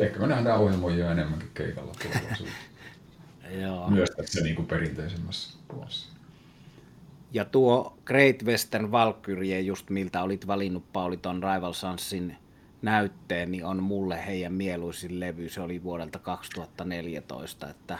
ehkä 0.00 0.20
me 0.20 0.26
nähdään 0.26 0.58
ohjelmoja 0.58 1.12
enemmänkin 1.12 1.50
keikalla. 1.54 1.92
Myös 3.88 4.10
tässä 4.10 4.40
niin 4.40 4.56
kuin 4.56 4.68
perinteisemmässä 4.68 5.58
puolessa. 5.68 6.08
Ja 7.32 7.44
tuo 7.44 7.98
Great 8.04 8.44
Western 8.44 8.90
Valkyrie, 8.90 9.60
just 9.60 9.90
miltä 9.90 10.22
olit 10.22 10.46
valinnut 10.46 10.92
Pauli 10.92 11.16
ton 11.16 11.42
Rival 11.42 11.72
Sunsin 11.72 12.36
näytteen, 12.82 13.50
niin 13.50 13.64
on 13.64 13.82
mulle 13.82 14.26
heidän 14.26 14.52
mieluisin 14.52 15.20
levy. 15.20 15.48
Se 15.48 15.60
oli 15.60 15.82
vuodelta 15.82 16.18
2014, 16.18 17.70
että 17.70 17.98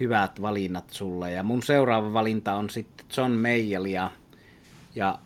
hyvät 0.00 0.42
valinnat 0.42 0.90
sulle. 0.90 1.32
Ja 1.32 1.42
mun 1.42 1.62
seuraava 1.62 2.12
valinta 2.12 2.54
on 2.54 2.70
sitten 2.70 3.06
John 3.16 3.32
Mayelia 3.32 4.10
ja 4.94 5.18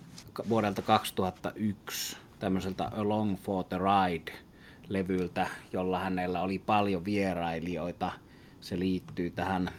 vuodelta 0.48 0.82
2001 0.82 2.16
tämmöiseltä 2.38 2.90
Along 2.96 3.36
for 3.36 3.64
the 3.64 3.76
Ride-levyltä, 3.78 5.46
jolla 5.72 5.98
hänellä 5.98 6.40
oli 6.40 6.58
paljon 6.58 7.04
vierailijoita. 7.04 8.12
Se 8.60 8.78
liittyy 8.78 9.30
tähän 9.30 9.70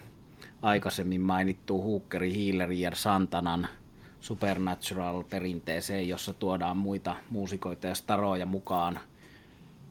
aikaisemmin 0.62 1.22
mainittuun 1.22 1.84
Hookeri, 1.84 2.46
Healerin 2.46 2.80
ja 2.80 2.92
Santanan 2.94 3.68
Supernatural-perinteeseen, 4.22 6.08
jossa 6.08 6.34
tuodaan 6.34 6.78
muita 6.78 7.16
muusikoita 7.30 7.88
ja 7.88 7.96
staroja 7.96 8.46
mukaan. 8.46 9.00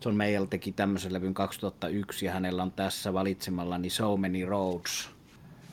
John 0.04 0.16
Mayall 0.16 0.44
teki 0.44 0.72
tämmöisen 0.72 1.12
levyn 1.12 1.34
2001 1.34 2.26
ja 2.26 2.32
hänellä 2.32 2.62
on 2.62 2.72
tässä 2.72 3.12
valitsemallani 3.12 3.90
So 3.90 4.16
Many 4.16 4.44
Roads, 4.44 5.10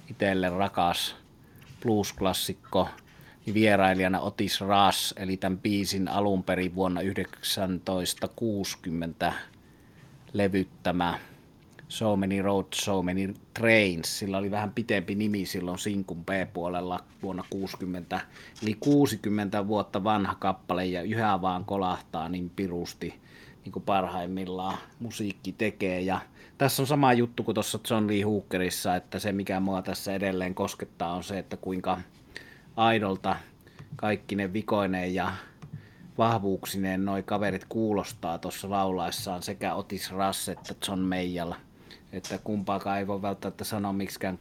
itselle 0.09 0.49
rakas 0.49 1.15
blues-klassikko, 1.81 2.89
vierailijana 3.53 4.19
Otis 4.19 4.61
Rush, 4.61 5.13
eli 5.17 5.37
tämän 5.37 5.59
biisin 5.59 6.07
alun 6.07 6.43
perin 6.43 6.75
vuonna 6.75 7.01
1960 7.01 9.33
levyttämä 10.33 11.19
So 11.89 12.15
Many 12.15 12.41
Roads, 12.41 12.77
So 12.77 13.01
Many 13.01 13.33
Trains. 13.53 14.19
Sillä 14.19 14.37
oli 14.37 14.51
vähän 14.51 14.71
pitempi 14.71 15.15
nimi 15.15 15.45
silloin 15.45 15.79
Sinkun 15.79 16.25
B-puolella 16.25 16.99
vuonna 17.21 17.43
60. 17.49 18.21
Eli 18.63 18.73
60 18.79 19.67
vuotta 19.67 20.03
vanha 20.03 20.35
kappale 20.35 20.85
ja 20.85 21.01
yhä 21.01 21.41
vaan 21.41 21.65
kolahtaa 21.65 22.29
niin 22.29 22.49
pirusti 22.49 23.23
niin 23.65 23.71
kuin 23.71 23.83
parhaimmillaan 23.83 24.77
musiikki 24.99 25.51
tekee. 25.51 26.01
Ja 26.01 26.19
tässä 26.57 26.83
on 26.83 26.87
sama 26.87 27.13
juttu 27.13 27.43
kuin 27.43 27.55
tuossa 27.55 27.79
John 27.89 28.07
Lee 28.07 28.21
Hookerissa, 28.21 28.95
että 28.95 29.19
se 29.19 29.31
mikä 29.31 29.59
mua 29.59 29.81
tässä 29.81 30.13
edelleen 30.13 30.55
koskettaa 30.55 31.13
on 31.13 31.23
se, 31.23 31.39
että 31.39 31.57
kuinka 31.57 32.01
Aidolta 32.75 33.35
kaikki 33.95 34.35
ne 34.35 34.53
vikoineen 34.53 35.15
ja 35.15 35.31
vahvuuksineen 36.17 37.05
noi 37.05 37.23
kaverit 37.23 37.65
kuulostaa 37.69 38.37
tuossa 38.37 38.69
laulaessaan 38.69 39.43
sekä 39.43 39.73
Otis 39.73 40.11
Russ 40.11 40.49
että 40.49 40.75
John 40.87 40.99
Mayall. 40.99 41.53
Että 42.11 42.39
kumpaakaan 42.43 42.99
ei 42.99 43.07
voi 43.07 43.21
välttämättä 43.21 43.63
sanoa 43.63 43.93
miksikään 43.93 44.39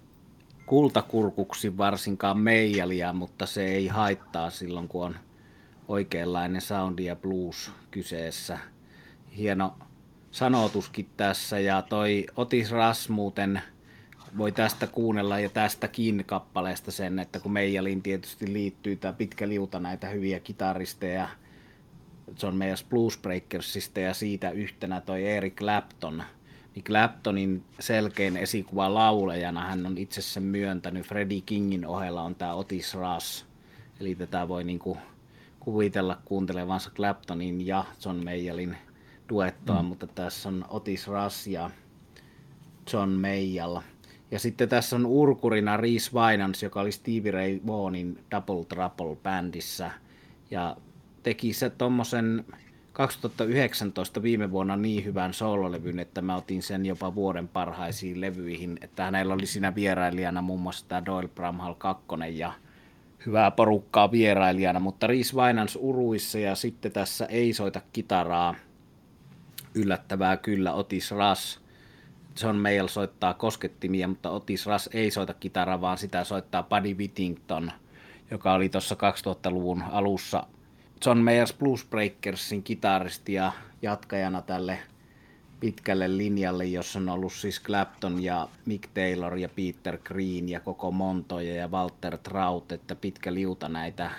kultakurkuksi 0.67 1.77
varsinkaan 1.77 2.39
Mayallia, 2.39 3.13
mutta 3.13 3.47
se 3.47 3.65
ei 3.65 3.89
haittaa 3.89 4.51
silloin 4.51 4.89
kun 4.89 5.05
on 5.05 5.17
oikeanlainen 5.89 6.61
soundi 6.61 7.05
ja 7.05 7.17
blues 7.17 7.71
kyseessä. 7.91 8.59
Hieno 9.37 9.75
sanotuskin 10.31 11.09
tässä 11.17 11.59
ja 11.59 11.83
toi 11.83 12.27
Otis 12.37 12.71
Russ 12.71 13.09
muuten 13.09 13.63
voi 14.39 14.53
tästä 14.53 14.87
kuunnella 14.87 15.41
ja 15.41 15.49
tästäkin 15.49 16.25
kappaleesta 16.27 16.91
sen, 16.91 17.19
että 17.19 17.41
kun 17.41 17.53
Meijaliin 17.53 18.03
tietysti 18.03 18.53
liittyy 18.53 18.97
tämä 18.97 19.13
pitkä 19.13 19.49
liuta 19.49 19.81
näitä 19.81 20.09
hyviä 20.09 20.41
kitaristeja, 20.41 21.29
John 22.43 22.57
Mayers 22.57 22.85
Blues 22.85 23.19
Breakersista 23.19 24.01
ja 24.01 24.15
siitä 24.15 24.51
yhtenä 24.51 25.01
toi 25.01 25.27
Eric 25.27 25.55
Clapton. 25.55 26.23
Niin 26.75 26.85
Claptonin 26.85 27.65
selkein 27.81 28.37
esikuva 28.37 28.95
laulajana 28.95 29.67
hän 29.67 29.87
on 29.87 29.99
itse 29.99 30.23
sen 30.23 30.43
myöntänyt. 30.43 31.07
Freddie 31.07 31.41
Kingin 31.41 31.87
ohella 31.87 32.23
on 32.23 32.35
tämä 32.35 32.55
Otis 32.55 32.95
Russ. 32.95 33.47
Eli 34.01 34.15
tätä 34.15 34.49
voi 34.49 34.65
niinku 34.65 34.99
kuvitella 35.61 36.19
kuuntelevansa 36.25 36.91
Claptonin 36.91 37.67
ja 37.67 37.85
John 38.05 38.25
Mayallin 38.25 38.77
duettoa, 39.29 39.83
mm. 39.83 39.89
mutta 39.89 40.07
tässä 40.07 40.49
on 40.49 40.65
Otis 40.69 41.09
Russ 41.09 41.47
ja 41.47 41.71
John 42.93 43.11
Mayall. 43.11 43.81
Ja 44.33 44.39
sitten 44.39 44.69
tässä 44.69 44.97
on 44.97 45.07
urkurina 45.07 45.77
Reese 45.77 46.11
Winans, 46.13 46.63
joka 46.63 46.81
oli 46.81 46.93
Stevie 46.93 47.31
Ray 47.31 47.61
Vaughanin 47.67 48.19
Double 48.31 48.65
Trouble 48.65 49.17
bändissä. 49.23 49.91
Ja 50.51 50.77
teki 51.23 51.53
se 51.53 51.71
tuommoisen 51.71 52.45
2019 52.93 54.23
viime 54.23 54.51
vuonna 54.51 54.77
niin 54.77 55.05
hyvän 55.05 55.35
soololevyn, 55.35 55.99
että 55.99 56.23
mä 56.23 56.37
otin 56.37 56.63
sen 56.63 56.87
jopa 56.87 57.15
vuoden 57.15 57.49
parhaisiin 57.49 58.21
levyihin. 58.21 58.79
Että 58.81 59.05
hänellä 59.05 59.35
oli 59.35 59.47
siinä 59.47 59.75
vierailijana 59.75 60.43
muun 60.43 60.61
muassa 60.61 60.87
tämä 60.89 61.07
Doyle 61.07 61.29
Bramhall 61.29 61.75
2 61.75 62.05
ja 62.33 62.53
hyvää 63.27 63.51
porukkaa 63.51 64.11
vierailijana, 64.11 64.81
mutta 64.81 65.07
Reese 65.07 65.37
Winans 65.37 65.79
uruissa 65.81 66.39
ja 66.39 66.55
sitten 66.55 66.93
tässä 66.93 67.27
ei 67.27 67.53
soita 67.53 67.81
kitaraa. 67.93 68.55
Yllättävää 69.75 70.37
kyllä 70.37 70.73
Otis 70.73 71.11
Russ 71.11 71.62
John 72.43 72.57
Mayall 72.57 72.89
soittaa 72.89 73.35
koskettimia, 73.35 74.09
mutta 74.09 74.31
Otis 74.31 74.67
Russ 74.67 74.89
ei 74.93 75.11
soita 75.11 75.35
kitaraa, 75.35 75.81
vaan 75.81 75.99
sitä 75.99 76.25
soittaa 76.25 76.63
Buddy 76.63 76.95
Whittington, 76.95 77.73
joka 78.31 78.53
oli 78.53 78.69
tuossa 78.69 78.95
2000-luvun 78.95 79.83
alussa 79.83 80.47
John 81.07 81.19
Mayers 81.19 81.53
Blues 81.53 81.87
Breakersin 81.91 82.63
kitaristi 82.63 83.33
ja 83.33 83.53
jatkajana 83.83 84.43
tälle 84.43 84.79
pitkälle 85.61 86.17
linjalle, 86.17 86.65
jossa 86.65 86.99
on 86.99 87.09
ollut 87.09 87.33
siis 87.33 87.63
Clapton 87.63 88.23
ja 88.23 88.49
Mick 88.67 88.91
Taylor 88.95 89.37
ja 89.37 89.49
Peter 89.49 89.99
Green 90.05 90.49
ja 90.49 90.61
koko 90.61 90.91
Montoya 90.91 91.55
ja 91.55 91.69
Walter 91.69 92.19
Trout, 92.19 92.73
että 92.73 92.95
pitkä 92.95 93.35
liuta 93.35 93.69
näitä 93.69 94.11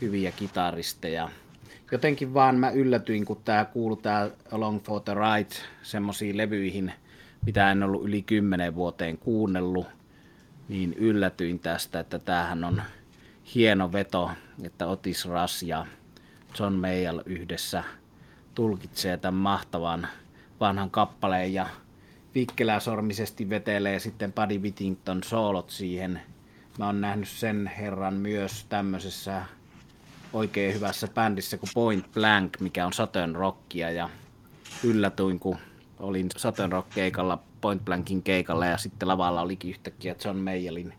hyviä 0.00 0.32
kitaristeja. 0.32 1.28
Jotenkin 1.92 2.34
vaan 2.34 2.56
mä 2.56 2.70
yllätyin, 2.70 3.24
kun 3.24 3.40
tää 3.44 3.64
kuuluu 3.64 3.96
tää 3.96 4.30
Along 4.52 4.80
for 4.82 5.00
the 5.00 5.14
Ride 5.14 5.54
semmoisiin 5.82 6.36
levyihin– 6.36 6.92
mitä 7.46 7.70
en 7.70 7.82
ollut 7.82 8.04
yli 8.04 8.22
kymmenen 8.22 8.74
vuoteen 8.74 9.18
kuunnellut, 9.18 9.86
niin 10.68 10.92
yllätyin 10.92 11.58
tästä, 11.58 12.00
että 12.00 12.18
tämähän 12.18 12.64
on 12.64 12.82
hieno 13.54 13.92
veto, 13.92 14.30
että 14.62 14.86
Otis 14.86 15.28
Russ 15.28 15.62
ja 15.62 15.86
John 16.58 16.74
Mayall 16.74 17.20
yhdessä 17.26 17.84
tulkitsee 18.54 19.16
tämän 19.16 19.34
mahtavan 19.34 20.08
vanhan 20.60 20.90
kappaleen 20.90 21.54
ja 21.54 21.66
vikkeläsormisesti 22.34 23.50
vetelee 23.50 23.98
sitten 23.98 24.32
Buddy 24.32 24.58
Whittington 24.58 25.22
soolot 25.24 25.70
siihen. 25.70 26.20
Mä 26.78 26.86
oon 26.86 27.00
nähnyt 27.00 27.28
sen 27.28 27.66
herran 27.78 28.14
myös 28.14 28.66
tämmöisessä 28.68 29.42
oikein 30.32 30.74
hyvässä 30.74 31.08
bändissä 31.08 31.58
kuin 31.58 31.70
Point 31.74 32.12
Blank, 32.12 32.60
mikä 32.60 32.86
on 32.86 32.92
Saturn 32.92 33.34
Rockia 33.34 33.90
ja 33.90 34.10
yllätyin, 34.84 35.40
kun 35.40 35.56
olin 36.04 36.28
Saturn 36.36 36.72
Rock-keikalla, 36.72 37.38
Point 37.60 37.84
Blankin 37.84 38.22
keikalla 38.22 38.66
ja 38.66 38.78
sitten 38.78 39.08
lavalla 39.08 39.40
olikin 39.40 39.70
yhtäkkiä 39.70 40.14
John 40.24 40.36
Mayallin 40.36 40.94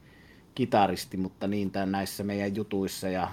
kitaristi, 0.55 1.17
mutta 1.17 1.47
niin 1.47 1.71
tämän 1.71 1.91
näissä 1.91 2.23
meidän 2.23 2.55
jutuissa 2.55 3.09
ja 3.09 3.31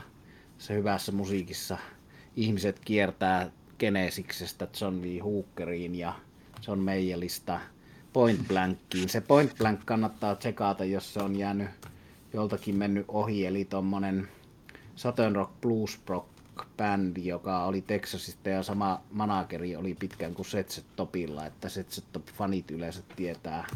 se 0.59 0.75
hyvässä 0.75 1.13
musiikissa 1.13 1.79
ihmiset 2.37 2.81
kiertää 2.85 3.51
Genesiksestä 3.79 4.69
John 4.81 5.03
Lee 5.03 5.19
Hookeriin 5.19 5.95
ja 5.95 6.15
John 6.67 6.79
Mayallista 6.79 7.61
Point 8.13 8.49
Blankiin. 8.49 9.09
Se 9.09 9.21
Point 9.21 9.59
Blank 9.59 9.81
kannattaa 9.85 10.35
tsekata, 10.35 10.85
jos 10.85 11.15
se 11.15 11.21
on 11.21 11.37
jäänyt 11.37 11.71
joltakin 12.33 12.77
mennyt 12.77 13.05
ohi, 13.09 13.47
eli 13.47 13.65
tuommoinen 13.65 14.29
Saturn 14.97 15.37
Rock 15.37 15.61
Blues 15.61 16.01
Rock 16.07 16.32
bändi, 16.77 17.27
joka 17.27 17.65
oli 17.65 17.83
Texasista 17.83 18.49
ja 18.49 18.63
sama 18.63 19.01
manageri 19.11 19.77
oli 19.77 19.95
pitkään 19.95 20.35
kuin 20.35 20.47
Setset 20.47 20.85
Topilla, 20.97 21.47
että 21.47 21.69
Setset 21.69 22.05
Top-fanit 22.13 22.71
yleensä 22.71 23.03
tietää 23.17 23.67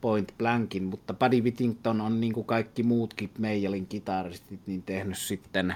Point 0.00 0.34
Blankin, 0.38 0.84
mutta 0.84 1.14
Buddy 1.14 1.40
Whittington 1.40 2.00
on 2.00 2.20
niin 2.20 2.32
kuin 2.32 2.46
kaikki 2.46 2.82
muutkin 2.82 3.30
Meijalin 3.38 3.86
kitaristit 3.86 4.60
niin 4.66 4.82
tehnyt 4.82 5.18
sitten 5.18 5.74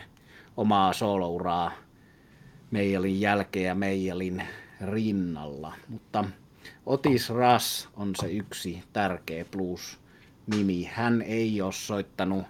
omaa 0.57 0.93
solouraa 0.93 1.73
Meijalin 2.71 3.21
jälkeen 3.21 3.67
ja 3.67 3.75
Meijalin 3.75 4.43
rinnalla, 4.81 5.73
mutta 5.89 6.25
Otis 6.87 7.31
Russ 7.31 7.89
on 7.97 8.13
se 8.21 8.33
yksi 8.33 8.83
tärkeä 8.93 9.45
blues-nimi. 9.45 10.91
Hän 10.93 11.23
ei 11.23 11.61
ole 11.63 11.73
soittanut 11.73 12.47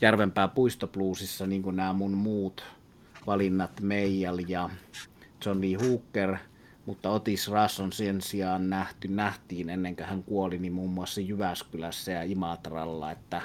Järvenpää 0.00 0.48
puistobluesissa 0.48 1.46
niin 1.46 1.62
kuin 1.62 1.76
nämä 1.76 1.92
mun 1.92 2.10
muut 2.10 2.64
valinnat 3.26 3.80
Meijal 3.80 4.38
ja 4.48 4.70
John 5.46 5.60
Lee 5.60 5.74
Hooker, 5.74 6.36
mutta 6.86 7.10
Otis 7.10 7.48
Russ 7.48 7.80
on 7.80 7.92
sen 7.92 8.20
sijaan 8.20 8.70
nähty, 8.70 9.08
nähtiin 9.08 9.70
ennen 9.70 9.96
kuin 9.96 10.06
hän 10.06 10.22
kuoli, 10.22 10.58
niin 10.58 10.72
muun 10.72 10.90
muassa 10.90 11.20
Jyväskylässä 11.20 12.12
ja 12.12 12.22
Imatralla, 12.22 13.10
että 13.10 13.42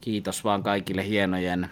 kiitos 0.00 0.44
vaan 0.44 0.62
kaikille 0.62 1.06
hienojen 1.06 1.70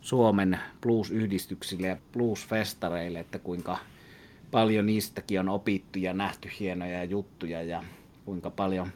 Suomen 0.00 0.58
blues-yhdistyksille 0.80 1.86
ja 1.86 1.96
blues-festareille, 2.12 3.18
että 3.18 3.38
kuinka 3.38 3.78
paljon 4.50 4.86
niistäkin 4.86 5.40
on 5.40 5.48
opittu 5.48 5.98
ja 5.98 6.12
nähty 6.12 6.50
hienoja 6.60 7.04
juttuja 7.04 7.62
ja 7.62 7.84
kuinka 8.24 8.50
paljon 8.50 8.90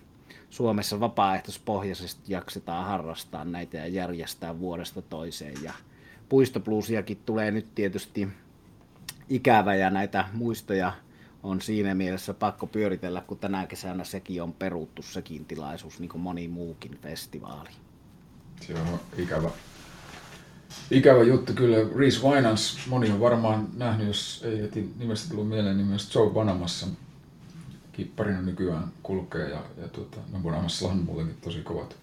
Suomessa 0.50 1.00
vapaaehtoispohjaisesti 1.00 2.22
jaksetaan 2.28 2.86
harrastaa 2.86 3.44
näitä 3.44 3.76
ja 3.76 3.86
järjestää 3.86 4.58
vuodesta 4.58 5.02
toiseen. 5.02 5.54
Ja 5.62 5.72
puistopluusiakin 6.32 7.18
tulee 7.26 7.50
nyt 7.50 7.74
tietysti 7.74 8.28
ikävä 9.28 9.74
ja 9.74 9.90
näitä 9.90 10.24
muistoja 10.32 10.92
on 11.42 11.60
siinä 11.60 11.94
mielessä 11.94 12.34
pakko 12.34 12.66
pyöritellä, 12.66 13.20
kun 13.26 13.38
tänä 13.38 13.66
kesänä 13.66 14.04
sekin 14.04 14.42
on 14.42 14.52
peruttu 14.52 15.02
sekin 15.02 15.44
tilaisuus, 15.44 16.00
niin 16.00 16.08
kuin 16.08 16.22
moni 16.22 16.48
muukin 16.48 16.98
festivaali. 17.02 17.70
Se 18.60 18.74
on 18.74 19.00
ikävä, 19.18 19.50
ikävä 20.90 21.22
juttu 21.22 21.52
kyllä. 21.52 21.76
Reese 21.96 22.26
Winans, 22.26 22.78
moni 22.86 23.10
on 23.10 23.20
varmaan 23.20 23.68
nähnyt, 23.76 24.06
jos 24.06 24.42
ei 24.44 24.62
heti 24.62 24.92
nimestä 24.98 25.30
tullut 25.30 25.48
mieleen, 25.48 25.76
niin 25.76 25.86
myös 25.86 26.14
Joe 26.14 26.30
Banamassa 26.30 26.86
kipparina 27.92 28.42
nykyään 28.42 28.92
kulkee 29.02 29.48
ja, 29.48 29.62
ja 29.82 29.88
tuota, 29.88 30.16
no 30.32 30.38
Bonamassa 30.38 30.88
on 30.88 30.96
muutenkin 30.96 31.36
tosi 31.40 31.62
kovat, 31.62 31.96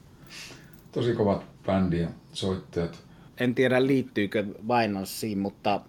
tosi 0.91 1.13
kovat 1.13 1.43
bändi 1.65 1.99
ja 1.99 2.09
soittajat. 2.34 3.09
En 3.40 3.56
tiedä 3.56 3.86
liittyykö 3.88 4.46
Winansiin, 4.68 5.38
mutta 5.38 5.82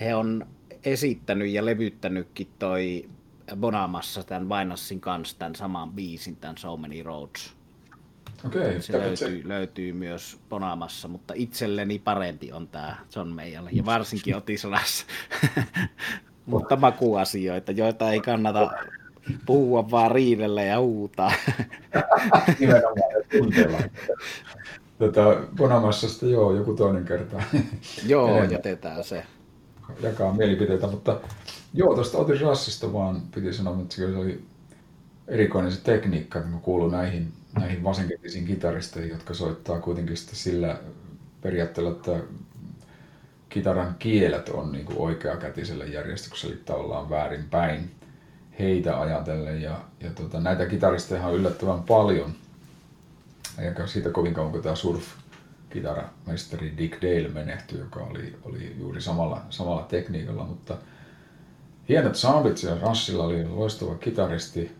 he 0.00 0.14
on 0.14 0.46
esittänyt 0.84 1.48
ja 1.48 1.64
levyttänytkin 1.64 2.48
toi 2.58 3.08
Bonamassa 3.56 4.22
tämän 4.22 4.48
Winansin 4.48 5.00
kanssa 5.00 5.38
tämän 5.38 5.54
saman 5.54 5.92
biisin, 5.92 6.36
tämän 6.36 6.58
So 6.58 6.76
Many 6.76 7.02
Roads. 7.02 7.54
Okei. 8.46 8.82
Se 8.82 8.92
löytyy, 8.92 9.16
se 9.16 9.48
löytyy 9.48 9.92
myös 9.92 10.38
Bonamassa, 10.48 11.08
mutta 11.08 11.34
itselleni 11.36 11.98
parempi 11.98 12.52
on 12.52 12.68
tämä 12.68 12.96
John 13.16 13.28
Mayer 13.28 13.64
ja 13.72 13.84
varsinkin 13.84 14.36
Otisras. 14.36 15.06
mutta 16.46 16.76
makuasioita, 16.76 17.72
joita 17.72 18.12
ei 18.12 18.20
kannata 18.20 18.70
puhua 19.46 19.90
vaan 19.90 20.10
riidellä 20.10 20.62
ja 20.62 20.80
huutaa. 20.80 21.32
Nimenomaan 22.60 23.90
tunteella. 24.98 25.34
Tota, 25.34 25.46
Bonamassasta 25.56 26.26
joo, 26.26 26.56
joku 26.56 26.74
toinen 26.74 27.04
kerta. 27.04 27.42
joo, 28.06 28.44
jätetään 28.44 29.04
se. 29.04 29.24
Jakaa 30.00 30.32
mielipiteitä, 30.32 30.86
mutta 30.86 31.20
joo, 31.74 31.94
tuosta 31.94 32.18
Otis 32.18 32.40
Rassista 32.40 32.92
vaan 32.92 33.22
piti 33.34 33.52
sanoa, 33.52 33.82
että 33.82 33.94
se 33.94 34.16
oli 34.16 34.42
erikoinen 35.28 35.72
se 35.72 35.80
tekniikka, 35.82 36.40
kun 36.40 36.60
kuuluu 36.60 36.88
näihin, 36.88 37.32
näihin 37.58 37.84
vasenkätisiin 37.84 38.46
kitaristeihin, 38.46 39.10
jotka 39.10 39.34
soittaa 39.34 39.80
kuitenkin 39.80 40.16
sitten 40.16 40.36
sillä 40.36 40.78
periaatteella, 41.40 41.90
että 41.90 42.20
kitaran 43.48 43.96
kielet 43.98 44.48
on 44.48 44.72
niin 44.72 44.84
kuin 44.84 44.98
oikeakätisellä 44.98 45.84
järjestyksellä, 45.84 46.54
eli 46.54 46.62
tavallaan 46.64 47.10
väärinpäin 47.10 47.90
heitä 48.58 49.00
ajatellen. 49.00 49.62
Ja, 49.62 49.80
ja 50.00 50.10
tota, 50.10 50.40
näitä 50.40 50.66
kitaristeja 50.66 51.26
on 51.26 51.34
yllättävän 51.34 51.82
paljon. 51.82 52.34
Eikä 53.58 53.86
siitä 53.86 54.10
kovin 54.10 54.34
kauan, 54.34 54.52
kun 54.52 54.62
tämä 54.62 54.74
surf 54.74 55.04
kitaramestari 55.70 56.74
Dick 56.78 57.02
Dale 57.02 57.28
menehtyi, 57.28 57.78
joka 57.78 58.00
oli, 58.00 58.36
oli 58.42 58.76
juuri 58.78 59.00
samalla, 59.00 59.42
samalla 59.50 59.82
tekniikalla, 59.82 60.44
mutta 60.44 60.76
hienot 61.88 62.16
soundit 62.16 62.56
siellä 62.58 62.80
Rassilla 62.80 63.24
oli 63.24 63.44
loistava 63.44 63.94
kitaristi. 63.94 64.72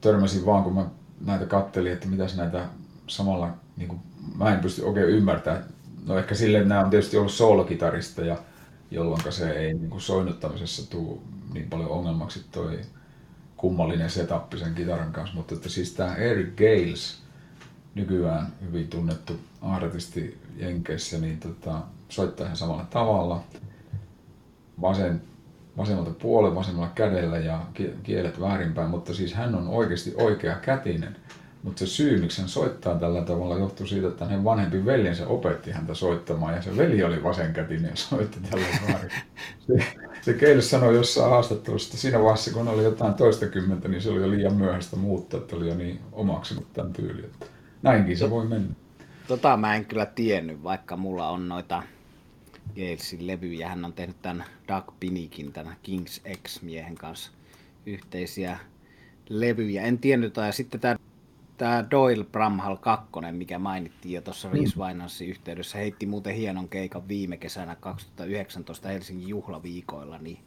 Törmäsin 0.00 0.46
vaan, 0.46 0.64
kun 0.64 0.74
mä 0.74 0.86
näitä 1.20 1.46
kattelin, 1.46 1.92
että 1.92 2.08
mitäs 2.08 2.36
näitä 2.36 2.64
samalla, 3.06 3.50
niin 3.76 3.88
kuin, 3.88 4.00
mä 4.36 4.54
en 4.54 4.60
pysty 4.60 4.82
oikein 4.82 5.08
ymmärtämään. 5.08 5.64
No 6.06 6.18
ehkä 6.18 6.34
silleen, 6.34 6.62
että 6.62 6.68
nämä 6.74 6.84
on 6.84 6.90
tietysti 6.90 7.16
ollut 7.16 7.32
soolokitaristeja, 7.32 8.36
jolloin 8.90 9.32
se 9.32 9.50
ei 9.50 9.74
niin 9.74 9.90
kuin 9.90 10.00
soinnuttamisessa 10.00 10.90
tule 10.90 11.18
niin 11.52 11.70
paljon 11.70 11.90
ongelmaksi 11.90 12.44
toi 12.50 12.80
kummallinen 13.56 14.10
setup 14.10 14.52
sen 14.56 14.74
kitaran 14.74 15.12
kanssa, 15.12 15.36
mutta 15.36 15.54
että 15.54 15.68
siis 15.68 15.94
tämä 15.94 16.14
Eric 16.14 16.56
Gales, 16.56 17.22
nykyään 17.98 18.52
hyvin 18.66 18.88
tunnettu 18.88 19.40
artisti 19.62 20.38
Jenkeissä, 20.56 21.18
niin 21.18 21.40
tota, 21.40 21.80
soittaa 22.08 22.46
ihan 22.46 22.56
samalla 22.56 22.86
tavalla. 22.90 23.42
Vasen, 24.80 25.22
vasemmalta 25.76 26.10
puolella, 26.10 26.54
vasemmalla 26.54 26.90
kädellä 26.94 27.38
ja 27.38 27.62
kielet 28.02 28.40
väärinpäin, 28.40 28.90
mutta 28.90 29.14
siis 29.14 29.34
hän 29.34 29.54
on 29.54 29.68
oikeasti 29.68 30.14
oikea 30.16 30.54
kätinen. 30.54 31.16
Mutta 31.62 31.78
se 31.78 31.86
syy, 31.86 32.20
miksi 32.20 32.40
hän 32.40 32.48
soittaa 32.48 32.94
tällä 32.94 33.22
tavalla, 33.22 33.58
johtuu 33.58 33.86
siitä, 33.86 34.08
että 34.08 34.24
hänen 34.24 34.44
vanhempi 34.44 34.84
veljensä 34.84 35.26
opetti 35.26 35.70
häntä 35.70 35.94
soittamaan 35.94 36.54
ja 36.54 36.62
se 36.62 36.76
veli 36.76 37.04
oli 37.04 37.22
vasenkätinen 37.24 37.90
ja 37.90 37.96
soitti 37.96 38.38
tällä 38.50 38.66
väärin. 38.88 39.10
Se, 39.66 39.86
se 40.22 40.32
Keille 40.32 40.62
sanoi 40.62 40.94
jossain 40.94 41.30
haastattelussa, 41.30 41.88
että 41.88 42.00
siinä 42.00 42.18
vaiheessa 42.18 42.52
kun 42.52 42.68
oli 42.68 42.84
jotain 42.84 43.14
toista 43.14 43.46
kymmentä, 43.46 43.88
niin 43.88 44.02
se 44.02 44.10
oli 44.10 44.20
jo 44.20 44.30
liian 44.30 44.54
myöhäistä 44.54 44.96
muuttaa, 44.96 45.40
että 45.40 45.56
oli 45.56 45.68
jo 45.68 45.74
niin 45.74 46.00
omaksunut 46.12 46.72
tämän 46.72 46.92
tyyli. 46.92 47.30
Näinkin 47.82 48.18
se 48.18 48.30
voi 48.30 48.46
mennä. 48.46 48.74
Tota 49.28 49.56
mä 49.56 49.74
en 49.74 49.84
kyllä 49.84 50.06
tiennyt, 50.06 50.62
vaikka 50.62 50.96
mulla 50.96 51.28
on 51.28 51.48
noita 51.48 51.82
Galesin 52.74 53.26
levyjä. 53.26 53.68
Hän 53.68 53.84
on 53.84 53.92
tehnyt 53.92 54.22
tämän 54.22 54.44
Doug 54.68 54.84
Pinikin, 55.00 55.52
tämän 55.52 55.76
Kings 55.82 56.22
X-miehen 56.48 56.94
kanssa 56.94 57.30
yhteisiä 57.86 58.58
levyjä. 59.28 59.82
En 59.82 59.98
tiennyt, 59.98 60.36
ja 60.36 60.52
sitten 60.52 60.80
tämä 60.80 60.96
tämä 61.58 61.84
Doyle 61.90 62.24
Bramhall 62.24 62.76
2, 62.76 63.06
mikä 63.32 63.58
mainittiin 63.58 64.14
jo 64.14 64.20
tuossa 64.20 64.50
Reese 64.50 64.78
Winansin 64.78 65.28
yhteydessä, 65.28 65.78
heitti 65.78 66.06
muuten 66.06 66.34
hienon 66.34 66.68
keikan 66.68 67.08
viime 67.08 67.36
kesänä 67.36 67.74
2019 67.74 68.88
Helsingin 68.88 69.28
juhlaviikoilla, 69.28 70.18
niin 70.18 70.38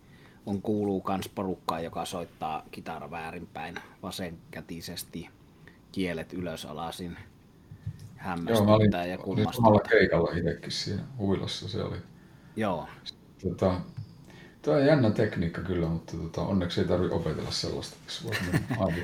on 0.45 0.61
kuuluu 0.61 1.01
kans 1.01 1.29
porukkaa, 1.29 1.81
joka 1.81 2.05
soittaa 2.05 2.63
kitara 2.71 3.11
väärinpäin 3.11 3.75
vasenkätisesti, 4.03 5.29
kielet 5.91 6.33
ylös 6.33 6.65
alasin, 6.65 7.17
hämmästyttää 8.15 9.05
ja 9.05 9.17
kummastuttaa. 9.17 9.71
Joo, 9.71 9.79
keikalla 9.89 10.31
itsekin 10.37 10.71
siinä 10.71 11.03
huilassa 11.17 11.67
se 11.67 11.83
oli. 11.83 11.97
Joo. 12.55 12.87
Tota, 13.43 13.81
Tuo 14.61 14.73
on 14.73 14.85
jännä 14.85 15.11
tekniikka 15.11 15.61
kyllä, 15.61 15.87
mutta 15.87 16.17
tota, 16.17 16.41
onneksi 16.41 16.81
ei 16.81 16.87
tarvitse 16.87 17.15
opetella 17.15 17.51
sellaista. 17.51 17.97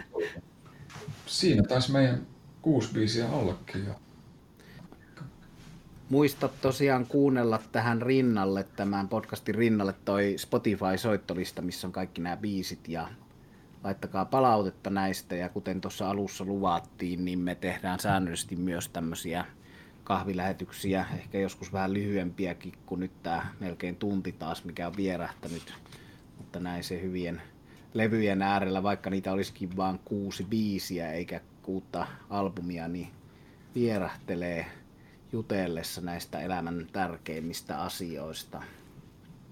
siinä 1.26 1.64
taisi 1.64 1.92
meidän 1.92 2.28
kuusi 2.62 2.94
biisiä 2.94 3.30
ollakin. 3.30 3.86
Ja... 3.86 3.94
Muista 6.10 6.50
tosiaan 6.62 7.06
kuunnella 7.06 7.60
tähän 7.72 8.02
rinnalle, 8.02 8.64
tämän 8.76 9.10
podcastin 9.10 9.56
rinnalle 9.56 9.94
toi 10.06 10.36
Spotify-soittolista, 10.38 11.62
missä 11.62 11.88
on 11.88 11.94
kaikki 11.94 12.22
nämä 12.22 12.38
biisit 12.38 12.88
ja 12.88 13.10
laittakaa 13.84 14.25
palautetta 14.25 14.89
näistä 14.89 15.36
ja 15.36 15.49
kuten 15.49 15.82
tuossa 15.82 16.09
alussa 16.09 16.45
luvattiin, 16.45 17.25
niin 17.25 17.39
me 17.39 17.55
tehdään 17.55 17.99
säännöllisesti 17.99 18.55
myös 18.55 18.89
tämmöisiä 18.89 19.45
kahvilähetyksiä, 20.03 21.05
ehkä 21.17 21.39
joskus 21.39 21.73
vähän 21.73 21.93
lyhyempiäkin 21.93 22.73
kuin 22.86 22.99
nyt 22.99 23.23
tämä 23.23 23.45
melkein 23.59 23.95
tunti 23.95 24.32
taas, 24.32 24.63
mikä 24.63 24.88
on 24.88 24.97
vierähtänyt, 24.97 25.73
mutta 26.38 26.59
näin 26.59 26.84
se 26.84 27.01
hyvien 27.01 27.41
levyjen 27.93 28.41
äärellä, 28.41 28.84
vaikka 28.84 29.09
niitä 29.09 29.32
olisikin 29.32 29.78
vain 29.78 29.99
kuusi 30.05 30.43
biisiä 30.43 31.11
eikä 31.11 31.41
kuutta 31.63 32.07
albumia, 32.30 32.88
niin 32.88 33.07
vierähtelee 33.75 34.65
jutellessa 35.32 36.01
näistä 36.01 36.39
elämän 36.39 36.88
tärkeimmistä 36.91 37.82
asioista. 37.82 38.63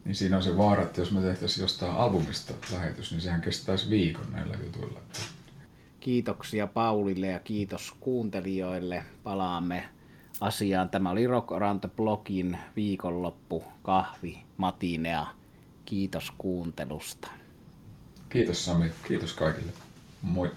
Niin 0.06 0.16
siinä 0.16 0.38
on 0.38 0.44
se 0.44 0.58
vaara, 0.58 0.84
että 0.84 1.02
jos 1.02 1.12
me 1.12 1.22
tehtäisiin 1.22 1.62
jostain 1.62 1.92
albumista 1.92 2.54
lähetys, 2.72 3.12
niin 3.12 3.22
sehän 3.22 3.42
kestäisi 3.42 3.90
viikon 3.90 4.32
näillä 4.32 4.58
jutuilla. 4.64 5.00
Kiitoksia 6.00 6.68
Paulille 6.68 7.28
ja 7.28 7.40
kiitos 7.40 7.96
kuuntelijoille. 8.00 9.04
Palaamme 9.24 9.90
asiaan. 10.40 10.90
Tämä 10.90 11.10
oli 11.10 11.28
Rock 11.28 11.52
Around 11.52 11.80
the 11.80 11.90
Blogin 11.96 12.58
viikonloppu 12.76 13.64
kahvi 13.84 14.44
matinea. 14.58 15.28
Kiitos 15.86 16.32
kuuntelusta. 16.38 17.28
Kiitos 18.30 18.66
Sami, 18.66 18.92
kiitos 19.08 19.34
kaikille. 19.34 19.72
Moi. 20.22 20.52